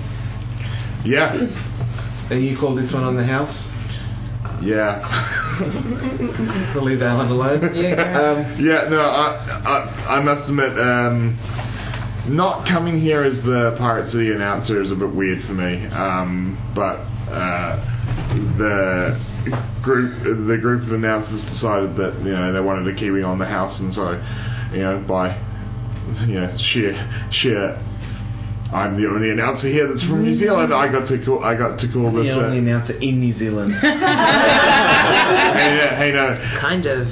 Yeah, 1.06 1.38
And 2.32 2.43
you 2.43 2.58
call 2.58 2.74
this 2.76 2.91
one 2.91 3.04
on 3.04 3.16
the 3.16 3.24
house? 3.24 3.54
yeah. 4.64 5.06
We'll 6.74 6.84
leave 6.89 7.00
that 7.00 7.16
one 7.16 7.28
alone. 7.30 7.76
Yeah. 7.76 8.20
Um, 8.20 8.66
Yeah, 8.66 8.89
no, 8.89 9.00
I, 9.02 9.36
I, 9.64 10.16
I 10.18 10.24
must 10.24 10.50
admit, 10.50 10.72
um, 10.80 11.38
not 12.36 12.68
coming 12.68 13.00
here 13.00 13.24
as 13.24 13.36
the 13.46 13.76
Pirate 13.78 14.12
City 14.12 14.32
announcer 14.32 14.82
is 14.82 14.91
a 14.91 14.96
bit 14.96 15.14
weird 15.14 15.46
for 15.46 15.54
me. 15.54 15.86
Um, 15.88 16.58
but 16.76 17.06
the 18.58 19.18
group, 19.84 20.24
the 20.48 20.58
group 20.62 20.84
of 20.88 20.92
announcers 20.94 21.44
decided 21.52 21.96
that 21.98 22.18
you 22.24 22.32
know 22.34 22.54
they 22.54 22.62
wanted 22.62 22.88
a 22.94 22.96
Kiwi 22.98 23.24
on 23.24 23.40
the 23.40 23.46
house, 23.46 23.80
and 23.80 23.94
so 23.94 24.12
you 24.74 24.82
know 24.82 25.04
by 25.08 25.36
you 26.28 26.36
know 26.40 26.50
sheer 26.74 26.94
sheer. 27.32 27.78
I'm 28.74 29.00
the 29.00 29.08
only 29.08 29.30
announcer 29.30 29.68
here 29.70 29.88
that's 29.88 30.02
from 30.02 30.24
New 30.26 30.34
Zealand. 30.38 30.74
I 30.74 30.92
got 30.92 31.08
to 31.08 31.24
call. 31.24 31.44
I 31.44 31.56
got 31.56 31.80
to 31.80 31.88
call 31.94 32.12
this. 32.12 32.26
the 32.26 32.34
uh, 32.42 32.46
only 32.50 32.58
announcer 32.60 32.94
in 32.98 33.22
New 33.22 33.32
Zealand. 33.38 33.72
hey, 33.82 33.90
no, 35.78 35.86
hey, 35.96 36.12
no, 36.12 36.36
Kind 36.60 36.86
of. 36.88 37.06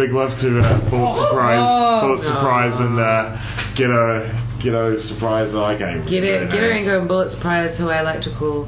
Big 0.00 0.10
love 0.12 0.30
to 0.40 0.48
uh, 0.62 0.78
Bullet 0.90 1.28
Surprise, 1.28 1.60
Oh. 1.60 2.00
Bullet 2.08 2.22
Surprise, 2.24 2.72
and 2.80 2.96
uh, 2.98 3.36
Ghetto 3.76 4.30
Ghetto 4.64 4.96
Surprise. 5.12 5.52
I 5.54 5.76
can't 5.76 6.06
even 6.06 6.10
Get 6.10 6.22
remember 6.24 6.46
it, 6.46 6.52
get 6.56 6.62
her 6.62 6.70
names. 6.72 6.86
anger 6.88 6.98
and 6.98 7.08
bullet 7.08 7.30
surprise, 7.36 7.76
who 7.76 7.90
I 7.90 8.00
like 8.02 8.22
to 8.22 8.30
call 8.38 8.64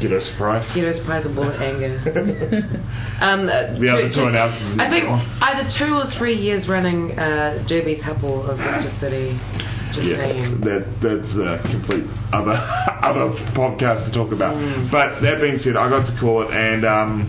Ghetto 0.00 0.20
Surprise. 0.32 0.62
get 0.74 0.84
her 0.84 0.94
surprise 0.96 1.26
and 1.26 1.34
bullet 1.34 1.58
anger. 1.60 1.98
um, 3.20 3.48
uh, 3.50 3.74
The 3.78 3.88
other 3.90 4.08
two 4.14 4.24
announcers 4.30 4.78
I 4.78 4.86
think 4.88 5.04
either 5.08 5.66
two 5.78 5.94
or 5.98 6.06
three 6.18 6.36
years 6.38 6.68
running, 6.68 7.18
uh, 7.18 7.64
Derby's 7.68 8.02
couple 8.02 8.46
of 8.46 8.58
Victor 8.58 8.94
City. 9.00 9.34
Just 9.90 10.06
Yeah, 10.06 10.16
saying. 10.20 10.60
that 10.68 10.84
that's 11.00 11.32
a 11.34 11.58
complete 11.64 12.04
other 12.30 12.52
other 13.02 13.32
podcast 13.56 14.06
to 14.06 14.12
talk 14.12 14.30
about. 14.32 14.54
Mm. 14.54 14.90
But 14.92 15.20
that 15.22 15.40
being 15.40 15.58
said, 15.58 15.76
I 15.76 15.88
got 15.88 16.04
to 16.06 16.14
call 16.20 16.42
it, 16.44 16.50
and 16.52 16.84
um, 16.84 17.26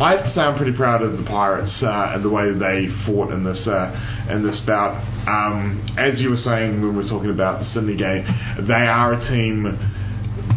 I 0.00 0.12
have 0.16 0.24
to 0.24 0.30
say 0.30 0.40
I'm 0.40 0.56
pretty 0.56 0.76
proud 0.76 1.02
of 1.02 1.18
the 1.18 1.24
Pirates 1.24 1.82
uh, 1.82 2.12
and 2.14 2.24
the 2.24 2.30
way 2.30 2.52
they 2.54 2.86
fought 3.04 3.32
in 3.32 3.42
this 3.44 3.66
uh, 3.66 3.90
in 4.30 4.46
this 4.46 4.62
bout. 4.64 4.94
Um, 5.26 5.84
as 5.98 6.20
you 6.20 6.30
were 6.30 6.36
saying 6.40 6.80
when 6.80 6.96
we 6.96 7.02
were 7.02 7.10
talking 7.10 7.30
about 7.34 7.58
the 7.60 7.66
Sydney 7.66 7.96
game, 7.96 8.22
they 8.66 8.86
are 8.86 9.14
a 9.14 9.20
team 9.28 9.66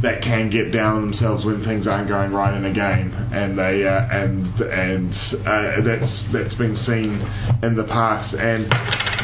that 0.02 0.22
can 0.24 0.50
get 0.50 0.72
down 0.72 1.02
themselves 1.02 1.43
when 1.45 1.64
things 1.64 1.88
aren't 1.88 2.08
going 2.08 2.32
right 2.32 2.56
in 2.56 2.64
a 2.64 2.74
game, 2.74 3.12
and 3.36 3.58
they 3.58 3.84
uh, 3.84 4.08
and 4.08 4.47
and 4.64 5.12
uh, 5.43 5.84
that's 5.84 6.12
that's 6.32 6.56
been 6.56 6.76
seen 6.88 7.20
in 7.64 7.76
the 7.76 7.84
past. 7.84 8.34
And 8.34 8.72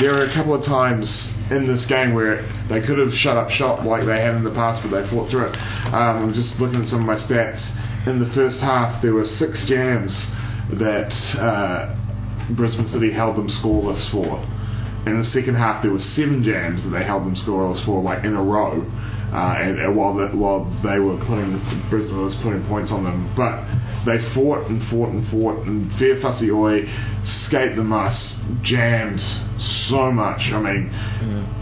there 0.04 0.12
were 0.12 0.28
a 0.28 0.34
couple 0.36 0.54
of 0.54 0.66
times 0.66 1.08
in 1.52 1.64
this 1.64 1.86
game 1.88 2.14
where 2.14 2.44
they 2.68 2.84
could 2.84 3.00
have 3.00 3.14
shut 3.24 3.38
up 3.38 3.50
shop 3.52 3.86
like 3.86 4.06
they 4.06 4.20
had 4.20 4.36
in 4.36 4.44
the 4.44 4.52
past, 4.52 4.84
but 4.84 4.92
they 4.92 5.08
fought 5.10 5.32
through 5.32 5.48
it. 5.48 5.56
Um, 5.96 6.28
I'm 6.28 6.34
just 6.36 6.60
looking 6.60 6.84
at 6.84 6.88
some 6.92 7.08
of 7.08 7.08
my 7.08 7.20
stats. 7.24 7.64
In 8.08 8.20
the 8.20 8.30
first 8.36 8.60
half, 8.60 9.02
there 9.02 9.14
were 9.14 9.26
six 9.40 9.56
jams 9.68 10.12
that 10.76 11.14
uh, 11.40 11.96
Brisbane 12.54 12.88
City 12.88 13.12
held 13.14 13.38
them 13.38 13.48
scoreless 13.48 14.12
for. 14.12 14.44
In 15.08 15.22
the 15.22 15.30
second 15.30 15.56
half, 15.56 15.84
there 15.84 15.92
were 15.92 16.04
seven 16.18 16.44
jams 16.44 16.84
that 16.84 16.90
they 16.90 17.06
held 17.06 17.24
them 17.24 17.36
scoreless 17.36 17.84
for, 17.86 18.02
like 18.02 18.26
in 18.26 18.36
a 18.36 18.44
row. 18.44 18.82
Uh, 19.34 19.56
and, 19.60 19.80
and 19.80 19.96
while 19.96 20.14
the, 20.16 20.28
while 20.38 20.64
they 20.84 21.00
were 21.00 21.18
putting 21.28 21.60
Brisbane 21.90 22.24
was 22.26 22.36
putting 22.44 22.66
points 22.68 22.92
on 22.92 23.04
them, 23.04 23.28
but 23.36 23.64
they 24.06 24.18
fought 24.34 24.70
and 24.70 24.80
fought 24.90 25.10
and 25.10 25.28
fought, 25.30 25.66
and 25.68 25.92
Fair 26.00 26.22
Fussy 26.22 26.52
Oi, 26.52 26.86
Skate 27.48 27.76
the 27.76 27.84
Muss, 27.84 28.16
jammed 28.64 29.20
so 29.90 30.12
much. 30.12 30.40
I 30.54 30.60
mean, 30.62 30.88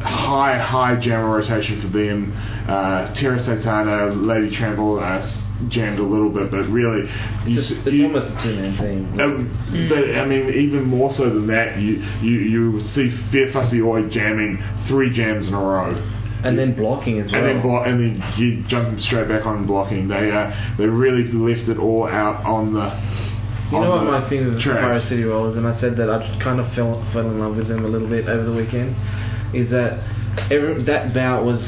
high 0.04 0.60
high 0.60 1.00
jam 1.02 1.24
rotation 1.26 1.82
for 1.82 1.88
them. 1.98 2.34
Uh, 2.68 3.14
Terra 3.16 3.40
Satana, 3.40 4.12
Lady 4.16 4.56
Trample 4.56 5.00
uh, 5.00 5.24
jammed 5.70 6.00
a 6.00 6.04
little 6.04 6.30
bit, 6.30 6.52
but 6.52 6.68
really, 6.70 7.08
you, 7.48 7.60
It's, 7.60 7.72
it's 7.72 7.96
you- 7.96 8.06
almost 8.06 8.28
a 8.38 8.44
two-man 8.44 8.78
thing. 8.78 9.18
but 9.90 10.04
I 10.20 10.26
mean, 10.26 10.50
even 10.54 10.84
more 10.84 11.14
so 11.16 11.26
than 11.30 11.48
that, 11.48 11.80
you 11.80 12.04
you 12.22 12.40
you 12.54 12.82
see 12.94 13.10
Fair 13.32 13.52
Fussy 13.54 13.82
Oi 13.82 14.10
jamming 14.10 14.60
three 14.88 15.10
jams 15.16 15.48
in 15.48 15.54
a 15.54 15.60
row, 15.60 15.96
and 16.44 16.60
then 16.60 16.76
blocking 16.76 17.20
as 17.20 17.32
well. 17.32 17.42
and 17.44 17.56
then 17.56 17.62
blo- 17.62 17.84
and 17.84 18.00
then 18.00 18.34
you 18.38 18.64
jumping 18.68 19.00
straight 19.00 19.28
back 19.28 19.46
on 19.46 19.66
blocking. 19.66 20.08
They 20.08 20.32
uh, 20.32 20.76
they 20.78 20.86
really 20.86 21.32
left 21.32 21.70
it 21.70 21.78
all 21.78 22.08
out 22.08 22.46
on 22.46 22.74
the. 22.74 22.92
You 23.72 23.78
on 23.78 23.84
know 23.84 23.96
what 23.96 24.22
my 24.22 24.30
thing 24.30 24.46
with. 24.46 24.62
Pirate 24.62 25.08
City 25.08 25.24
Rollers, 25.24 25.58
and 25.58 25.66
I 25.66 25.80
said 25.80 25.98
that 25.98 26.10
I 26.10 26.20
just 26.20 26.42
kind 26.44 26.60
of 26.60 26.72
fell 26.76 27.00
fell 27.14 27.30
in 27.30 27.40
love 27.40 27.56
with 27.56 27.68
them 27.68 27.86
a 27.86 27.88
little 27.88 28.10
bit 28.10 28.28
over 28.28 28.44
the 28.44 28.54
weekend, 28.54 28.94
is 29.56 29.72
that 29.72 29.98
every, 30.52 30.84
that 30.84 31.14
bout 31.14 31.46
was 31.46 31.62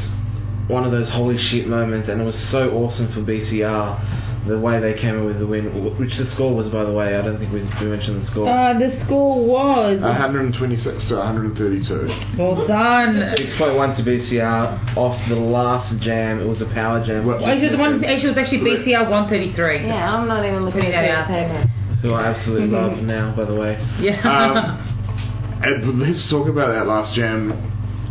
one 0.67 0.84
of 0.84 0.91
those 0.91 1.09
holy 1.09 1.38
shit 1.38 1.67
moments, 1.67 2.09
and 2.09 2.21
it 2.21 2.26
was 2.26 2.38
so 2.51 2.71
awesome 2.71 3.07
for 3.13 3.21
BCR 3.21 4.24
the 4.48 4.60
way 4.60 4.80
they 4.80 4.93
came 4.93 5.16
in 5.18 5.26
with 5.26 5.39
the 5.39 5.48
win, 5.48 5.66
which 5.98 6.14
the 6.18 6.26
score 6.36 6.54
was 6.54 6.70
by 6.70 6.84
the 6.86 6.93
way. 6.93 7.16
I 7.18 7.22
don't 7.26 7.39
think 7.39 7.52
we, 7.52 7.66
we 7.82 7.88
mentioned 7.89 8.22
the 8.22 8.28
score. 8.30 8.46
Uh, 8.46 8.78
the 8.78 8.93
score 9.06 9.41
was 9.46 9.98
126 10.02 10.86
to 11.10 11.16
132. 11.18 12.38
well 12.38 12.68
done. 12.68 13.34
Six 13.38 13.58
point 13.58 13.76
one 13.76 13.96
to 13.98 14.04
BCR 14.06 14.96
off 14.98 15.18
the 15.30 15.36
last 15.36 15.89
jam. 16.02 16.39
It 16.39 16.46
was 16.48 16.62
a 16.62 16.70
power 16.74 17.02
jam. 17.06 17.26
What- 17.26 17.41
Actually, 17.41 17.68
it 17.68 17.72
was 17.72 17.80
one. 17.80 18.04
Actually, 18.06 18.30
it 18.30 18.36
was 18.36 18.38
actually 18.38 18.62
BCR 18.86 19.10
133. 19.10 19.88
Yeah, 19.88 20.14
I'm 20.14 20.28
not 20.28 20.46
even 20.46 20.64
looking 20.66 20.86
at 20.86 20.91
that 20.93 21.10
out 21.10 21.28
the 21.28 21.34
there. 21.34 21.50
paper. 21.66 21.72
Who 22.06 22.14
I 22.14 22.28
absolutely 22.30 22.68
love 22.70 23.02
now, 23.02 23.34
by 23.36 23.46
the 23.46 23.56
way. 23.56 23.82
Yeah. 24.00 24.22
Um, 24.22 24.54
and 25.66 26.00
let's 26.00 26.30
talk 26.30 26.48
about 26.48 26.70
that 26.70 26.86
last 26.86 27.16
jam. 27.16 27.50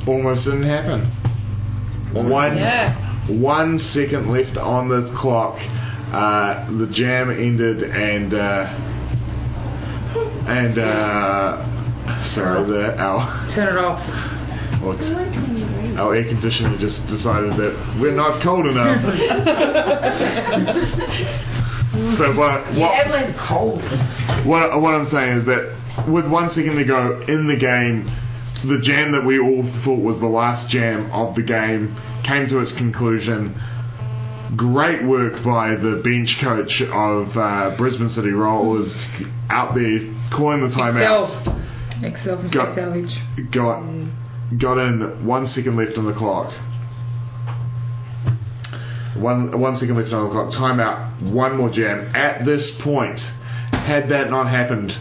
Almost 0.09 0.45
didn't 0.45 0.65
happen. 0.67 1.07
One 2.29 2.57
Yeah. 2.57 2.99
one 3.39 3.79
second 3.95 4.31
left 4.31 4.57
on 4.59 4.89
the 4.89 5.15
clock. 5.21 5.57
Uh, 6.15 6.71
the 6.79 6.87
jam 6.95 7.29
ended, 7.29 7.83
and 7.83 8.33
uh, 8.33 8.71
and 10.47 10.79
uh, 10.79 11.59
sorry, 12.35 12.63
the 12.71 12.95
our 13.03 13.51
Turn 13.55 13.75
it 13.75 13.79
off. 13.83 13.99
what's, 14.85 15.03
our 15.99 16.15
air 16.15 16.23
conditioner 16.23 16.79
just 16.79 17.03
decided 17.09 17.59
that 17.59 17.75
we're 18.01 18.15
not 18.15 18.41
cold 18.45 18.67
enough. 18.67 19.03
but 22.19 22.37
what, 22.37 22.75
what, 22.77 22.95
Everyone's 22.95 23.37
cold. 23.49 23.83
what, 24.47 24.81
what 24.81 24.95
I'm 24.95 25.09
saying 25.11 25.39
is 25.39 25.47
that 25.47 25.75
with 26.07 26.31
one 26.31 26.51
second 26.55 26.77
to 26.77 26.85
go 26.85 27.23
in 27.27 27.49
the 27.49 27.57
game, 27.57 28.07
the 28.69 28.79
jam 28.83 29.11
that 29.13 29.25
we 29.27 29.39
all 29.39 29.65
thought 29.85 30.03
was 30.03 30.21
the 30.21 30.31
last 30.31 30.71
jam 30.71 31.11
of 31.11 31.35
the 31.35 31.43
game 31.43 31.97
came 32.23 32.47
to 32.49 32.61
its 32.61 32.73
conclusion. 32.77 33.55
Great 34.57 35.05
work 35.07 35.43
by 35.45 35.71
the 35.71 36.01
bench 36.05 36.29
coach 36.41 36.83
of 36.93 37.29
uh, 37.37 37.77
Brisbane 37.77 38.11
City 38.11 38.31
Rollers 38.31 38.93
out 39.49 39.75
there 39.75 39.99
calling 40.37 40.61
the 40.61 40.75
timeout. 40.75 41.41
Excel. 42.03 42.05
Excel 42.05 42.37
from 42.37 42.51
Go. 42.51 42.75
Salvage. 42.77 43.53
Got 43.53 44.61
got 44.61 44.79
in 44.79 45.27
one 45.27 45.47
second 45.47 45.77
left 45.77 45.97
on 45.97 46.05
the 46.07 46.13
clock. 46.13 46.53
One 49.17 49.59
one 49.59 49.77
second 49.79 49.97
left 49.97 50.13
on 50.13 50.29
the 50.29 50.31
clock. 50.31 50.53
Timeout. 50.53 51.33
One 51.33 51.57
more 51.57 51.71
jam. 51.71 52.15
At 52.15 52.45
this 52.45 52.71
point, 52.85 53.19
had 53.73 54.11
that 54.11 54.31
not 54.31 54.51
happened, 54.51 54.93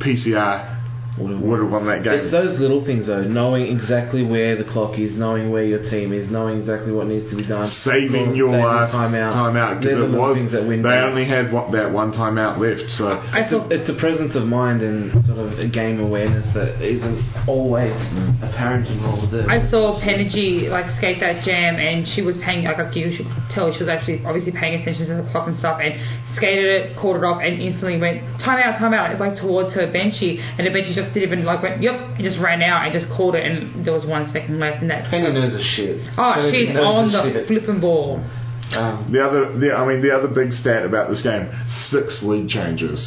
PCR 0.00 0.79
would 1.20 1.60
have 1.60 1.70
won 1.70 1.86
that 1.86 2.02
game. 2.02 2.14
It's 2.24 2.32
those 2.32 2.58
little 2.58 2.84
things 2.84 3.06
though, 3.06 3.22
knowing 3.22 3.66
exactly 3.68 4.24
where 4.24 4.56
the 4.56 4.64
clock 4.64 4.98
is, 4.98 5.16
knowing 5.16 5.50
where 5.50 5.64
your 5.64 5.82
team 5.90 6.12
is, 6.12 6.30
knowing 6.30 6.58
exactly 6.58 6.92
what 6.92 7.06
needs 7.06 7.28
to 7.30 7.36
be 7.36 7.44
done. 7.46 7.68
saving 7.84 8.32
Saving 8.32 8.36
your 8.36 8.56
last 8.56 8.94
timeout. 8.94 9.32
timeout 9.36 9.82
They're 9.82 9.96
because 10.00 10.14
it 10.14 10.18
was 10.18 10.36
things 10.36 10.52
that 10.52 10.64
win 10.66 10.82
they 10.82 10.88
games. 10.90 11.08
only 11.12 11.24
had 11.28 11.52
what, 11.52 11.70
that 11.72 11.92
one 11.92 12.12
timeout 12.12 12.58
left. 12.58 12.88
So 12.96 13.08
I 13.20 13.44
It's 13.44 13.52
a, 13.52 13.58
thought 13.60 13.72
it's 13.72 13.88
a 13.90 13.96
presence 14.00 14.34
of 14.36 14.44
mind 14.48 14.82
and 14.82 15.12
sort 15.26 15.38
of 15.38 15.58
a 15.58 15.68
game 15.68 16.00
awareness 16.00 16.46
that 16.54 16.80
isn't 16.80 17.20
always 17.46 17.94
apparent 18.42 18.88
in 18.88 19.02
what 19.02 19.20
we'll 19.20 19.30
do. 19.30 19.44
I 19.48 19.68
saw 19.70 20.00
Penergy 20.00 20.68
like 20.70 20.86
skate 20.98 21.20
that 21.20 21.44
jam, 21.44 21.76
and 21.76 22.06
she 22.14 22.22
was 22.22 22.36
paying 22.44 22.64
like 22.64 22.78
you 22.96 23.14
should 23.16 23.26
tell 23.54 23.72
she 23.72 23.80
was 23.80 23.88
actually 23.88 24.24
obviously 24.24 24.52
paying 24.52 24.80
attention 24.80 25.06
to 25.08 25.22
the 25.22 25.26
clock 25.30 25.48
and 25.48 25.58
stuff, 25.58 25.78
and 25.82 25.94
skated 26.36 26.64
it, 26.66 26.96
called 26.98 27.16
it 27.16 27.24
off, 27.24 27.40
and 27.42 27.60
instantly 27.60 27.98
went 27.98 28.22
time 28.44 28.58
out, 28.62 28.78
time 28.78 28.94
out, 28.94 29.18
like 29.18 29.38
towards 29.40 29.72
her 29.74 29.86
benchy, 29.90 30.38
and 30.38 30.62
the 30.66 30.70
benchy 30.70 30.94
just 30.94 31.12
didn't 31.14 31.28
even 31.30 31.44
like 31.44 31.62
went 31.62 31.82
yep, 31.82 31.94
and 31.94 32.22
just 32.22 32.38
ran 32.38 32.62
out 32.62 32.84
and 32.86 32.92
just 32.92 33.06
called 33.16 33.34
it, 33.34 33.44
and 33.44 33.84
there 33.84 33.92
was 33.94 34.06
one 34.06 34.30
second 34.32 34.58
left, 34.60 34.80
and 34.82 34.90
that. 34.90 35.10
Penny 35.10 35.32
knows 35.32 35.52
a 35.54 35.62
shit. 35.76 36.00
Oh, 36.16 36.32
Penny 36.36 36.66
she's 36.66 36.74
knows 36.74 36.84
on 36.86 37.12
the 37.12 37.22
shit. 37.32 37.46
flipping 37.48 37.80
ball. 37.80 38.22
Um, 38.70 39.10
the 39.10 39.18
other, 39.18 39.58
the, 39.58 39.74
I 39.74 39.82
mean, 39.84 40.00
the 40.00 40.14
other 40.14 40.28
big 40.28 40.52
stat 40.52 40.84
about 40.86 41.10
this 41.10 41.22
game: 41.22 41.50
six 41.90 42.20
lead 42.22 42.48
changes. 42.48 42.98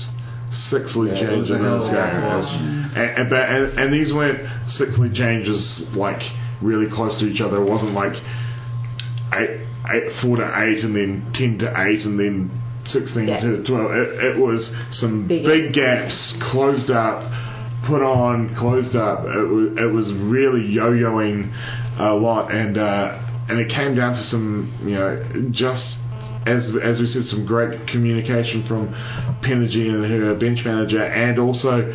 Six 0.70 0.94
lead 0.96 1.16
Yeah, 1.18 1.32
changes 1.32 1.50
in 1.50 1.64
this 1.64 1.88
game, 1.90 1.98
lot 1.98 2.14
to 2.14 2.22
watch. 2.28 2.52
and, 2.94 3.10
and, 3.26 3.34
and, 3.34 3.80
and 3.80 3.88
these 3.94 4.14
weren't 4.14 4.38
six 4.78 4.92
lead 5.00 5.14
changes 5.16 5.58
like 5.96 6.22
really 6.62 6.86
close 6.94 7.18
to 7.20 7.26
each 7.26 7.42
other. 7.42 7.58
It 7.64 7.70
wasn't 7.70 7.94
like 7.94 8.14
eight, 9.34 9.66
eight, 9.66 10.22
four 10.22 10.38
to 10.38 10.46
eight, 10.46 10.84
and 10.84 10.96
then 10.96 11.32
ten 11.34 11.58
to 11.60 11.68
eight, 11.88 12.06
and 12.06 12.20
then 12.20 12.52
sixteen 12.88 13.28
Yeah. 13.28 13.40
to 13.42 13.64
twelve. 13.64 13.92
It, 13.92 14.36
it 14.36 14.38
was 14.40 14.72
some 14.92 15.28
Big 15.28 15.44
big, 15.46 15.74
gaps, 15.74 16.34
closed 16.52 16.90
up, 16.92 17.24
put 17.88 18.02
on, 18.02 18.56
closed 18.56 18.96
up. 18.96 19.26
It 19.26 19.48
was, 19.48 19.68
it 19.78 19.92
was 19.94 20.08
really 20.24 20.66
yo-yoing 20.66 21.52
a 22.00 22.14
lot, 22.14 22.52
and 22.52 22.78
uh, 22.78 23.20
and 23.50 23.60
it 23.60 23.70
came 23.70 23.96
down 23.96 24.14
to 24.16 24.24
some, 24.30 24.72
you 24.84 24.96
know, 24.96 25.50
just 25.52 25.84
as 26.46 26.70
as 26.84 27.00
we 27.00 27.08
said, 27.08 27.24
some 27.26 27.46
great 27.46 27.88
communication 27.88 28.66
from 28.68 28.88
Penergy 29.44 29.88
and 29.90 30.04
her 30.06 30.36
bench 30.36 30.60
manager, 30.66 31.04
and 31.04 31.40
also. 31.40 31.94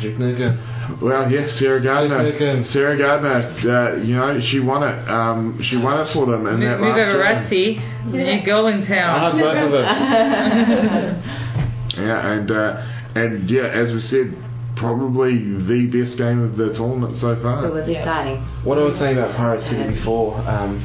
Jake 0.00 0.18
Nuka. 0.18 0.54
Well, 1.00 1.30
yes, 1.30 1.58
Sarah 1.58 1.82
Gardner. 1.82 2.64
Sarah 2.72 2.98
Gardner, 2.98 3.56
uh, 3.64 3.96
you 4.04 4.14
know, 4.16 4.38
she 4.50 4.60
won 4.60 4.82
it. 4.82 5.08
Um, 5.08 5.58
she 5.62 5.76
won 5.78 5.98
it 6.06 6.12
for 6.12 6.26
them 6.26 6.46
in 6.46 6.60
Move, 6.60 6.68
that 6.68 6.80
move 6.80 6.96
last 6.96 7.08
over, 7.08 7.22
game. 7.24 7.80
Ratsy. 7.80 8.12
The 8.12 8.18
new 8.18 8.44
girl 8.44 8.66
in 8.68 8.82
I 8.82 8.86
town. 8.86 9.20
had 9.20 9.40
both 9.40 9.64
of 9.64 9.72
them. 9.72 11.22
Yeah, 11.90 12.32
and 12.32 12.50
uh, 12.50 12.72
and 13.18 13.50
yeah, 13.50 13.66
as 13.66 13.92
we 13.92 14.00
said, 14.00 14.32
probably 14.76 15.36
the 15.36 15.90
best 15.90 16.16
game 16.16 16.40
of 16.40 16.56
the 16.56 16.72
tournament 16.78 17.16
so 17.20 17.34
far. 17.42 17.66
It 17.66 17.68
far. 17.68 17.80
was 17.80 17.88
exciting. 17.90 18.38
What 18.64 18.78
I 18.78 18.82
was 18.82 18.96
saying 18.98 19.18
about 19.18 19.36
Pirate 19.36 19.62
City 19.68 19.98
before, 19.98 20.38
um, 20.48 20.80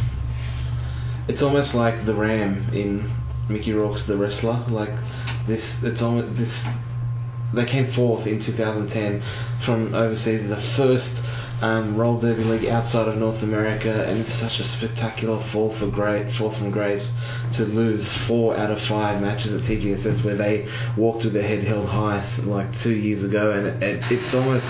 it's 1.30 1.42
almost 1.44 1.76
like 1.76 2.06
the 2.06 2.14
Ram 2.16 2.68
in 2.74 3.06
Mickey 3.50 3.72
Rourke's 3.72 4.06
The 4.08 4.18
Wrestler. 4.18 4.66
Like 4.68 4.90
this, 5.48 5.62
it's 5.84 6.02
almost 6.02 6.36
this. 6.38 6.52
They 7.54 7.66
came 7.66 7.94
fourth 7.94 8.28
in 8.28 8.44
2010 8.44 9.64
from 9.66 9.94
overseas, 9.94 10.50
the 10.50 10.62
first 10.76 11.12
um, 11.62 11.96
roll 11.96 12.20
derby 12.20 12.44
league 12.44 12.66
outside 12.66 13.08
of 13.08 13.18
North 13.18 13.42
America, 13.42 13.90
and 13.90 14.20
it's 14.20 14.40
such 14.40 14.60
a 14.60 14.78
spectacular 14.78 15.40
fall 15.52 15.78
for 15.80 15.90
great, 15.90 16.28
fourth 16.38 16.58
from 16.58 16.72
grace 16.72 17.08
to 17.58 17.64
lose 17.64 18.06
four 18.28 18.58
out 18.58 18.72
of 18.72 18.78
five 18.90 19.22
matches 19.22 19.54
at 19.54 19.62
TGSS 19.62 20.26
where 20.26 20.36
they 20.36 20.68
walked 20.98 21.24
with 21.24 21.34
their 21.34 21.48
head 21.48 21.64
held 21.64 21.88
high 21.88 22.22
like 22.44 22.68
two 22.84 22.96
years 22.96 23.24
ago, 23.24 23.52
and 23.52 23.68
it, 23.68 23.84
it, 23.84 24.04
it's 24.12 24.36
almost 24.36 24.66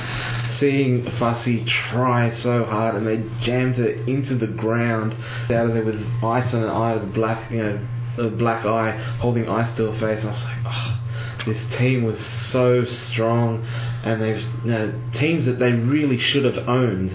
seeing 0.60 1.04
Fussy 1.20 1.66
try 1.92 2.32
so 2.42 2.64
hard 2.64 2.96
and 2.96 3.06
they 3.06 3.18
jammed 3.46 3.76
it 3.76 4.08
into 4.08 4.38
the 4.38 4.48
ground 4.48 5.14
out 5.52 5.68
of 5.68 5.74
there 5.74 5.84
with 5.84 6.00
ice 6.24 6.54
on 6.54 6.64
an 6.64 6.70
eye, 6.70 6.98
black, 7.14 7.52
you 7.52 7.58
know, 7.58 7.88
a 8.18 8.30
black 8.30 8.66
eye 8.66 9.18
holding 9.20 9.50
ice 9.50 9.76
to 9.78 9.92
her 9.92 10.00
face. 10.00 10.24
I 10.24 10.28
was 10.28 10.44
like, 10.44 10.74
oh, 10.74 11.05
this 11.46 11.58
team 11.78 12.04
was 12.04 12.18
so 12.52 12.84
strong, 13.12 13.62
and 14.04 14.22
they've 14.22 14.44
you 14.66 14.72
know, 14.72 14.94
teams 15.20 15.46
that 15.46 15.58
they 15.60 15.72
really 15.72 16.18
should 16.20 16.46
have 16.46 16.68
owned. 16.68 17.12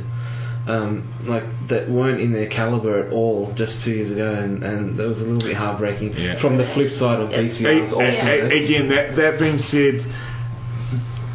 um, 0.68 1.08
like 1.26 1.42
that 1.68 1.90
weren't 1.90 2.20
in 2.20 2.32
their 2.32 2.48
caliber 2.48 3.06
at 3.06 3.12
all 3.12 3.52
just 3.56 3.82
two 3.84 3.90
years 3.90 4.10
ago, 4.12 4.34
and, 4.34 4.62
and 4.62 4.98
that 4.98 5.06
was 5.08 5.18
a 5.18 5.24
little 5.24 5.42
bit 5.42 5.56
heartbreaking. 5.56 6.12
Yeah. 6.16 6.40
From 6.40 6.58
the 6.58 6.70
flip 6.74 6.90
side 6.98 7.18
of 7.18 7.30
A- 7.30 7.34
BCR's 7.34 7.92
a- 7.92 7.96
awesomeness. 7.96 8.52
a- 8.52 8.64
again, 8.64 8.88
that 8.90 9.16
that 9.16 9.38
being 9.40 9.58
said, 9.72 10.04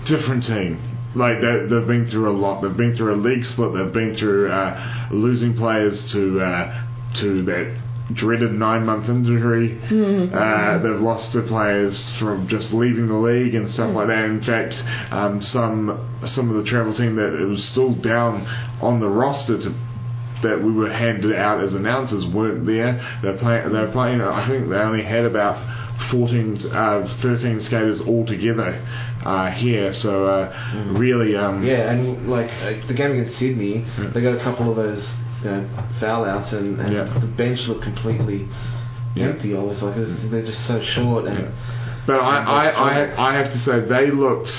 different 0.07 0.43
team. 0.45 0.79
Like 1.15 1.39
they, 1.39 1.67
they've 1.71 1.87
been 1.87 2.07
through 2.11 2.29
a 2.29 2.35
lot. 2.37 2.61
They've 2.61 2.75
been 2.75 2.95
through 2.95 3.15
a 3.15 3.19
league 3.19 3.45
split. 3.45 3.73
They've 3.73 3.93
been 3.93 4.15
through 4.19 4.51
uh, 4.51 5.07
losing 5.11 5.55
players 5.55 5.95
to 6.13 6.39
uh, 6.41 6.85
to 7.21 7.43
that 7.45 7.81
dreaded 8.13 8.51
nine 8.53 8.85
month 8.85 9.09
injury. 9.09 9.79
Uh, 10.33 10.77
they've 10.83 11.01
lost 11.01 11.33
their 11.33 11.47
players 11.47 11.95
from 12.19 12.47
just 12.47 12.71
leaving 12.73 13.07
the 13.07 13.15
league 13.15 13.55
and 13.55 13.73
stuff 13.73 13.95
like 13.95 14.07
that. 14.07 14.25
In 14.25 14.41
fact, 14.41 14.73
um, 15.11 15.41
some 15.41 15.89
some 16.35 16.49
of 16.49 16.63
the 16.63 16.69
travel 16.69 16.93
team 16.95 17.15
that 17.15 17.33
it 17.33 17.45
was 17.45 17.63
still 17.71 17.95
down 18.01 18.45
on 18.81 18.99
the 18.99 19.09
roster 19.09 19.57
to 19.57 19.69
that 20.43 20.61
we 20.61 20.71
were 20.71 20.91
handed 20.91 21.33
out 21.35 21.63
as 21.63 21.73
announcers 21.73 22.25
weren't 22.33 22.65
there. 22.65 22.99
They're 23.23 23.37
playing. 23.39 23.71
They're 23.73 23.91
playing. 23.91 24.21
I 24.21 24.47
think 24.47 24.69
they 24.69 24.75
only 24.75 25.03
had 25.03 25.25
about 25.25 25.57
14, 26.11 26.57
uh, 26.71 27.21
13 27.23 27.61
skaters 27.65 28.01
altogether 28.01 28.75
uh, 29.25 29.49
here. 29.51 29.93
So 30.01 30.27
uh, 30.27 30.93
really, 30.99 31.35
um, 31.35 31.63
Yeah, 31.65 31.89
and 31.89 32.27
like 32.27 32.49
uh, 32.61 32.85
the 32.87 32.93
game 32.93 33.11
against 33.11 33.39
Sydney, 33.39 33.85
they 34.13 34.21
got 34.21 34.35
a 34.37 34.43
couple 34.43 34.69
of 34.69 34.75
those 34.75 35.01
you 35.45 35.51
know, 35.51 35.61
foul 36.01 36.25
outs, 36.25 36.51
and, 36.51 36.79
and 36.81 36.91
Yeah. 36.93 37.05
the 37.21 37.27
bench 37.37 37.59
looked 37.69 37.83
completely 37.83 38.47
Yeah. 39.15 39.27
empty. 39.27 39.55
Almost 39.55 39.81
like 39.81 39.95
they're 39.95 40.45
just 40.45 40.65
so 40.67 40.81
short. 40.95 41.25
And 41.25 41.47
But 42.07 42.19
I, 42.19 42.37
I, 42.43 42.63
I, 42.67 43.29
I 43.29 43.35
have 43.37 43.53
to 43.53 43.59
say 43.59 43.79
they 43.87 44.11
looked 44.11 44.49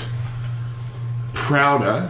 prouder, 1.47 2.09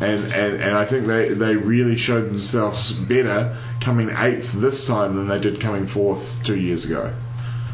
and, 0.00 0.32
and, 0.32 0.62
and 0.62 0.76
I 0.76 0.88
think 0.88 1.06
they, 1.06 1.34
they 1.34 1.54
really 1.56 1.96
showed 1.96 2.26
themselves 2.30 2.78
better 3.08 3.56
coming 3.84 4.10
eighth 4.10 4.46
this 4.60 4.84
time 4.86 5.16
than 5.16 5.28
they 5.28 5.40
did 5.40 5.60
coming 5.60 5.88
fourth 5.92 6.22
two 6.46 6.56
years 6.56 6.84
ago. 6.84 7.14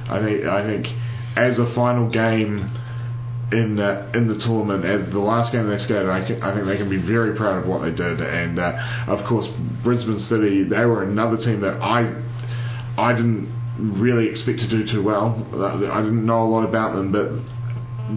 I 0.09 0.23
think 0.23 0.45
I 0.45 0.63
think 0.63 0.87
as 1.37 1.59
a 1.59 1.73
final 1.75 2.09
game 2.11 2.71
in 3.53 3.77
the 3.77 4.11
in 4.11 4.27
the 4.27 4.39
tournament, 4.43 4.85
as 4.85 5.07
the 5.13 5.23
last 5.23 5.53
game 5.53 5.71
they 5.71 5.79
skated, 5.79 6.11
I, 6.11 6.27
can, 6.27 6.43
I 6.43 6.55
think 6.55 6.67
they 6.67 6.77
can 6.77 6.91
be 6.91 6.99
very 6.99 7.37
proud 7.37 7.63
of 7.63 7.69
what 7.69 7.83
they 7.83 7.95
did. 7.95 8.19
And 8.19 8.59
uh, 8.59 9.07
of 9.07 9.23
course, 9.29 9.47
Brisbane 9.85 10.19
City, 10.27 10.65
they 10.67 10.85
were 10.85 11.05
another 11.05 11.37
team 11.37 11.61
that 11.63 11.79
I 11.79 12.11
I 12.99 13.15
didn't 13.15 13.47
really 13.79 14.29
expect 14.29 14.59
to 14.59 14.69
do 14.69 14.83
too 14.91 15.03
well. 15.03 15.47
Uh, 15.55 15.87
I 15.93 16.03
didn't 16.03 16.27
know 16.27 16.43
a 16.43 16.51
lot 16.51 16.67
about 16.67 16.97
them, 16.97 17.13
but 17.13 17.31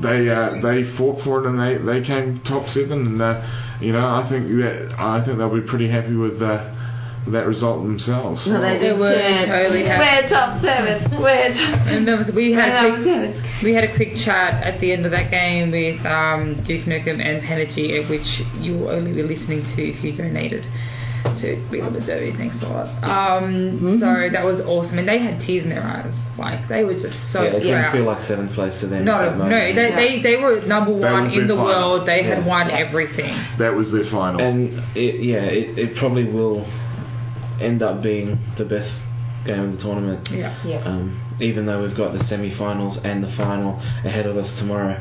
they 0.01 0.29
uh, 0.29 0.57
they 0.65 0.97
fought 0.97 1.21
for 1.21 1.45
it 1.45 1.49
and 1.49 1.61
they, 1.61 1.77
they 1.77 2.01
came 2.01 2.41
top 2.49 2.65
seven. 2.69 3.13
And 3.13 3.21
uh, 3.21 3.77
you 3.81 3.93
know, 3.93 4.01
I 4.01 4.25
think 4.29 4.49
that 4.65 4.95
I 4.97 5.21
think 5.25 5.37
they'll 5.37 5.53
be 5.53 5.67
pretty 5.67 5.89
happy 5.91 6.15
with 6.15 6.41
uh, 6.41 6.73
that 7.31 7.45
result 7.47 7.83
themselves. 7.83 8.45
No, 8.47 8.61
they 8.61 8.77
They 8.79 8.89
just 8.89 8.99
were 8.99 9.45
totally 9.47 9.85
happy. 9.85 10.01
We're 10.01 10.29
top 10.29 10.61
seven. 10.61 11.21
We're 11.21 11.53
top 11.53 11.87
And 11.93 12.05
was, 12.07 12.29
we 12.35 12.51
had 12.53 12.69
Yeah, 12.69 12.87
a 12.87 13.03
quick, 13.03 13.63
we 13.63 13.73
had 13.73 13.83
a 13.83 13.95
quick 13.95 14.13
chat 14.25 14.63
at 14.63 14.79
the 14.81 14.91
end 14.91 15.05
of 15.05 15.11
that 15.11 15.29
game 15.31 15.71
with 15.71 15.99
um, 16.05 16.63
Duke 16.67 16.85
Nukem 16.85 17.19
and 17.21 17.41
Penergy, 17.43 18.07
which 18.09 18.27
you 18.61 18.73
will 18.79 18.89
only 18.89 19.13
be 19.13 19.23
listening 19.23 19.63
to 19.75 19.81
if 19.81 20.03
you 20.03 20.15
donated 20.15 20.63
to 21.41 21.67
Viva 21.69 21.89
La 21.89 21.99
Derby. 22.05 22.31
Thanks 22.37 22.55
a 22.63 22.67
lot. 22.67 22.87
Um, 23.03 23.51
Mm-hmm. 23.79 23.99
So 23.99 24.29
that 24.31 24.43
was 24.45 24.61
awesome, 24.65 24.99
and 24.99 25.07
they 25.07 25.19
had 25.19 25.39
tears 25.45 25.63
in 25.63 25.69
their 25.69 25.83
eyes. 25.83 26.13
Like 26.37 26.67
they 26.69 26.83
were 26.85 26.93
just 26.95 27.15
so 27.33 27.43
yeah, 27.43 27.59
it 27.59 27.59
didn't 27.59 27.91
feel 27.91 28.05
like 28.05 28.25
seventh 28.27 28.53
place 28.55 28.71
to 28.81 28.87
them. 28.87 29.03
no, 29.03 29.29
no, 29.31 29.35
moment. 29.37 29.75
they, 29.75 29.91
they 29.91 30.21
they 30.23 30.35
were 30.41 30.61
number 30.65 30.91
one 30.95 31.27
in 31.31 31.47
the 31.47 31.55
final. 31.55 31.65
world. 31.65 32.07
They 32.07 32.23
had 32.23 32.45
won 32.45 32.71
everything. 32.71 33.35
That 33.59 33.73
was 33.75 33.91
their 33.91 34.09
final. 34.09 34.39
And 34.39 34.79
it, 34.95 35.19
yeah, 35.19 35.43
it, 35.43 35.77
it 35.77 35.97
probably 35.97 36.23
will 36.31 36.63
end 37.61 37.81
up 37.81 38.01
being 38.01 38.37
the 38.57 38.65
best 38.65 38.91
game 39.45 39.59
of 39.59 39.77
the 39.77 39.81
tournament. 39.81 40.27
Yeah. 40.31 40.55
Yeah. 40.65 40.83
Um, 40.83 41.37
even 41.41 41.65
though 41.65 41.81
we've 41.81 41.95
got 41.95 42.11
the 42.13 42.23
semi-finals 42.25 42.99
and 43.03 43.23
the 43.23 43.33
final 43.37 43.79
ahead 44.03 44.25
of 44.25 44.35
us 44.35 44.51
tomorrow. 44.59 44.99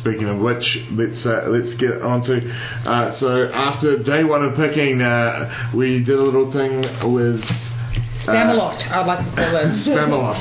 Speaking 0.00 0.28
of 0.28 0.38
which, 0.40 0.64
let's 0.92 1.26
uh, 1.26 1.46
let's 1.48 1.74
get 1.80 2.00
on 2.02 2.22
to. 2.22 2.38
Uh, 2.86 3.18
so 3.18 3.50
after 3.52 4.02
day 4.02 4.22
one 4.22 4.44
of 4.44 4.54
picking, 4.56 5.00
uh, 5.00 5.72
we 5.74 6.04
did 6.04 6.18
a 6.18 6.22
little 6.22 6.52
thing 6.52 6.82
with 7.12 7.42
Spamalot, 8.24 8.80
I'd 8.88 9.06
like 9.06 9.18
to 9.18 9.30
call 9.36 9.56
it. 9.56 9.84
Spamalot, 9.86 10.40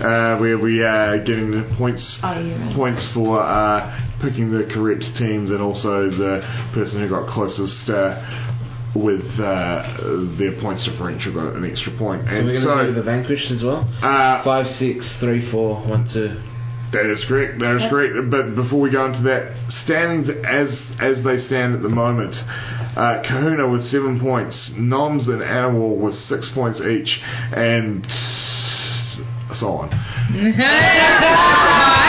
uh, 0.36 0.40
where 0.40 0.58
we 0.58 0.82
are 0.82 1.18
getting 1.18 1.50
the 1.50 1.74
points 1.76 2.18
Oh, 2.22 2.38
you're 2.38 2.74
points 2.76 3.04
for 3.12 3.42
uh, 3.42 3.82
picking 4.22 4.52
the 4.52 4.70
correct 4.72 5.02
teams 5.18 5.50
and 5.50 5.60
also 5.60 6.08
the 6.10 6.40
person 6.72 7.00
who 7.00 7.08
got 7.08 7.28
closest. 7.28 7.90
With 8.94 9.22
uh, 9.38 10.34
their 10.36 10.60
points 10.60 10.84
differential 10.84 11.32
got 11.32 11.54
an 11.54 11.64
extra 11.64 11.96
point, 11.96 12.22
So 12.26 12.30
and 12.34 12.46
we're 12.46 12.58
so, 12.58 12.66
going 12.74 12.86
to 12.86 12.92
do 12.92 12.94
the 12.98 13.02
vanquished 13.04 13.50
as 13.52 13.62
well. 13.62 13.86
uh, 14.02 14.42
Five, 14.42 14.66
six, 14.78 15.06
three, 15.20 15.48
four, 15.52 15.76
one, 15.86 16.08
two. 16.12 16.34
That 16.92 17.06
is 17.06 17.24
correct. 17.28 17.60
That 17.60 17.76
is 17.76 17.82
correct. 17.88 18.14
But 18.32 18.56
before 18.56 18.80
we 18.80 18.90
go 18.90 19.06
into 19.06 19.22
that, 19.22 19.54
standings 19.84 20.26
as 20.42 20.70
as 20.98 21.22
they 21.22 21.38
stand 21.46 21.76
at 21.76 21.82
the 21.82 21.88
moment, 21.88 22.34
uh, 22.34 23.22
Kahuna 23.22 23.70
with 23.70 23.84
seven 23.94 24.18
points, 24.18 24.72
Noms 24.74 25.28
and 25.28 25.40
Animal 25.40 25.94
with 25.96 26.14
six 26.26 26.50
points 26.52 26.80
each, 26.80 27.16
and 27.54 28.04
so 29.54 29.68
on. 29.86 29.90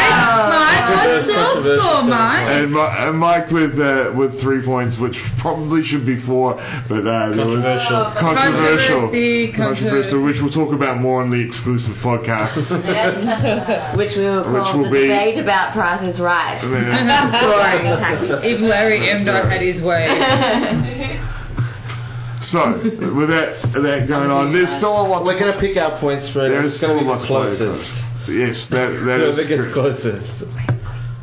Mike, 0.71 0.87
Mike, 0.87 1.07
what's 1.11 1.27
your 1.27 1.35
Controversial 1.35 1.83
score, 1.83 2.03
Mike? 2.07 2.47
And, 2.47 2.71
Mi- 2.71 2.95
and 3.03 3.13
Mike 3.19 3.47
with 3.51 3.75
uh, 3.75 4.15
with 4.15 4.31
three 4.41 4.63
points, 4.63 4.95
which 4.99 5.15
probably 5.43 5.83
should 5.83 6.05
be 6.05 6.23
four, 6.23 6.55
but 6.87 7.03
uh, 7.03 7.35
there 7.35 7.43
was 7.45 7.59
Controversial. 7.59 9.11
controversial, 9.11 9.11
controversial, 9.55 10.19
which 10.23 10.37
we'll 10.39 10.55
talk 10.55 10.71
about 10.73 10.99
more 11.03 11.19
on 11.21 11.29
the 11.29 11.39
exclusive 11.43 11.95
podcast. 11.99 12.55
Which 13.97 14.15
we 14.15 14.23
will 14.23 14.47
Which 14.47 14.63
call 14.63 14.77
will 14.79 14.85
the 14.87 14.91
be- 14.95 15.07
debate 15.11 15.37
about 15.37 15.73
Price 15.73 16.01
is 16.07 16.19
Right. 16.19 16.59
And 16.63 17.09
then- 17.11 18.39
If 18.43 18.61
Larry 18.61 19.09
M. 19.09 19.25
Dot 19.25 19.45
had 19.51 19.61
his 19.61 19.81
way. 19.83 20.07
so 22.51 22.59
with 23.15 23.29
that 23.29 23.61
that 23.75 24.05
going 24.07 24.31
on, 24.31 24.51
there's 24.53 24.69
still 24.77 24.95
a 25.01 25.05
lot. 25.07 25.23
We're 25.25 25.39
going 25.39 25.53
to 25.53 25.59
pick 25.59 25.77
our 25.77 25.99
point 25.99 26.23
spread. 26.31 26.51
There's 26.51 26.73
It's 26.73 26.81
going 26.81 26.97
to 26.97 27.03
be 27.03 27.05
still 27.05 27.13
a 27.13 27.17
the 27.17 27.17
lot 27.17 27.21
to 27.21 27.27
play 27.27 27.55
closest. 27.57 27.89
for. 27.89 28.10
Yes, 28.27 28.55
that 28.69 28.87
that 29.05 29.19
is 29.19 29.35
Whoever 29.35 29.47
gets 29.47 29.61
correct. 29.73 30.01
closest. 30.01 30.31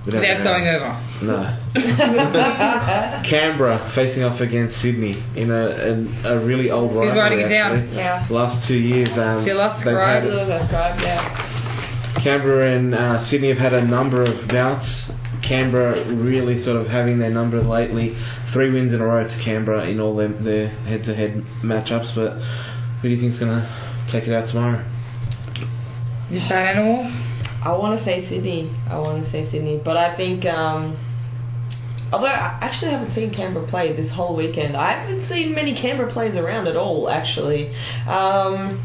We 0.07 0.15
Without 0.15 0.43
going 0.43 0.65
over. 0.69 0.93
No. 1.29 1.41
Canberra 3.29 3.93
facing 3.95 4.23
off 4.25 4.41
against 4.41 4.81
Sydney 4.81 5.23
in 5.37 5.51
a 5.51 5.65
in 5.91 6.23
a 6.25 6.39
really 6.45 6.71
old 6.71 6.91
Who's 6.93 6.99
rivalry. 7.13 7.19
writing 7.19 7.41
it 7.41 7.49
down? 7.49 7.93
Yeah. 7.93 8.27
Last 8.31 8.67
two 8.67 8.79
years, 8.79 9.11
um, 9.19 9.45
Philip, 9.45 9.85
they've 9.85 9.95
right? 9.95 10.23
had 10.23 10.49
That's 10.49 10.73
right. 10.73 10.97
Yeah. 11.03 12.25
Canberra 12.25 12.77
and 12.77 12.95
uh, 12.95 13.27
Sydney 13.29 13.49
have 13.49 13.59
had 13.59 13.75
a 13.75 13.85
number 13.85 14.25
of 14.25 14.49
bouts. 14.49 15.11
Canberra 15.47 16.15
really 16.17 16.63
sort 16.65 16.77
of 16.77 16.87
having 16.89 17.19
their 17.19 17.31
number 17.31 17.63
lately. 17.63 18.17
Three 18.53 18.73
wins 18.73 18.93
in 18.93 19.01
a 19.01 19.05
row 19.05 19.25
to 19.25 19.45
Canberra 19.45 19.89
in 19.89 20.01
all 20.01 20.17
their, 20.17 20.29
their 20.43 20.69
head-to-head 20.69 21.45
matchups. 21.63 22.15
But 22.17 22.41
who 23.01 23.09
do 23.09 23.15
you 23.15 23.21
think's 23.21 23.39
going 23.39 23.53
to 23.53 24.09
take 24.11 24.25
it 24.27 24.35
out 24.35 24.49
tomorrow? 24.49 24.83
Is 26.31 26.47
that 26.51 26.77
animal? 26.77 27.09
I 27.65 27.73
want 27.73 27.99
to 27.99 28.05
say 28.05 28.29
Sydney. 28.29 28.71
I 28.87 28.99
want 28.99 29.25
to 29.25 29.33
say 29.33 29.51
Sydney, 29.51 29.81
but 29.83 29.97
I 29.97 30.15
think. 30.15 30.45
Um, 30.45 30.93
although 32.13 32.27
I 32.27 32.59
actually 32.61 32.91
haven't 32.93 33.15
seen 33.15 33.35
Canberra 33.35 33.67
play 33.69 33.97
this 33.97 34.13
whole 34.13 34.37
weekend, 34.37 34.77
I 34.77 35.01
haven't 35.01 35.27
seen 35.29 35.55
many 35.55 35.81
Canberra 35.81 36.13
players 36.13 36.37
around 36.37 36.69
at 36.69 36.77
all. 36.77 37.09
Actually, 37.09 37.75
um, 38.07 38.77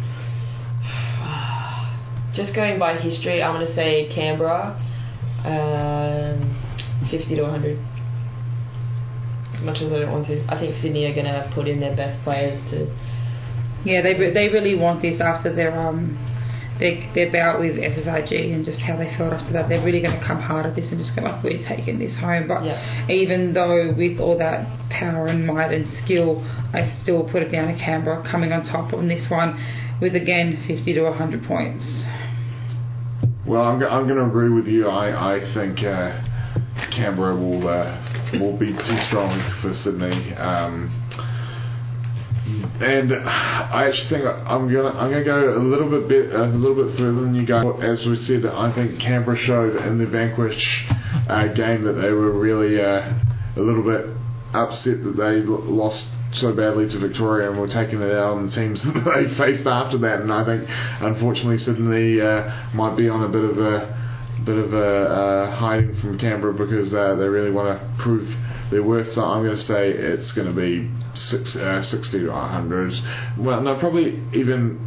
just 2.33 2.55
going 2.55 2.79
by 2.79 2.95
history, 2.95 3.43
I'm 3.43 3.55
going 3.55 3.67
to 3.67 3.75
say 3.75 4.09
Canberra, 4.15 4.79
um, 5.43 7.07
50 7.11 7.35
to 7.35 7.41
100. 7.41 7.77
As 9.55 9.63
much 9.63 9.77
as 9.81 9.91
I 9.91 9.99
don't 9.99 10.11
want 10.11 10.27
to, 10.27 10.45
I 10.47 10.57
think 10.57 10.81
Sydney 10.81 11.05
are 11.05 11.13
going 11.13 11.25
to 11.25 11.51
put 11.53 11.67
in 11.67 11.81
their 11.81 11.95
best 11.95 12.23
players 12.23 12.57
to. 12.71 12.87
Yeah, 13.83 14.01
they 14.01 14.13
re- 14.17 14.33
they 14.33 14.47
really 14.47 14.79
want 14.79 15.01
this 15.01 15.19
after 15.19 15.53
their 15.53 15.77
um 15.77 16.17
their 16.79 16.97
their 17.13 17.31
bout 17.31 17.59
with 17.59 17.75
SSRG 17.77 18.53
and 18.53 18.65
just 18.65 18.79
how 18.79 18.97
they 18.97 19.13
felt 19.17 19.33
after 19.33 19.53
that. 19.53 19.69
They're 19.69 19.83
really 19.83 20.01
going 20.01 20.19
to 20.19 20.25
come 20.25 20.41
hard 20.41 20.65
at 20.65 20.75
this 20.75 20.85
and 20.89 20.97
just 20.97 21.15
go 21.15 21.21
like 21.21 21.43
we're 21.43 21.67
taking 21.67 21.99
this 21.99 22.15
home. 22.19 22.47
But 22.47 22.65
Yeah. 22.65 23.07
even 23.09 23.53
though 23.53 23.93
with 23.95 24.19
all 24.19 24.37
that 24.39 24.67
power 24.89 25.27
and 25.27 25.45
might 25.45 25.71
and 25.73 25.85
skill, 26.03 26.41
I 26.73 26.97
still 27.03 27.23
put 27.29 27.43
it 27.43 27.49
down 27.51 27.67
to 27.67 27.77
Canberra 27.79 28.23
coming 28.29 28.51
on 28.51 28.63
top 28.65 28.93
on 28.93 29.07
this 29.07 29.29
one 29.29 29.59
with 30.01 30.15
again 30.15 30.63
50 30.67 30.93
to 30.93 31.01
100 31.03 31.43
points. 31.45 31.85
Well, 33.45 33.61
I'm, 33.61 33.79
go- 33.79 33.89
I'm 33.89 34.05
going 34.07 34.17
to 34.19 34.25
agree 34.25 34.49
with 34.49 34.67
you. 34.67 34.87
I 34.87 35.35
I 35.35 35.53
think 35.53 35.79
uh, 35.79 36.21
Canberra 36.95 37.35
will 37.35 37.67
uh, 37.67 38.39
will 38.39 38.57
be 38.57 38.71
too 38.71 38.97
strong 39.09 39.37
for 39.61 39.73
Sydney. 39.83 40.33
Um, 40.35 40.89
and 42.45 43.13
I 43.13 43.87
actually 43.87 44.09
think 44.09 44.25
I'm 44.25 44.67
gonna 44.71 44.91
I'm 44.91 45.11
gonna 45.11 45.23
go 45.23 45.57
a 45.57 45.63
little 45.63 45.89
bit, 45.89 46.09
bit 46.09 46.33
a 46.35 46.43
little 46.45 46.75
bit 46.75 46.97
further 46.97 47.21
than 47.21 47.35
you 47.35 47.45
guys. 47.45 47.63
As 47.79 48.05
we 48.05 48.15
said, 48.27 48.45
I 48.45 48.73
think 48.75 48.99
Canberra 48.99 49.37
showed 49.37 49.75
in 49.87 49.97
the 49.97 50.07
Vanquish 50.07 50.59
uh, 51.29 51.47
game 51.53 51.83
that 51.83 51.93
they 51.93 52.11
were 52.11 52.31
really 52.37 52.81
uh, 52.81 53.15
a 53.55 53.61
little 53.63 53.83
bit 53.83 54.11
upset 54.53 55.03
that 55.03 55.15
they 55.15 55.39
l- 55.47 55.63
lost 55.63 56.03
so 56.33 56.53
badly 56.53 56.87
to 56.89 56.99
Victoria 56.99 57.49
and 57.49 57.59
were 57.59 57.67
taking 57.67 58.01
it 58.01 58.11
out 58.11 58.35
on 58.35 58.49
the 58.49 58.51
teams 58.55 58.81
that 58.83 59.07
they 59.07 59.37
faced 59.37 59.67
after 59.67 59.97
that. 59.99 60.21
And 60.21 60.33
I 60.33 60.43
think, 60.43 60.65
unfortunately, 60.67 61.59
Sydney 61.59 62.19
uh, 62.19 62.75
might 62.75 62.97
be 62.97 63.07
on 63.07 63.23
a 63.23 63.29
bit 63.29 63.43
of 63.43 63.57
a 63.57 64.43
bit 64.43 64.57
of 64.57 64.73
a 64.73 64.91
uh, 65.07 65.55
hiding 65.55 65.95
from 66.01 66.19
Canberra 66.19 66.51
because 66.51 66.93
uh, 66.93 67.15
they 67.15 67.27
really 67.27 67.51
want 67.51 67.79
to 67.79 68.03
prove 68.03 68.27
their 68.69 68.83
worth. 68.83 69.13
So 69.13 69.21
I'm 69.21 69.45
going 69.45 69.55
to 69.55 69.63
say 69.63 69.91
it's 69.91 70.33
going 70.33 70.47
to 70.47 70.53
be 70.53 70.91
six, 71.15 71.55
uh, 71.55 71.83
60 71.83 72.19
to 72.19 72.29
100. 72.29 72.93
Well, 73.39 73.61
no, 73.61 73.79
probably 73.79 74.21
even 74.33 74.79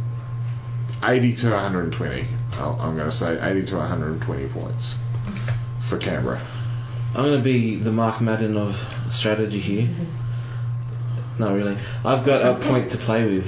80 1.03 1.35
to 1.43 1.51
120. 1.51 2.21
I'll, 2.53 2.77
I'm 2.79 2.95
going 2.95 3.09
to 3.09 3.17
say 3.17 3.37
80 3.39 3.71
to 3.71 3.75
120 3.77 4.53
points 4.53 4.95
for 5.89 5.97
Canberra. 5.97 6.39
I'm 7.15 7.23
going 7.23 7.37
to 7.37 7.43
be 7.43 7.81
the 7.81 7.91
Mark 7.91 8.21
Madden 8.21 8.57
of 8.57 8.73
strategy 9.19 9.61
here. 9.61 9.87
Not 11.39 11.53
really. 11.53 11.75
I've 11.75 12.25
got 12.25 12.41
a 12.41 12.59
point 12.67 12.91
to 12.91 12.97
play 13.05 13.23
with. 13.25 13.45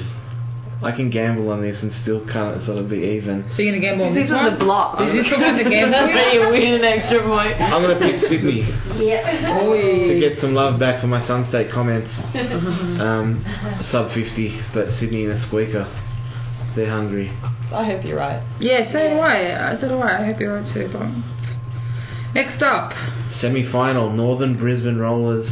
I 0.82 0.96
can 0.96 1.10
gamble 1.10 1.50
on 1.52 1.62
this 1.62 1.76
and 1.82 1.92
still 2.04 2.24
can't 2.32 2.64
sort 2.66 2.78
of 2.78 2.90
be 2.90 2.98
even. 3.20 3.44
So 3.58 3.62
you're 3.62 3.76
gonna 3.76 3.84
gamble 3.84 4.06
on 4.08 4.14
This 4.16 4.24
this 4.24 4.32
is 4.32 4.36
one? 4.36 4.54
the 4.54 4.60
block. 4.64 5.02
Is 5.02 5.12
this 5.12 5.28
the 5.30 5.36
one 5.38 5.58
to 5.60 5.64
gamble 5.68 6.08
with? 6.08 6.34
you 6.34 6.40
win 6.50 6.74
an 6.80 6.86
extra 6.88 7.20
point. 7.28 7.60
I'm 7.60 7.84
going 7.84 8.00
to 8.00 8.00
pick 8.00 8.16
Sydney 8.32 8.64
Yeah. 8.96 9.60
to 9.60 10.20
get 10.24 10.40
some 10.40 10.54
love 10.56 10.80
back 10.80 11.02
for 11.02 11.08
my 11.08 11.20
Sun 11.28 11.50
State 11.50 11.72
comments. 11.72 12.10
Um, 13.00 13.44
sub 13.92 14.12
50, 14.14 14.62
but 14.74 14.88
Sydney 15.00 15.26
in 15.26 15.32
a 15.32 15.48
squeaker. 15.48 15.84
They're 16.76 16.90
hungry. 16.90 17.30
I 17.74 17.84
hope 17.86 18.06
you're 18.06 18.18
right. 18.18 18.40
Yeah, 18.60 18.92
so 18.92 19.00
do 19.00 19.20
I. 19.20 19.76
So 19.82 19.88
do 19.90 19.98
I. 20.00 20.22
I 20.22 20.26
hope 20.28 20.40
you're 20.40 20.62
right 20.62 20.74
too. 20.74 20.90
But 20.94 21.08
next 22.34 22.62
up, 22.62 22.92
Semi 23.42 23.70
final, 23.72 24.10
Northern 24.12 24.58
Brisbane 24.58 24.98
Rollers. 24.98 25.48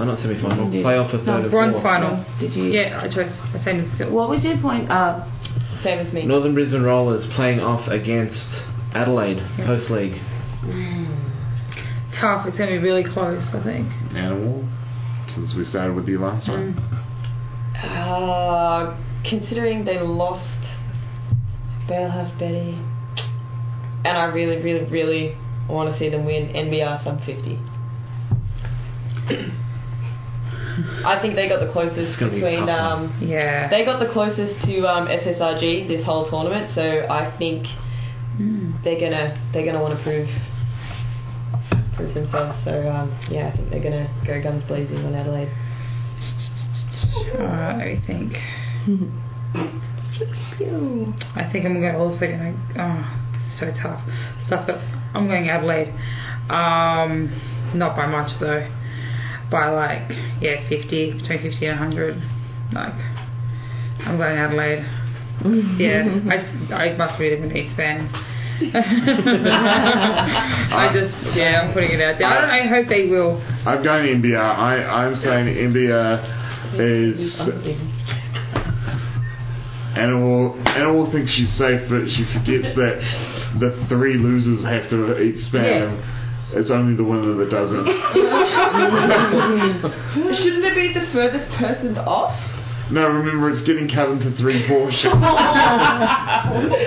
Oh, 0.00 0.04
not 0.04 0.18
semi 0.20 0.40
final. 0.40 0.64
Playoff 0.72 1.10
for 1.10 1.18
third 1.18 1.26
No, 1.26 1.36
and 1.42 1.50
bronze 1.50 1.72
fourth. 1.72 1.82
final. 1.84 2.24
Did 2.40 2.54
you? 2.54 2.72
Yeah, 2.72 3.02
I 3.04 3.08
chose 3.12 3.28
the 3.52 3.60
same 3.62 3.80
as 3.84 3.98
Sil. 4.00 4.08
What 4.10 4.30
was 4.30 4.42
your 4.42 4.56
point? 4.56 4.90
Uh, 4.90 5.28
Same 5.84 5.98
as 5.98 6.10
me. 6.14 6.24
Northern 6.24 6.54
Brisbane 6.54 6.82
Rollers 6.82 7.26
playing 7.36 7.60
off 7.60 7.86
against 7.88 8.40
Adelaide, 8.94 9.38
host 9.68 9.90
league. 9.90 10.16
Tough. 12.18 12.46
It's 12.48 12.56
gonna 12.56 12.70
be 12.72 12.78
really 12.78 13.04
close. 13.04 13.44
I 13.52 13.62
think. 13.62 13.88
Animal, 14.16 14.66
since 15.34 15.52
we 15.54 15.64
started 15.64 15.94
with 15.94 16.08
you 16.08 16.18
last 16.18 16.46
time. 16.46 16.78
Uh, 17.76 18.96
considering 19.28 19.84
they 19.84 20.00
lost 20.00 20.48
Barrelhouse 21.88 22.32
Betty, 22.38 22.78
and 24.04 24.16
I 24.16 24.24
really, 24.32 24.62
really, 24.62 24.84
really 24.90 25.36
want 25.68 25.92
to 25.92 25.98
see 25.98 26.08
them 26.08 26.24
win 26.24 26.48
NBR 26.54 27.04
sub 27.04 27.18
50. 27.26 27.58
I 31.04 31.18
think 31.20 31.34
they 31.34 31.48
got 31.48 31.60
the 31.64 31.72
closest 31.72 31.98
It's 31.98 32.16
gonna 32.18 32.32
be 32.32 32.38
a 32.38 32.44
between. 32.44 32.66
tough 32.66 33.00
one. 33.00 33.10
Um, 33.10 33.18
Yeah. 33.28 33.68
they 33.68 33.84
got 33.84 33.98
the 34.00 34.08
closest 34.12 34.64
to 34.66 34.86
um, 34.88 35.06
SSRG 35.08 35.88
this 35.88 36.04
whole 36.04 36.28
tournament, 36.30 36.70
so 36.74 37.06
I 37.10 37.30
think 37.38 37.66
they're 38.84 39.00
gonna 39.00 39.36
they're 39.52 39.64
gonna 39.66 39.82
want 39.82 39.96
to 39.98 40.02
prove 40.02 40.28
prove 41.96 42.14
themselves. 42.14 42.56
So 42.64 42.88
um, 42.88 43.12
yeah, 43.30 43.48
I 43.48 43.56
think 43.56 43.70
they're 43.70 43.82
gonna 43.82 44.08
go 44.26 44.42
guns 44.42 44.64
blazing 44.66 45.04
on 45.04 45.14
Adelaide. 45.14 45.50
Alright, 47.34 47.76
let 47.78 47.86
me 47.86 48.00
think. 48.06 48.36
I 51.36 51.48
think 51.50 51.64
I'm 51.64 51.80
going 51.80 51.92
to 51.92 51.98
also 51.98 52.18
going. 52.20 52.54
To. 52.74 52.82
Oh, 52.82 53.22
so 53.58 53.70
tough. 53.82 54.00
Stuff 54.46 54.68
it. 54.68 54.76
I'm 55.14 55.26
going 55.26 55.48
Adelaide. 55.48 55.88
Um, 56.50 57.30
not 57.74 57.96
by 57.96 58.06
much 58.06 58.38
though. 58.40 58.66
By 59.50 59.68
like 59.70 60.02
yeah, 60.40 60.68
50 60.68 61.12
between 61.20 61.42
50 61.42 61.66
and 61.66 61.78
100. 61.80 62.16
Like 62.72 62.94
I'm 64.06 64.16
going 64.16 64.38
Adelaide. 64.38 64.84
Yeah, 65.80 66.04
I, 66.28 66.36
s- 66.36 66.70
I 66.70 66.92
must 66.98 67.18
be 67.18 67.32
an 67.32 67.56
East 67.56 67.74
fan. 67.74 68.10
I 69.80 70.90
just 70.92 71.14
yeah, 71.34 71.62
I'm 71.64 71.72
putting 71.72 71.92
it 71.92 72.00
out 72.02 72.18
there. 72.18 72.28
I, 72.28 72.40
don't, 72.42 72.50
I 72.50 72.66
hope 72.68 72.88
they 72.88 73.06
will. 73.08 73.40
I'm 73.66 73.82
going 73.82 74.06
India. 74.06 74.38
I, 74.38 75.06
I'm 75.06 75.16
saying 75.16 75.48
India 75.48 76.20
is. 76.76 77.40
Animal, 79.96 80.54
Animal 80.68 81.10
thinks 81.10 81.32
she's 81.34 81.50
safe, 81.58 81.82
but 81.90 82.04
she 82.06 82.22
forgets 82.32 82.76
that 82.76 83.00
the 83.58 83.86
three 83.88 84.14
losers 84.18 84.62
have 84.64 84.88
to 84.90 85.18
each 85.20 85.36
spam. 85.50 85.98
It's 86.52 86.70
only 86.70 86.96
the 86.96 87.04
winner 87.04 87.34
that 87.38 87.50
doesn't. 87.50 87.86
Shouldn't 90.42 90.64
it 90.64 90.74
be 90.74 90.92
the 90.92 91.06
furthest 91.12 91.48
person 91.58 91.96
off? 91.98 92.34
No, 92.90 93.06
remember, 93.06 93.50
it's 93.54 93.62
getting 93.66 93.86
cut 93.86 94.08
into 94.10 94.32
three 94.36 94.66
portions. 94.66 95.14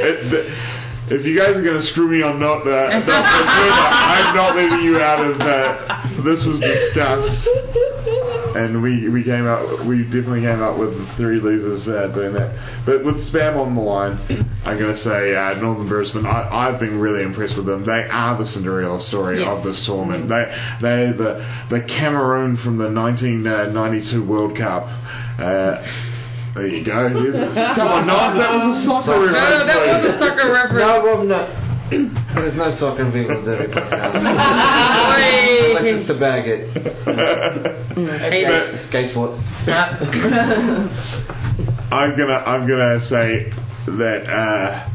It- 0.04 0.52
if 1.04 1.26
you 1.26 1.36
guys 1.38 1.50
are 1.52 1.62
going 1.62 1.76
to 1.82 1.88
screw 1.92 2.08
me 2.08 2.24
on 2.24 2.40
not, 2.40 2.64
uh, 2.64 2.88
not 2.88 3.04
I'm 3.04 4.32
not 4.34 4.56
leaving 4.56 4.88
you 4.88 5.00
out 5.04 5.20
of 5.20 5.36
uh, 5.36 6.13
This 6.24 6.40
was 6.48 6.56
discussed, 6.64 7.44
and 8.56 8.82
we 8.82 9.10
we 9.12 9.24
came 9.28 9.44
out. 9.46 9.84
We 9.86 10.04
definitely 10.08 10.42
came 10.48 10.62
up 10.64 10.80
with 10.80 10.96
the 10.96 11.04
three 11.20 11.36
losers 11.44 11.84
uh, 11.88 12.08
doing 12.16 12.32
that. 12.34 12.56
But 12.88 13.04
with 13.04 13.20
spam 13.28 13.60
on 13.60 13.76
the 13.76 13.82
line, 13.84 14.16
I'm 14.64 14.80
going 14.80 14.96
to 14.96 15.02
say 15.04 15.36
uh, 15.36 15.60
Northern 15.60 15.90
Brisbane. 15.90 16.26
I, 16.26 16.48
I've 16.48 16.80
been 16.80 16.98
really 17.00 17.24
impressed 17.24 17.58
with 17.58 17.66
them. 17.66 17.86
They 17.86 18.08
are 18.08 18.38
the 18.40 18.48
Cinderella 18.56 19.02
story 19.12 19.40
Yes. 19.44 19.52
of 19.52 19.64
this 19.68 19.84
tournament. 19.86 20.30
They 20.32 20.44
they 20.80 21.12
the 21.12 21.44
the 21.70 21.82
Cameroon 21.92 22.56
from 22.64 22.78
the 22.80 22.88
1992 22.88 24.24
World 24.24 24.56
Cup. 24.58 24.84
Uh, 24.88 25.84
there 26.56 26.68
you 26.72 26.86
go. 26.88 27.10
There's- 27.20 27.76
Come 27.76 27.88
on, 27.92 28.08
no, 28.08 28.16
that 28.16 28.52
was 28.64 28.80
a 28.80 28.88
soccer 28.88 29.12
No, 29.12 29.28
reference. 29.28 29.68
no, 29.68 29.76
that 29.76 30.00
was 30.00 30.08
a 30.08 30.20
soccer 30.24 30.48
reference. 30.56 30.88
No, 30.88 31.04
Rob, 31.04 31.28
no. 31.28 31.60
There's 31.94 32.58
no 32.58 32.72
soccer 32.80 33.06
involved 33.06 33.48
every 33.48 33.68
podcast. 33.68 34.18
Oi. 35.76 35.82
Let's 35.82 36.08
to 36.08 36.20
bag 36.20 36.44
it. 36.48 36.70
Hey, 37.94 38.44
But- 38.46 38.92
Gay 38.92 39.12
sport. 39.12 39.32
I'm 41.92 42.18
gonna 42.18 42.34
I'm 42.46 42.68
gonna 42.68 43.00
say 43.08 43.52
that 43.86 44.26
uh, 44.28 44.90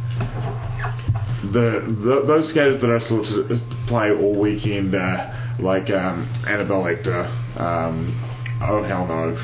the, 1.53 1.87
the 2.05 2.25
those 2.27 2.51
skaters 2.51 2.81
that 2.81 2.91
I 2.91 2.99
saw 3.09 3.23
to 3.23 3.61
play 3.87 4.11
all 4.11 4.39
weekend, 4.41 4.95
uh, 4.95 5.31
like 5.61 5.91
um, 5.91 6.27
Annabelle 6.47 6.83
Lecter, 6.83 7.29
um, 7.61 8.15
Oh 8.63 8.83
Hell 8.83 9.07
No, 9.07 9.37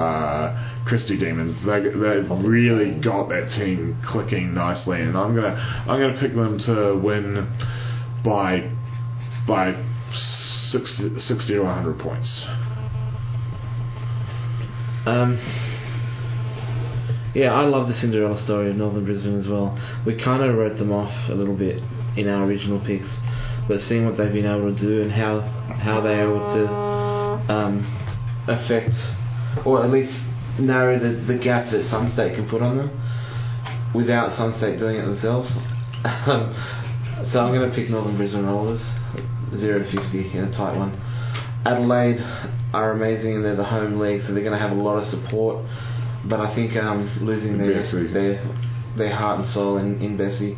uh, 0.00 0.84
Christy 0.86 1.16
Demons, 1.18 1.56
they 1.64 1.80
they 1.80 2.20
really 2.46 3.00
got 3.00 3.28
that 3.30 3.48
team 3.58 3.96
clicking 4.06 4.52
nicely, 4.52 5.00
and 5.00 5.16
I'm 5.16 5.34
gonna 5.34 5.54
I'm 5.88 5.98
gonna 6.00 6.18
pick 6.20 6.34
them 6.34 6.58
to 6.66 7.00
win 7.02 7.48
by 8.22 8.70
by 9.46 9.72
60, 10.70 11.18
60 11.20 11.54
to 11.54 11.60
100 11.60 11.98
points. 11.98 12.28
Um, 15.06 15.38
yeah, 17.34 17.52
I 17.52 17.64
love 17.64 17.88
the 17.88 17.94
Cinderella 17.94 18.42
story 18.44 18.70
of 18.70 18.76
Northern 18.76 19.04
Brisbane 19.04 19.38
as 19.38 19.46
well. 19.46 19.76
We 20.04 20.22
kind 20.22 20.42
of 20.42 20.56
wrote 20.56 20.76
them 20.78 20.92
off 20.92 21.12
a 21.30 21.34
little 21.34 21.56
bit 21.56 21.82
in 22.16 22.28
our 22.28 22.44
original 22.44 22.80
picks, 22.84 23.08
but 23.68 23.80
seeing 23.88 24.04
what 24.04 24.16
they've 24.16 24.32
been 24.32 24.46
able 24.46 24.74
to 24.74 24.80
do 24.80 25.02
and 25.02 25.12
how 25.12 25.40
how 25.80 26.00
they're 26.00 26.24
able 26.24 26.40
to 26.40 27.52
um, 27.52 27.84
affect, 28.48 28.96
or 29.64 29.84
at 29.84 29.90
least 29.90 30.12
narrow 30.58 30.98
the, 30.98 31.24
the 31.30 31.38
gap 31.38 31.70
that 31.70 31.88
Sun 31.90 32.12
State 32.12 32.34
can 32.34 32.48
put 32.48 32.60
on 32.60 32.76
them 32.76 32.90
without 33.94 34.36
Sun 34.36 34.58
State 34.58 34.78
doing 34.78 34.96
it 34.96 35.04
themselves. 35.04 35.48
Um, 36.04 36.54
so 37.32 37.40
I'm 37.40 37.52
going 37.52 37.68
to 37.68 37.74
pick 37.74 37.90
Northern 37.90 38.16
Brisbane 38.16 38.46
Rollers, 38.46 38.80
0 39.56 39.78
to 39.78 39.84
50 39.84 40.38
in 40.38 40.44
a 40.44 40.50
tight 40.56 40.76
one. 40.76 40.92
Adelaide 41.64 42.18
are 42.72 42.92
amazing 42.92 43.36
and 43.36 43.44
they're 43.44 43.56
the 43.56 43.64
home 43.64 43.98
league, 43.98 44.22
so 44.26 44.34
they're 44.34 44.44
going 44.44 44.58
to 44.58 44.58
have 44.58 44.76
a 44.76 44.80
lot 44.80 44.98
of 44.98 45.08
support. 45.08 45.64
But 46.28 46.40
I 46.40 46.54
think 46.54 46.76
um, 46.76 47.18
losing 47.22 47.58
their, 47.58 47.84
their 48.12 48.42
their 48.96 49.14
heart 49.14 49.40
and 49.40 49.48
soul 49.50 49.78
in, 49.78 50.00
in 50.02 50.16
Bessie 50.16 50.56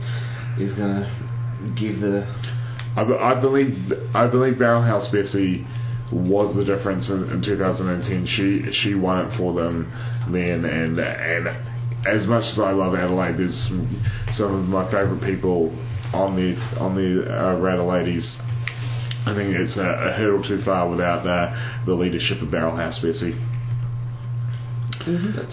is 0.58 0.72
going 0.72 1.02
to 1.02 1.74
give 1.78 2.00
the 2.00 2.24
I, 2.96 3.04
be- 3.04 3.14
I 3.14 3.40
believe 3.40 3.92
I 4.14 4.26
believe 4.26 4.54
Barrelhouse 4.54 5.12
Bessie 5.12 5.66
was 6.12 6.56
the 6.56 6.64
difference 6.64 7.08
in, 7.08 7.30
in 7.30 7.42
2010. 7.42 8.26
She 8.26 8.72
she 8.82 8.94
won 8.94 9.26
it 9.26 9.36
for 9.36 9.54
them 9.54 9.90
then, 10.32 10.64
and 10.64 10.98
and 10.98 11.48
as 12.06 12.26
much 12.26 12.44
as 12.44 12.58
I 12.58 12.72
love 12.72 12.94
Adelaide, 12.94 13.36
there's 13.36 13.54
some, 13.68 14.04
some 14.36 14.54
of 14.54 14.64
my 14.64 14.90
favourite 14.90 15.22
people 15.22 15.70
on 16.12 16.34
the 16.34 16.56
on 16.80 16.96
the 16.96 17.30
uh. 17.30 18.49
I 19.26 19.34
think 19.34 19.54
it's 19.54 19.76
a, 19.76 19.80
a 19.80 20.12
hurdle 20.16 20.42
too 20.42 20.62
far 20.64 20.88
without 20.88 21.26
uh, 21.26 21.84
the 21.86 21.94
leadership 21.94 22.40
of 22.42 22.48
Barrelhouse 22.48 23.00
Bessie. 23.02 23.36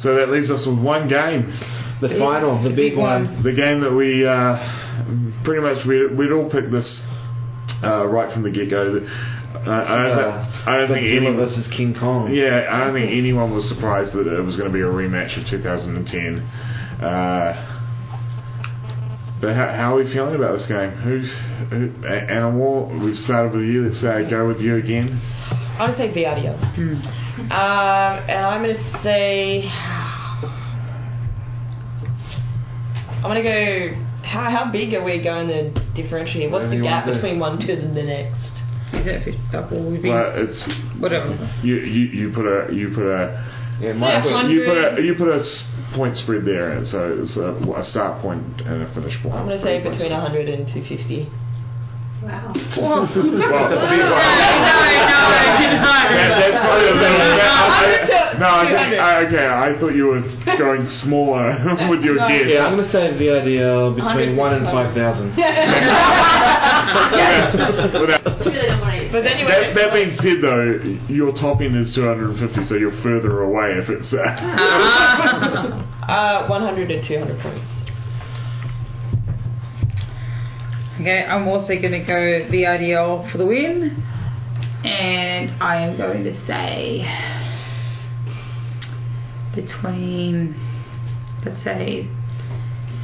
So 0.03 0.15
that 0.15 0.29
leaves 0.29 0.49
us 0.49 0.65
with 0.67 0.79
one 0.79 1.07
game. 1.07 1.47
the 2.01 2.09
final, 2.19 2.61
the 2.63 2.75
big 2.75 2.97
one. 2.97 3.43
The 3.43 3.53
game 3.53 3.79
that 3.81 3.93
we 3.93 4.25
uh, 4.27 5.43
pretty 5.43 5.61
much 5.61 5.85
we 5.87 6.07
we'd 6.15 6.31
all 6.31 6.49
picked 6.49 6.71
this 6.71 6.87
uh, 7.83 8.05
right 8.07 8.31
from 8.33 8.43
the 8.43 8.51
get 8.51 8.69
go. 8.69 8.99
I, 9.55 9.59
I 9.59 9.97
don't, 10.03 10.17
thi- 10.17 10.69
I 10.69 10.77
don't 10.77 10.87
think 10.89 11.05
Godzilla 11.07 11.17
anyone. 11.17 11.35
versus 11.37 11.67
King 11.75 11.95
Kong. 11.97 12.33
Yeah, 12.33 12.67
I 12.69 12.83
don't 12.83 12.93
think 12.93 13.11
anyone 13.11 13.53
was 13.55 13.67
surprised 13.69 14.13
that 14.13 14.27
it 14.27 14.41
was 14.43 14.55
going 14.55 14.67
to 14.69 14.73
be 14.73 14.81
a 14.81 14.85
rematch 14.91 15.39
of 15.41 15.47
2010. 15.49 16.43
But 19.39 19.53
how, 19.55 19.67
how 19.67 19.95
are 19.95 20.03
we 20.03 20.11
feeling 20.11 20.33
about 20.35 20.57
this 20.57 20.67
game? 20.67 20.89
Who, 20.89 21.19
who 21.69 22.07
Animal? 22.07 22.89
We've 23.03 23.17
started 23.17 23.53
with 23.53 23.65
you. 23.65 23.87
Let's 23.87 24.03
uh, 24.03 24.27
go 24.29 24.47
with 24.47 24.59
you 24.59 24.77
again. 24.77 25.21
I'm 25.77 25.91
gonna 25.91 25.97
say 25.97 26.09
VRDL. 26.11 26.57
Um, 27.37 28.29
and 28.29 28.45
I'm 28.45 28.61
gonna 28.63 29.03
say. 29.03 29.69
I'm 33.17 33.23
gonna 33.23 33.43
go. 33.43 34.03
How, 34.23 34.49
how 34.49 34.71
big 34.71 34.93
are 34.95 35.03
we 35.03 35.23
going 35.23 35.47
to 35.49 35.69
differentiate? 35.93 36.51
What's 36.51 36.63
Whatever 36.65 36.75
the 36.75 36.83
gap 36.83 37.05
want 37.05 37.21
between 37.21 37.39
one 37.39 37.59
to 37.59 37.75
the 37.75 38.03
next? 38.03 38.35
Is 38.93 39.05
it 39.05 39.23
50 39.23 39.39
double? 39.51 39.91
Would 39.91 40.03
Well, 40.03 40.33
it's 40.35 40.99
whatever. 40.99 41.35
you. 41.61 41.75
You, 41.75 42.07
you 42.07 42.33
put 42.33 42.45
a 42.45 42.73
you 42.73 42.89
put 42.95 43.05
a 43.05 43.37
Yeah, 43.79 43.93
my 43.93 44.23
Yeah, 44.25 44.47
you 44.49 44.65
put 44.65 44.77
a 44.77 45.01
you 45.01 45.13
put 45.15 45.27
a 45.29 45.39
s- 45.41 45.69
point 45.93 46.17
spread 46.17 46.45
there, 46.45 46.71
and 46.73 46.87
so 46.87 47.13
it's 47.21 47.37
a, 47.37 47.53
a 47.77 47.83
start 47.85 48.21
point 48.21 48.41
and 48.65 48.81
a 48.81 48.93
finish 48.93 49.13
point. 49.21 49.35
I'm 49.35 49.45
gonna 49.45 49.61
say 49.61 49.83
between 49.83 50.11
100 50.11 50.49
and 50.49 50.65
250. 50.73 51.29
Wow. 52.25 52.49
Well, 52.81 53.05
No, 53.15 53.21
no, 53.21 53.37
no, 53.37 54.17
That, 56.17 56.33
that's 56.41 56.57
probably 56.65 56.89
a 56.89 56.97
little 56.97 57.13
bit. 57.13 57.37
I, 57.37 58.01
I, 58.01 58.16
no, 58.39 58.47
I 58.47 58.65
think, 58.69 58.93
200. 58.95 58.99
I, 58.99 59.25
okay. 59.25 59.47
I 59.47 59.79
thought 59.79 59.93
you 59.95 60.05
were 60.07 60.21
going 60.57 60.85
smaller 61.03 61.53
with 61.89 62.01
your 62.01 62.15
No. 62.15 62.27
guess. 62.27 62.45
Yeah, 62.47 62.65
I'm 62.67 62.77
gonna 62.77 62.91
say 62.91 63.11
VRDL 63.17 63.95
100 63.97 64.03
between 64.03 64.37
one 64.37 64.53
and 64.55 64.65
five 64.65 64.93
thousand. 64.95 65.33
Without- 68.01 68.23
But 69.11 69.23
then 69.23 69.37
you 69.39 69.47
that, 69.47 69.73
that 69.75 69.93
being 69.93 70.15
said, 70.19 70.41
though, 70.41 70.79
your 71.07 71.31
top 71.33 71.61
end 71.61 71.75
is 71.77 71.95
250, 71.95 72.67
so 72.67 72.75
you're 72.75 72.91
further 73.03 73.43
away 73.43 73.71
if 73.81 73.89
it's. 73.89 74.13
Uh, 76.07 76.07
Uh, 76.07 76.47
100 76.47 76.87
to 76.87 77.07
200 77.07 77.39
points. 77.41 77.59
Okay, 81.01 81.25
I'm 81.27 81.47
also 81.47 81.67
going 81.67 81.91
to 81.91 81.99
go 82.05 82.47
VRDL 82.49 83.29
for 83.31 83.37
the 83.37 83.45
win. 83.45 84.03
And 84.85 85.51
I 85.61 85.81
am 85.81 85.97
going 85.97 86.23
to 86.23 86.33
say 86.47 87.01
between, 89.57 90.53
let's 91.43 91.63
say, 91.63 92.07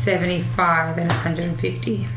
75 0.05 0.97
and 0.97 1.09
150. 1.09 2.07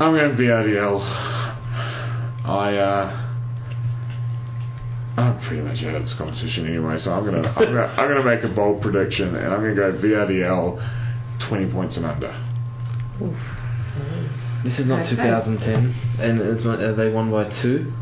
I'm 0.00 0.14
going 0.14 0.34
VRDL. 0.34 1.00
I 2.44 2.76
uh, 2.76 3.22
I'm 5.16 5.38
pretty 5.46 5.62
much 5.62 5.84
out 5.84 5.94
of 5.94 6.02
this 6.02 6.14
competition 6.18 6.66
anyway, 6.66 6.98
so 7.04 7.12
I'm 7.12 7.24
gonna 7.24 7.46
I'm 7.46 7.64
gonna 7.66 7.80
I'm 7.98 8.08
gonna 8.08 8.24
make 8.24 8.42
a 8.42 8.52
bold 8.52 8.82
prediction, 8.82 9.36
and 9.36 9.52
I'm 9.52 9.60
gonna 9.60 9.74
go 9.74 9.92
VRDL, 9.92 11.48
20 11.48 11.70
points 11.70 11.96
and 11.96 12.06
under. 12.06 12.32
This 14.64 14.78
is 14.78 14.86
not 14.86 15.06
Okay. 15.06 15.16
2010, 15.16 15.94
and 16.18 16.40
it's 16.40 16.64
not, 16.64 16.82
uh, 16.82 16.94
they 16.94 17.10
won 17.10 17.30
by 17.30 17.44
two 17.62 17.92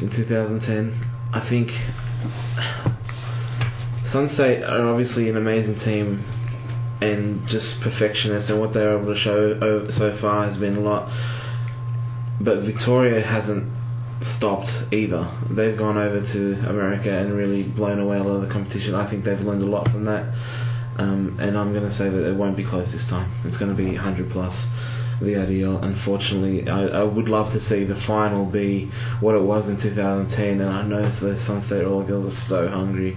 in 0.00 0.10
2010. 0.10 0.92
I 1.32 1.48
think 1.48 1.68
Sun 4.12 4.30
State 4.34 4.62
are 4.62 4.88
obviously 4.88 5.28
an 5.28 5.36
amazing 5.36 5.78
team 5.84 6.24
and 7.00 7.46
just 7.48 7.80
perfectionists, 7.82 8.50
and 8.50 8.58
what 8.58 8.72
they're 8.74 8.98
able 8.98 9.14
to 9.14 9.20
show 9.20 9.88
so 9.90 10.18
far 10.20 10.48
has 10.48 10.58
been 10.58 10.76
a 10.76 10.80
lot. 10.80 11.08
But 12.40 12.64
Victoria 12.64 13.24
hasn't 13.24 13.70
stopped 14.36 14.70
either. 14.92 15.30
They've 15.50 15.76
gone 15.76 15.96
over 15.96 16.20
to 16.20 16.68
America 16.68 17.10
and 17.10 17.34
really 17.34 17.70
blown 17.70 18.00
away 18.00 18.16
a 18.18 18.22
lot 18.22 18.42
of 18.42 18.48
the 18.48 18.52
competition. 18.52 18.94
I 18.94 19.08
think 19.08 19.24
they've 19.24 19.38
learned 19.40 19.62
a 19.62 19.66
lot 19.66 19.90
from 19.90 20.04
that. 20.06 20.32
Um, 20.98 21.38
and 21.40 21.56
I'm 21.56 21.72
going 21.72 21.88
to 21.88 21.94
say 21.96 22.08
that 22.08 22.28
it 22.28 22.34
won't 22.34 22.56
be 22.56 22.64
close 22.64 22.90
this 22.90 23.06
time. 23.08 23.30
It's 23.46 23.58
going 23.58 23.70
to 23.70 23.76
be 23.76 23.94
100 23.94 24.32
plus 24.32 24.54
the 25.20 25.34
IDL. 25.34 25.82
Unfortunately, 25.82 26.68
I, 26.68 27.00
I 27.00 27.02
would 27.02 27.28
love 27.28 27.52
to 27.52 27.60
see 27.60 27.84
the 27.84 28.00
final 28.06 28.46
be 28.46 28.90
what 29.20 29.34
it 29.34 29.42
was 29.42 29.68
in 29.68 29.80
2010. 29.80 30.60
And 30.60 30.70
I 30.70 30.82
know 30.82 31.02
the 31.20 31.42
Sun 31.46 31.64
State 31.66 31.82
Roller 31.82 32.06
Girls 32.06 32.34
are 32.34 32.48
so 32.48 32.68
hungry, 32.68 33.16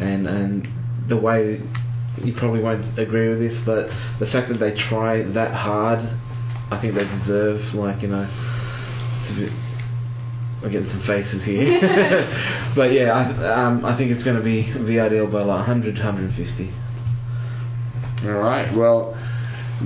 and 0.00 0.26
and 0.26 0.68
the 1.08 1.16
way 1.16 1.60
you 2.22 2.34
probably 2.34 2.62
won't 2.62 2.98
agree 2.98 3.28
with 3.28 3.38
this, 3.38 3.58
but 3.64 3.86
the 4.18 4.26
fact 4.30 4.48
that 4.48 4.58
they 4.58 4.74
try 4.88 5.22
that 5.22 5.54
hard, 5.54 6.00
I 6.70 6.78
think 6.80 6.94
they 6.94 7.04
deserve 7.04 7.60
like 7.74 8.02
you 8.02 8.08
know 8.08 8.26
be. 9.34 9.48
I'm 10.62 10.70
getting 10.70 10.90
some 10.90 11.02
faces 11.06 11.42
here, 11.42 11.80
but 12.76 12.92
yeah, 12.92 13.12
I, 13.12 13.64
um, 13.64 13.82
I 13.82 13.96
think 13.96 14.10
it's 14.10 14.22
going 14.22 14.36
to 14.36 14.42
be 14.42 14.70
the 14.70 15.00
ideal 15.00 15.26
by 15.26 15.40
like 15.40 15.66
100, 15.66 15.94
150. 15.94 16.74
All 18.28 18.32
right. 18.32 18.76
Well, 18.76 19.16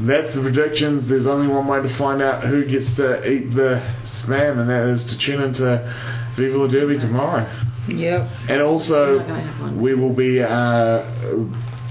that's 0.03 0.35
the 0.35 0.43
predictions. 0.43 1.09
There's 1.09 1.27
only 1.27 1.47
one 1.47 1.67
way 1.67 1.83
to 1.83 1.99
find 1.99 2.21
out 2.21 2.45
who 2.45 2.65
gets 2.67 2.97
to 2.97 3.23
eat 3.25 3.55
the 3.55 3.79
spam, 4.23 4.59
and 4.59 4.69
that 4.69 4.91
is 4.91 5.01
to 5.07 5.27
tune 5.27 5.43
into 5.43 6.35
Viva 6.37 6.59
La 6.59 6.67
Derby 6.67 6.99
tomorrow. 6.99 7.47
Yep. 7.89 8.21
And 8.49 8.63
also, 8.63 8.95
I'm 8.95 9.17
not 9.19 9.27
gonna 9.29 9.53
have 9.53 9.61
one. 9.61 9.83
we 9.83 9.95
will 9.95 10.15
be 10.15 10.43
uh, 10.43 11.07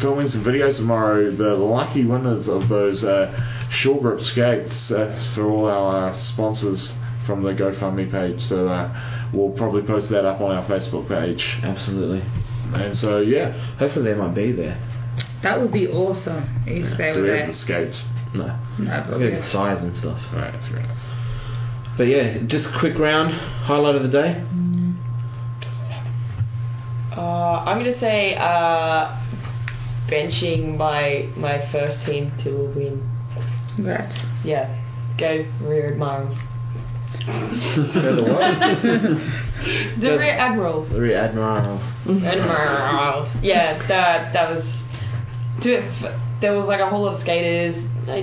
filming 0.01 0.27
some 0.27 0.43
videos 0.43 0.75
tomorrow. 0.77 1.31
The 1.31 1.55
lucky 1.55 2.03
winners 2.03 2.49
of 2.49 2.67
those 2.67 3.03
uh, 3.03 3.31
Sure-Grip 3.81 4.19
skates. 4.33 4.73
That's 4.89 5.35
for 5.35 5.45
all 5.49 5.65
our 5.65 6.09
uh, 6.09 6.33
sponsors 6.33 6.81
from 7.25 7.43
the 7.43 7.51
GoFundMe 7.51 8.11
page. 8.11 8.39
So 8.49 8.67
uh, 8.67 9.29
we'll 9.33 9.55
probably 9.55 9.83
post 9.87 10.09
that 10.09 10.25
up 10.25 10.41
on 10.41 10.51
our 10.51 10.67
Facebook 10.67 11.07
page. 11.07 11.41
Absolutely. 11.63 12.21
And 12.73 12.97
so, 12.97 13.19
yeah. 13.19 13.77
Hopefully 13.77 14.11
they 14.11 14.17
might 14.17 14.35
be 14.35 14.51
there. 14.51 14.75
That 15.43 15.59
would 15.59 15.71
be 15.73 15.87
awesome 15.87 16.63
if 16.65 16.97
they 16.97 17.13
Do 17.13 17.19
were 17.19 17.23
we 17.23 17.29
have 17.29 17.37
there. 17.39 17.47
the 17.47 17.53
skates? 17.59 18.03
No. 18.33 18.47
No, 18.79 18.91
I'll 18.91 19.11
but 19.11 19.19
get 19.19 19.33
yeah. 19.33 19.51
size 19.51 19.81
and 19.83 19.95
stuff. 19.99 20.17
All 20.31 20.39
right, 20.39 20.53
fair 20.69 20.79
enough. 20.79 20.97
But 21.97 22.03
yeah, 22.07 22.37
just 22.47 22.65
a 22.65 22.79
quick 22.79 22.97
round. 22.97 23.33
Highlight 23.67 23.95
of 23.95 24.03
the 24.03 24.09
day. 24.09 24.41
Uh, 27.15 27.63
I'm 27.67 27.77
gonna 27.77 27.99
say 27.99 28.33
uh, 28.35 29.13
benching 30.09 30.77
my 30.77 31.29
my 31.37 31.69
first 31.71 32.03
team 32.07 32.31
to 32.43 32.49
a 32.49 32.65
win. 32.71 33.07
Congrats. 33.75 34.13
Yeah, 34.43 34.81
go 35.19 35.45
rear 35.61 35.91
admirals. 35.93 36.35
The 37.25 38.23
what? 38.27 39.39
The 40.01 40.17
rear 40.17 40.37
admirals. 40.37 40.89
The 40.91 40.99
Rear 40.99 41.17
Admirals. 41.23 41.81
Admirals. 42.05 43.29
Yeah, 43.41 43.77
that 43.87 44.33
that 44.33 44.49
was. 44.49 44.65
There 45.61 46.55
was 46.55 46.67
like 46.67 46.81
a 46.81 46.89
whole 46.89 47.05
lot 47.05 47.15
of 47.15 47.21
skaters, 47.21 47.75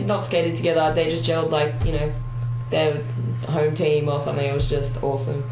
not 0.06 0.28
skated 0.28 0.56
together. 0.56 0.92
They 0.94 1.10
just 1.10 1.28
gelled 1.28 1.50
like 1.50 1.74
you 1.86 1.92
know, 1.92 2.12
their 2.70 3.02
home 3.48 3.76
team 3.76 4.08
or 4.08 4.24
something. 4.24 4.44
It 4.44 4.54
was 4.54 4.68
just 4.68 4.96
awesome, 5.02 5.44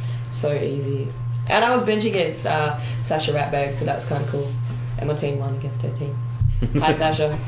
so 0.43 0.53
easy. 0.55 1.09
And 1.49 1.65
I 1.65 1.75
was 1.75 1.89
benching 1.89 2.13
against 2.13 2.45
uh, 2.45 2.77
Sasha 3.09 3.33
Ratbag, 3.33 3.79
so 3.79 3.87
that 3.87 4.01
was 4.01 4.09
kind 4.09 4.25
of 4.25 4.31
cool. 4.31 4.53
And 4.99 5.09
my 5.09 5.19
team 5.19 5.39
won 5.39 5.57
against 5.57 5.81
her 5.81 5.97
team. 5.99 6.15
Hi, 6.83 6.99
Sasha. 6.99 7.39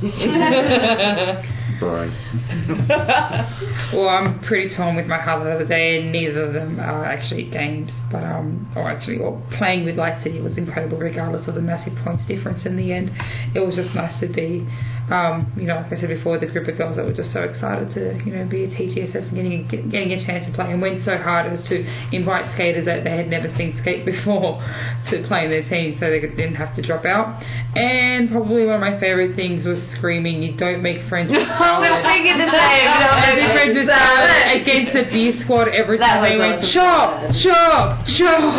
Boring. 1.80 2.12
Well, 3.92 4.08
I'm 4.08 4.38
pretty 4.44 4.74
torn 4.76 4.94
with 4.94 5.06
my 5.06 5.20
highlight 5.20 5.46
the 5.46 5.54
other 5.54 5.66
day, 5.66 6.00
and 6.00 6.12
neither 6.12 6.44
of 6.44 6.52
them 6.52 6.78
are 6.78 7.04
actually 7.04 7.50
games. 7.50 7.90
But 8.12 8.22
um, 8.22 8.70
or 8.76 8.88
actually, 8.88 9.18
well, 9.18 9.42
playing 9.58 9.84
with 9.84 9.96
Light 9.96 10.22
City 10.22 10.40
was 10.40 10.56
incredible, 10.56 10.98
regardless 10.98 11.48
of 11.48 11.56
the 11.56 11.60
massive 11.60 11.94
points 12.04 12.22
difference 12.28 12.64
in 12.64 12.76
the 12.76 12.92
end. 12.92 13.10
It 13.54 13.60
was 13.60 13.74
just 13.74 13.92
nice 13.94 14.18
to 14.20 14.28
be, 14.28 14.68
um, 15.10 15.52
you 15.58 15.66
know, 15.66 15.76
like 15.82 15.92
I 15.92 16.00
said 16.00 16.08
before, 16.08 16.38
the 16.38 16.46
group 16.46 16.68
of 16.68 16.78
girls 16.78 16.94
that 16.96 17.04
were 17.04 17.12
just 17.12 17.32
so 17.32 17.42
excited 17.42 17.92
to, 17.94 18.14
you 18.24 18.32
know, 18.36 18.46
be 18.48 18.64
at 18.64 18.70
TGSS 18.70 19.28
and 19.28 19.34
getting 19.34 19.66
get, 19.66 19.90
getting 19.90 20.12
a 20.12 20.24
chance 20.24 20.46
to 20.46 20.52
play, 20.54 20.70
and 20.70 20.80
went 20.80 21.02
so 21.04 21.18
hard 21.18 21.50
as 21.50 21.58
to 21.68 21.82
invite 22.14 22.46
skaters 22.54 22.86
that 22.86 23.02
they 23.04 23.16
had 23.16 23.28
never 23.28 23.50
seen 23.58 23.74
skate 23.82 24.06
before 24.10 24.62
to 25.10 25.26
play 25.26 25.44
in 25.44 25.50
their 25.50 25.66
team, 25.68 25.96
so 25.98 26.08
they 26.10 26.20
didn't 26.20 26.54
have 26.54 26.74
to 26.76 26.82
drop 26.82 27.04
out. 27.04 27.42
And 27.74 28.30
probably 28.30 28.66
one 28.66 28.76
of 28.78 28.80
my 28.80 28.98
favorite 29.00 29.34
things 29.34 29.66
was 29.66 29.82
screaming, 29.98 30.42
"You 30.42 30.56
don't 30.56 30.82
make 30.82 31.02
friends 31.08 31.30
with 31.34 31.42
was 31.42 31.58
cowards." 31.58 32.06
thinking 32.06 32.38
the 32.38 32.46
same. 32.54 32.86
but 32.86 33.02
I'm 33.02 33.18
And 33.18 33.34
like, 33.34 33.50
different 33.50 33.74
with 33.82 33.90
against 33.90 34.92
the 34.94 35.04
beer 35.10 35.34
squad 35.42 35.68
every 35.74 35.98
time 35.98 36.22
they 36.22 36.38
went 36.38 36.62
chop, 36.72 37.26
chop, 37.42 38.06
chop. 38.14 38.50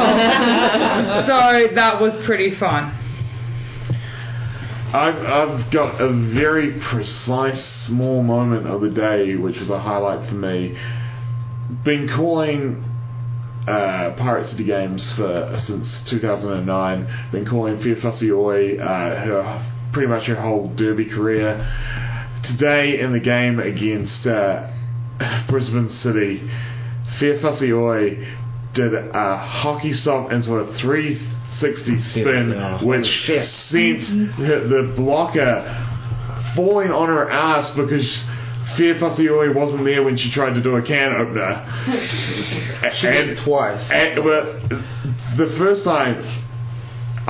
so 1.28 1.76
that 1.76 2.00
was 2.02 2.12
pretty 2.26 2.56
fun. 2.60 2.92
I've, 4.94 5.16
I've 5.16 5.72
got 5.72 6.02
a 6.02 6.12
very 6.34 6.78
precise 6.92 7.86
small 7.88 8.24
moment 8.24 8.68
of 8.68 8.82
the 8.82 8.90
day, 8.90 9.38
which 9.38 9.56
was 9.58 9.70
a 9.70 9.80
highlight 9.80 10.28
for 10.28 10.36
me. 10.36 10.78
Been 11.86 12.10
calling 12.14 12.84
uh, 13.70 14.16
Pirate 14.18 14.50
City 14.50 14.66
games 14.66 15.02
for 15.16 15.58
since 15.66 15.88
2009. 16.10 17.30
Been 17.32 17.46
calling 17.46 17.82
Fair 17.82 17.96
Fussy 18.02 18.34
Oi 18.34 18.78
uh, 18.80 19.26
her 19.26 19.90
pretty 19.94 20.10
much 20.10 20.28
her 20.28 20.36
whole 20.36 20.76
derby 20.76 21.06
career. 21.06 21.56
Today 22.44 23.00
in 23.00 23.14
the 23.14 23.20
game 23.22 23.60
against 23.60 24.28
uh, 24.28 24.68
Brisbane 25.50 25.90
City, 26.04 26.42
Fair 27.18 27.40
Fussy 27.42 27.72
Oi 27.72 28.18
did 28.76 28.94
a 28.94 29.38
hockey 29.38 29.94
stop 29.94 30.34
into 30.34 30.58
a 30.58 30.78
360 31.60 32.00
spin, 32.12 32.52
Yeah. 32.52 32.84
which 32.84 33.06
sent 33.28 34.02
mm-hmm. 34.02 34.42
the, 34.42 34.56
the 34.70 34.94
blocker 34.96 35.64
falling 36.56 36.92
on 36.92 37.08
her 37.08 37.30
ass 37.30 37.72
because 37.76 38.08
Fussy 38.78 39.30
Oi 39.30 39.54
wasn't 39.54 39.84
there 39.84 40.04
when 40.04 40.18
she 40.18 40.32
tried 40.32 40.54
to 40.54 40.64
do 40.64 40.76
a 40.76 40.82
can 40.82 41.12
opener. 41.14 41.68
She 43.00 43.08
did 43.08 43.30
it 43.30 43.46
twice. 43.46 43.84
And, 43.92 44.16
but 44.24 44.70
the 45.38 45.56
first 45.58 45.84
time, 45.84 46.18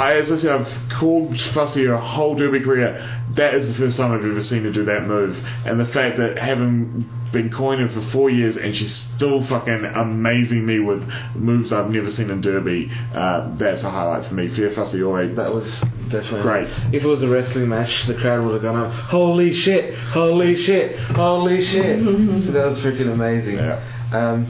I, 0.01 0.17
as 0.17 0.31
I 0.31 0.41
said, 0.41 0.49
I've 0.49 0.99
called 0.99 1.29
Fussy 1.53 1.85
her 1.85 1.95
whole 1.95 2.33
derby 2.35 2.63
career. 2.63 2.97
That 3.37 3.53
is 3.53 3.69
the 3.71 3.77
first 3.77 3.97
time 3.97 4.11
I've 4.11 4.25
ever 4.25 4.41
seen 4.41 4.63
her 4.63 4.73
do 4.73 4.83
that 4.85 5.05
move. 5.05 5.37
And 5.37 5.79
the 5.79 5.85
fact 5.93 6.17
that 6.17 6.41
having 6.41 7.05
been 7.31 7.53
coining 7.53 7.87
for 7.93 8.01
four 8.11 8.29
years 8.29 8.57
and 8.57 8.73
she's 8.73 8.91
still 9.15 9.45
fucking 9.47 9.85
amazing 9.95 10.65
me 10.65 10.79
with 10.79 11.05
moves 11.35 11.71
I've 11.71 11.91
never 11.91 12.09
seen 12.09 12.31
in 12.31 12.41
derby, 12.41 12.89
uh, 13.13 13.55
that's 13.61 13.83
a 13.83 13.91
highlight 13.91 14.27
for 14.27 14.33
me. 14.33 14.49
Fair 14.55 14.73
Fussy 14.73 15.03
Oi. 15.03 15.35
That 15.35 15.53
was 15.53 15.69
definitely 16.09 16.41
Great. 16.41 16.67
If 16.91 17.03
it 17.03 17.07
was 17.07 17.21
a 17.21 17.29
wrestling 17.29 17.69
match, 17.69 17.93
the 18.07 18.15
crowd 18.15 18.43
would 18.43 18.57
have 18.57 18.63
gone 18.65 18.81
up. 18.81 18.91
Holy 19.13 19.53
shit! 19.53 19.93
Holy 20.17 20.57
shit! 20.65 20.97
Holy 21.13 21.61
shit! 21.61 22.01
so 22.49 22.51
that 22.51 22.65
was 22.73 22.81
freaking 22.81 23.13
amazing. 23.13 23.61
Yeah. 23.61 23.77
Um, 24.11 24.49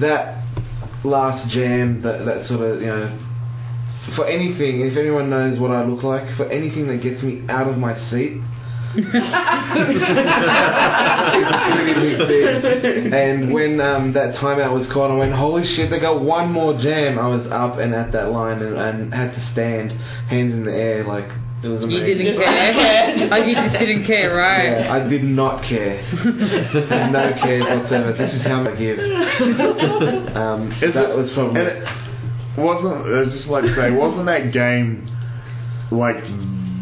that 0.00 0.44
last 1.04 1.48
jam, 1.50 2.02
that 2.02 2.24
that 2.26 2.44
sort 2.46 2.60
of 2.60 2.80
you 2.80 2.86
know, 2.86 3.27
for 4.16 4.26
anything, 4.26 4.80
if 4.80 4.96
anyone 4.96 5.28
knows 5.30 5.58
what 5.60 5.70
I 5.70 5.84
look 5.84 6.02
like, 6.02 6.24
for 6.36 6.46
anything 6.50 6.86
that 6.88 7.02
gets 7.02 7.22
me 7.22 7.44
out 7.48 7.68
of 7.68 7.76
my 7.78 7.94
seat. 8.10 8.40
it's 8.96 9.04
a 11.52 11.70
pretty 11.76 11.94
big 11.94 12.18
thing. 12.24 13.12
And 13.12 13.52
when 13.52 13.80
um, 13.80 14.12
that 14.14 14.34
timeout 14.40 14.72
was 14.72 14.86
called, 14.92 15.12
I 15.12 15.16
went, 15.16 15.32
"Holy 15.34 15.62
shit! 15.76 15.90
They 15.90 16.00
got 16.00 16.22
one 16.22 16.52
more 16.52 16.72
jam." 16.80 17.18
I 17.18 17.28
was 17.28 17.46
up 17.50 17.78
and 17.78 17.94
at 17.94 18.12
that 18.12 18.30
line 18.30 18.62
and, 18.62 18.76
and 18.76 19.12
had 19.14 19.34
to 19.34 19.40
stand, 19.52 19.90
hands 20.30 20.52
in 20.54 20.64
the 20.64 20.72
air, 20.72 21.04
like 21.04 21.28
it 21.62 21.68
was 21.68 21.82
amazing. 21.82 22.26
You 22.26 22.32
amazing. 22.32 22.38
didn't 22.38 22.40
care. 22.40 23.28
like 23.28 23.46
you 23.50 23.54
just 23.54 23.72
didn't 23.78 24.06
care, 24.06 24.34
right? 24.34 24.64
Yeah, 24.84 24.92
I 24.94 25.08
did 25.08 25.22
not 25.24 25.62
care. 25.68 26.00
No 27.12 27.32
cares 27.42 27.64
whatsoever. 27.64 28.12
This 28.16 28.32
is 28.34 28.42
how 28.44 28.62
I 28.64 28.74
give. 28.76 28.98
Um, 30.38 30.70
that 30.80 30.94
it- 30.96 31.16
was 31.16 31.30
probably. 31.34 31.60
And 32.58 32.60
it 32.60 32.64
wasn't 32.64 33.06
I 33.14 33.24
just 33.30 33.48
like 33.48 33.64
say 33.76 33.90
wasn't 33.90 34.26
that 34.26 34.52
game 34.52 35.06
like 35.90 36.22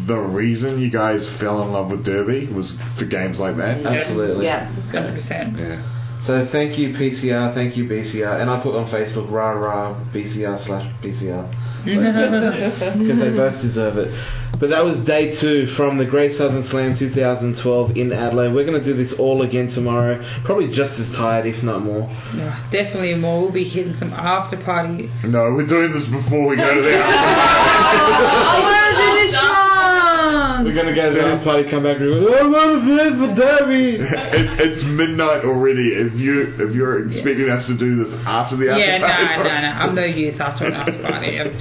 the 0.07 0.17
reason 0.17 0.79
you 0.79 0.89
guys 0.89 1.21
fell 1.39 1.61
in 1.63 1.71
love 1.71 1.91
with 1.91 2.05
Derby 2.05 2.47
was 2.51 2.71
for 2.97 3.05
games 3.05 3.39
like 3.39 3.57
that? 3.57 3.85
Absolutely. 3.85 4.45
Yeah. 4.45 4.71
Hundred 4.91 5.21
percent. 5.21 5.57
Yeah. 5.57 5.96
So 6.27 6.45
thank 6.51 6.77
you 6.77 6.89
PCR, 6.89 7.55
thank 7.55 7.77
you 7.77 7.85
BCR, 7.85 8.41
and 8.41 8.49
I 8.49 8.61
put 8.61 8.75
on 8.75 8.91
Facebook 8.91 9.31
rah 9.31 9.51
rah 9.51 9.95
BCR 10.11 10.59
slash 10.67 10.83
PCR 10.99 11.47
because 11.87 13.19
they 13.23 13.29
both 13.31 13.61
deserve 13.61 13.95
it. 13.95 14.11
But 14.59 14.75
that 14.75 14.83
was 14.83 14.99
day 15.07 15.39
two 15.39 15.71
from 15.77 15.97
the 15.97 16.03
Great 16.03 16.35
Southern 16.37 16.67
Slam 16.67 16.99
2012 16.99 17.95
in 17.95 18.11
Adelaide. 18.11 18.51
We're 18.51 18.65
going 18.65 18.83
to 18.83 18.83
do 18.83 18.97
this 19.01 19.13
all 19.17 19.41
again 19.41 19.71
tomorrow, 19.71 20.19
probably 20.43 20.67
just 20.67 20.99
as 20.99 21.07
tired, 21.15 21.47
if 21.47 21.63
not 21.63 21.85
more. 21.85 22.11
Yeah, 22.35 22.59
definitely 22.75 23.15
more. 23.15 23.43
We'll 23.43 23.53
be 23.53 23.69
hitting 23.69 23.95
some 23.97 24.11
after 24.11 24.57
party. 24.57 25.09
No, 25.23 25.53
we're 25.55 25.65
doing 25.65 25.93
this 25.93 26.11
before 26.11 26.45
we 26.45 26.57
go 26.57 26.75
to 26.75 26.81
the 26.81 26.91
I 26.91 28.59
want 28.63 28.76
We're 30.67 30.75
going 30.75 30.91
to 30.91 30.95
go 30.99 31.07
to 31.07 31.15
the 31.15 31.23
after 31.23 31.47
party, 31.47 31.63
come 31.71 31.87
back, 31.87 31.95
and 31.95 32.11
go, 32.11 32.27
oh, 32.27 32.51
what 32.51 32.67
is 32.75 32.83
this 32.83 33.15
for 33.15 33.31
Derby? 33.39 34.03
it, 34.03 34.47
it's 34.59 34.83
midnight 34.83 35.47
already. 35.47 35.95
If 35.95 36.11
you 36.19 36.59
if 36.59 36.75
you're 36.75 37.07
expecting 37.07 37.47
us 37.47 37.63
to 37.71 37.77
do 37.79 38.03
this 38.03 38.11
after 38.27 38.59
the 38.59 38.67
after 38.67 38.75
party. 38.75 38.83
Yeah, 38.83 38.99
no, 38.99 39.07
party, 39.07 39.47
no, 39.47 39.61
no. 39.63 39.71
I'm 39.79 39.95
no 39.95 40.03
use 40.03 40.35
after 40.43 40.67
an 40.67 40.75
after 40.75 40.99
party. 41.07 41.39
I'm, 41.39 41.55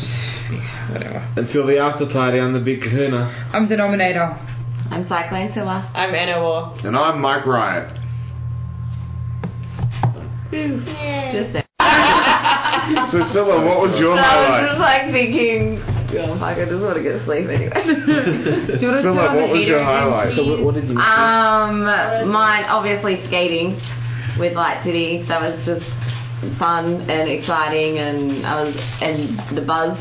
whatever. 0.90 1.22
Until 1.38 1.70
the 1.70 1.78
after 1.78 2.10
party 2.10 2.42
on 2.42 2.50
the 2.52 2.58
big 2.58 2.82
kahuna. 2.82 3.30
I'm 3.54 3.68
denominator. 3.70 4.26
I'm 4.90 5.06
Cyclone 5.06 5.54
Zilla. 5.54 5.86
I'm 5.94 6.10
Anna 6.12 6.42
War. 6.42 6.74
and 6.82 6.96
I'm 6.98 7.20
Mike 7.22 7.46
Riot. 7.46 7.94
Just 10.50 11.52
there. 11.54 11.62
So 13.14 13.22
Zilla, 13.30 13.62
what 13.62 13.86
was 13.86 13.94
your 14.02 14.18
highlight? 14.18 14.50
I 14.50 14.62
was 14.62 14.70
just 14.74 14.82
like 14.82 15.14
thinking, 15.14 15.78
fuck, 16.38 16.56
I 16.58 16.64
just 16.64 16.80
want 16.82 16.96
to 16.96 17.02
get 17.02 17.12
to 17.18 17.24
sleep 17.24 17.46
anyway. 17.48 17.72
Do 17.76 18.80
you 18.80 18.88
want 18.88 19.00
to 19.00 19.02
Zilla, 19.02 19.02
turn 19.02 19.18
on 19.18 19.36
what 19.36 19.46
the 19.48 19.52
was 19.52 19.58
heater 19.60 19.76
your 19.76 19.84
again, 19.84 19.92
highlight? 20.06 20.36
So 20.36 20.42
what, 20.48 20.58
what 20.64 20.74
did 20.74 20.84
you 20.88 20.94
miss? 20.96 21.04
um, 21.04 21.84
mine 22.32 22.64
obviously 22.70 23.20
skating 23.28 23.76
with 24.38 24.54
Light 24.54 24.82
City. 24.84 25.24
That 25.28 25.40
was 25.40 25.56
just 25.64 25.86
fun 26.58 27.08
and 27.08 27.28
exciting, 27.30 27.98
and 27.98 28.46
I 28.46 28.62
was 28.64 28.74
and 29.02 29.56
the 29.56 29.62
buzz. 29.62 29.96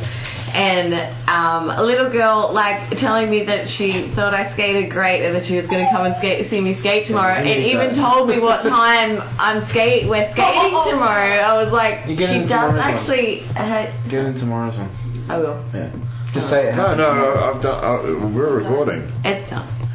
And 0.56 0.94
um, 1.28 1.68
a 1.68 1.84
little 1.84 2.08
girl 2.10 2.54
like 2.54 2.96
telling 3.04 3.30
me 3.30 3.44
that 3.44 3.68
she 3.76 4.08
thought 4.16 4.32
I 4.34 4.54
skated 4.56 4.88
great 4.90 5.20
and 5.26 5.36
that 5.36 5.44
she 5.48 5.58
was 5.60 5.68
going 5.68 5.84
to 5.84 5.92
come 5.92 6.06
and 6.08 6.16
skate, 6.24 6.48
see 6.50 6.62
me 6.62 6.80
skate 6.80 7.08
tomorrow, 7.08 7.36
and 7.44 7.48
even 7.66 8.00
told 8.00 8.30
me 8.30 8.40
what 8.40 8.64
time 8.64 9.20
I'm 9.36 9.68
skate 9.72 10.08
we're 10.08 10.32
skating 10.32 10.72
tomorrow. 10.96 11.44
I 11.44 11.60
was 11.62 11.74
like, 11.76 12.08
You 12.08 12.16
get 12.16 12.32
she 12.32 12.40
does 12.48 12.72
tomorrow's 12.72 12.80
one. 12.80 12.88
actually. 12.88 13.44
Uh, 13.52 13.92
Get 14.08 14.24
in 14.32 14.34
tomorrow's 14.40 14.78
one. 14.80 14.92
I 15.30 15.38
will. 15.38 15.58
Yeah. 15.74 15.92
Just 16.34 16.50
say 16.50 16.70
it. 16.70 16.76
No, 16.76 16.94
no, 16.96 17.16
no. 17.16 17.30
I've 17.36 17.62
done, 17.62 17.80
uh, 17.80 18.30
we're 18.36 18.62
recording. 18.62 19.10
It's 19.24 19.50
done. 19.50 19.86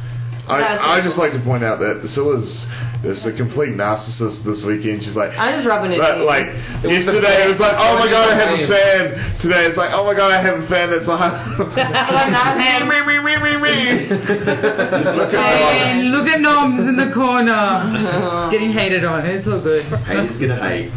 I, 0.51 0.97
I 0.97 1.01
just 1.05 1.15
like 1.17 1.31
to 1.31 1.39
point 1.45 1.63
out 1.63 1.79
that 1.79 2.03
Zilla's 2.11 2.49
is 3.05 3.23
a 3.25 3.31
complete 3.37 3.71
narcissist 3.71 4.43
this 4.43 4.59
weekend. 4.67 5.01
She's 5.05 5.15
like, 5.15 5.31
I'm 5.31 5.57
just 5.57 5.67
rubbing 5.69 5.95
it. 5.95 5.99
Like, 6.01 6.19
in. 6.19 6.25
like 6.25 6.45
was 6.83 6.91
yesterday, 6.91 7.39
fan. 7.39 7.47
it 7.47 7.49
was 7.55 7.61
like, 7.61 7.77
oh 7.77 7.95
my 7.95 8.09
god, 8.11 8.29
I 8.29 8.35
have 8.35 8.59
a 8.59 8.67
fan. 8.67 9.39
Today, 9.39 9.65
it's 9.69 9.77
like, 9.77 9.91
oh 9.93 10.03
my 10.03 10.13
god, 10.13 10.33
I 10.33 10.41
have 10.43 10.59
a 10.59 10.67
fan. 10.67 10.91
That's 10.91 11.07
like, 11.07 11.21
I'm 11.79 12.31
not 12.35 12.57
a 12.57 12.59
fan. 12.59 12.89
look 15.17 15.33
at 15.33 15.39
And 15.39 16.11
look 16.11 16.27
at 16.27 16.41
Noms 16.41 16.83
in 16.83 16.97
the 16.97 17.11
corner. 17.13 18.49
Getting 18.51 18.73
hated 18.73 19.05
on. 19.05 19.25
It's 19.25 19.47
all 19.47 19.61
good. 19.61 19.85
Haters 19.85 20.37
gonna 20.37 20.59
hate. 20.59 20.91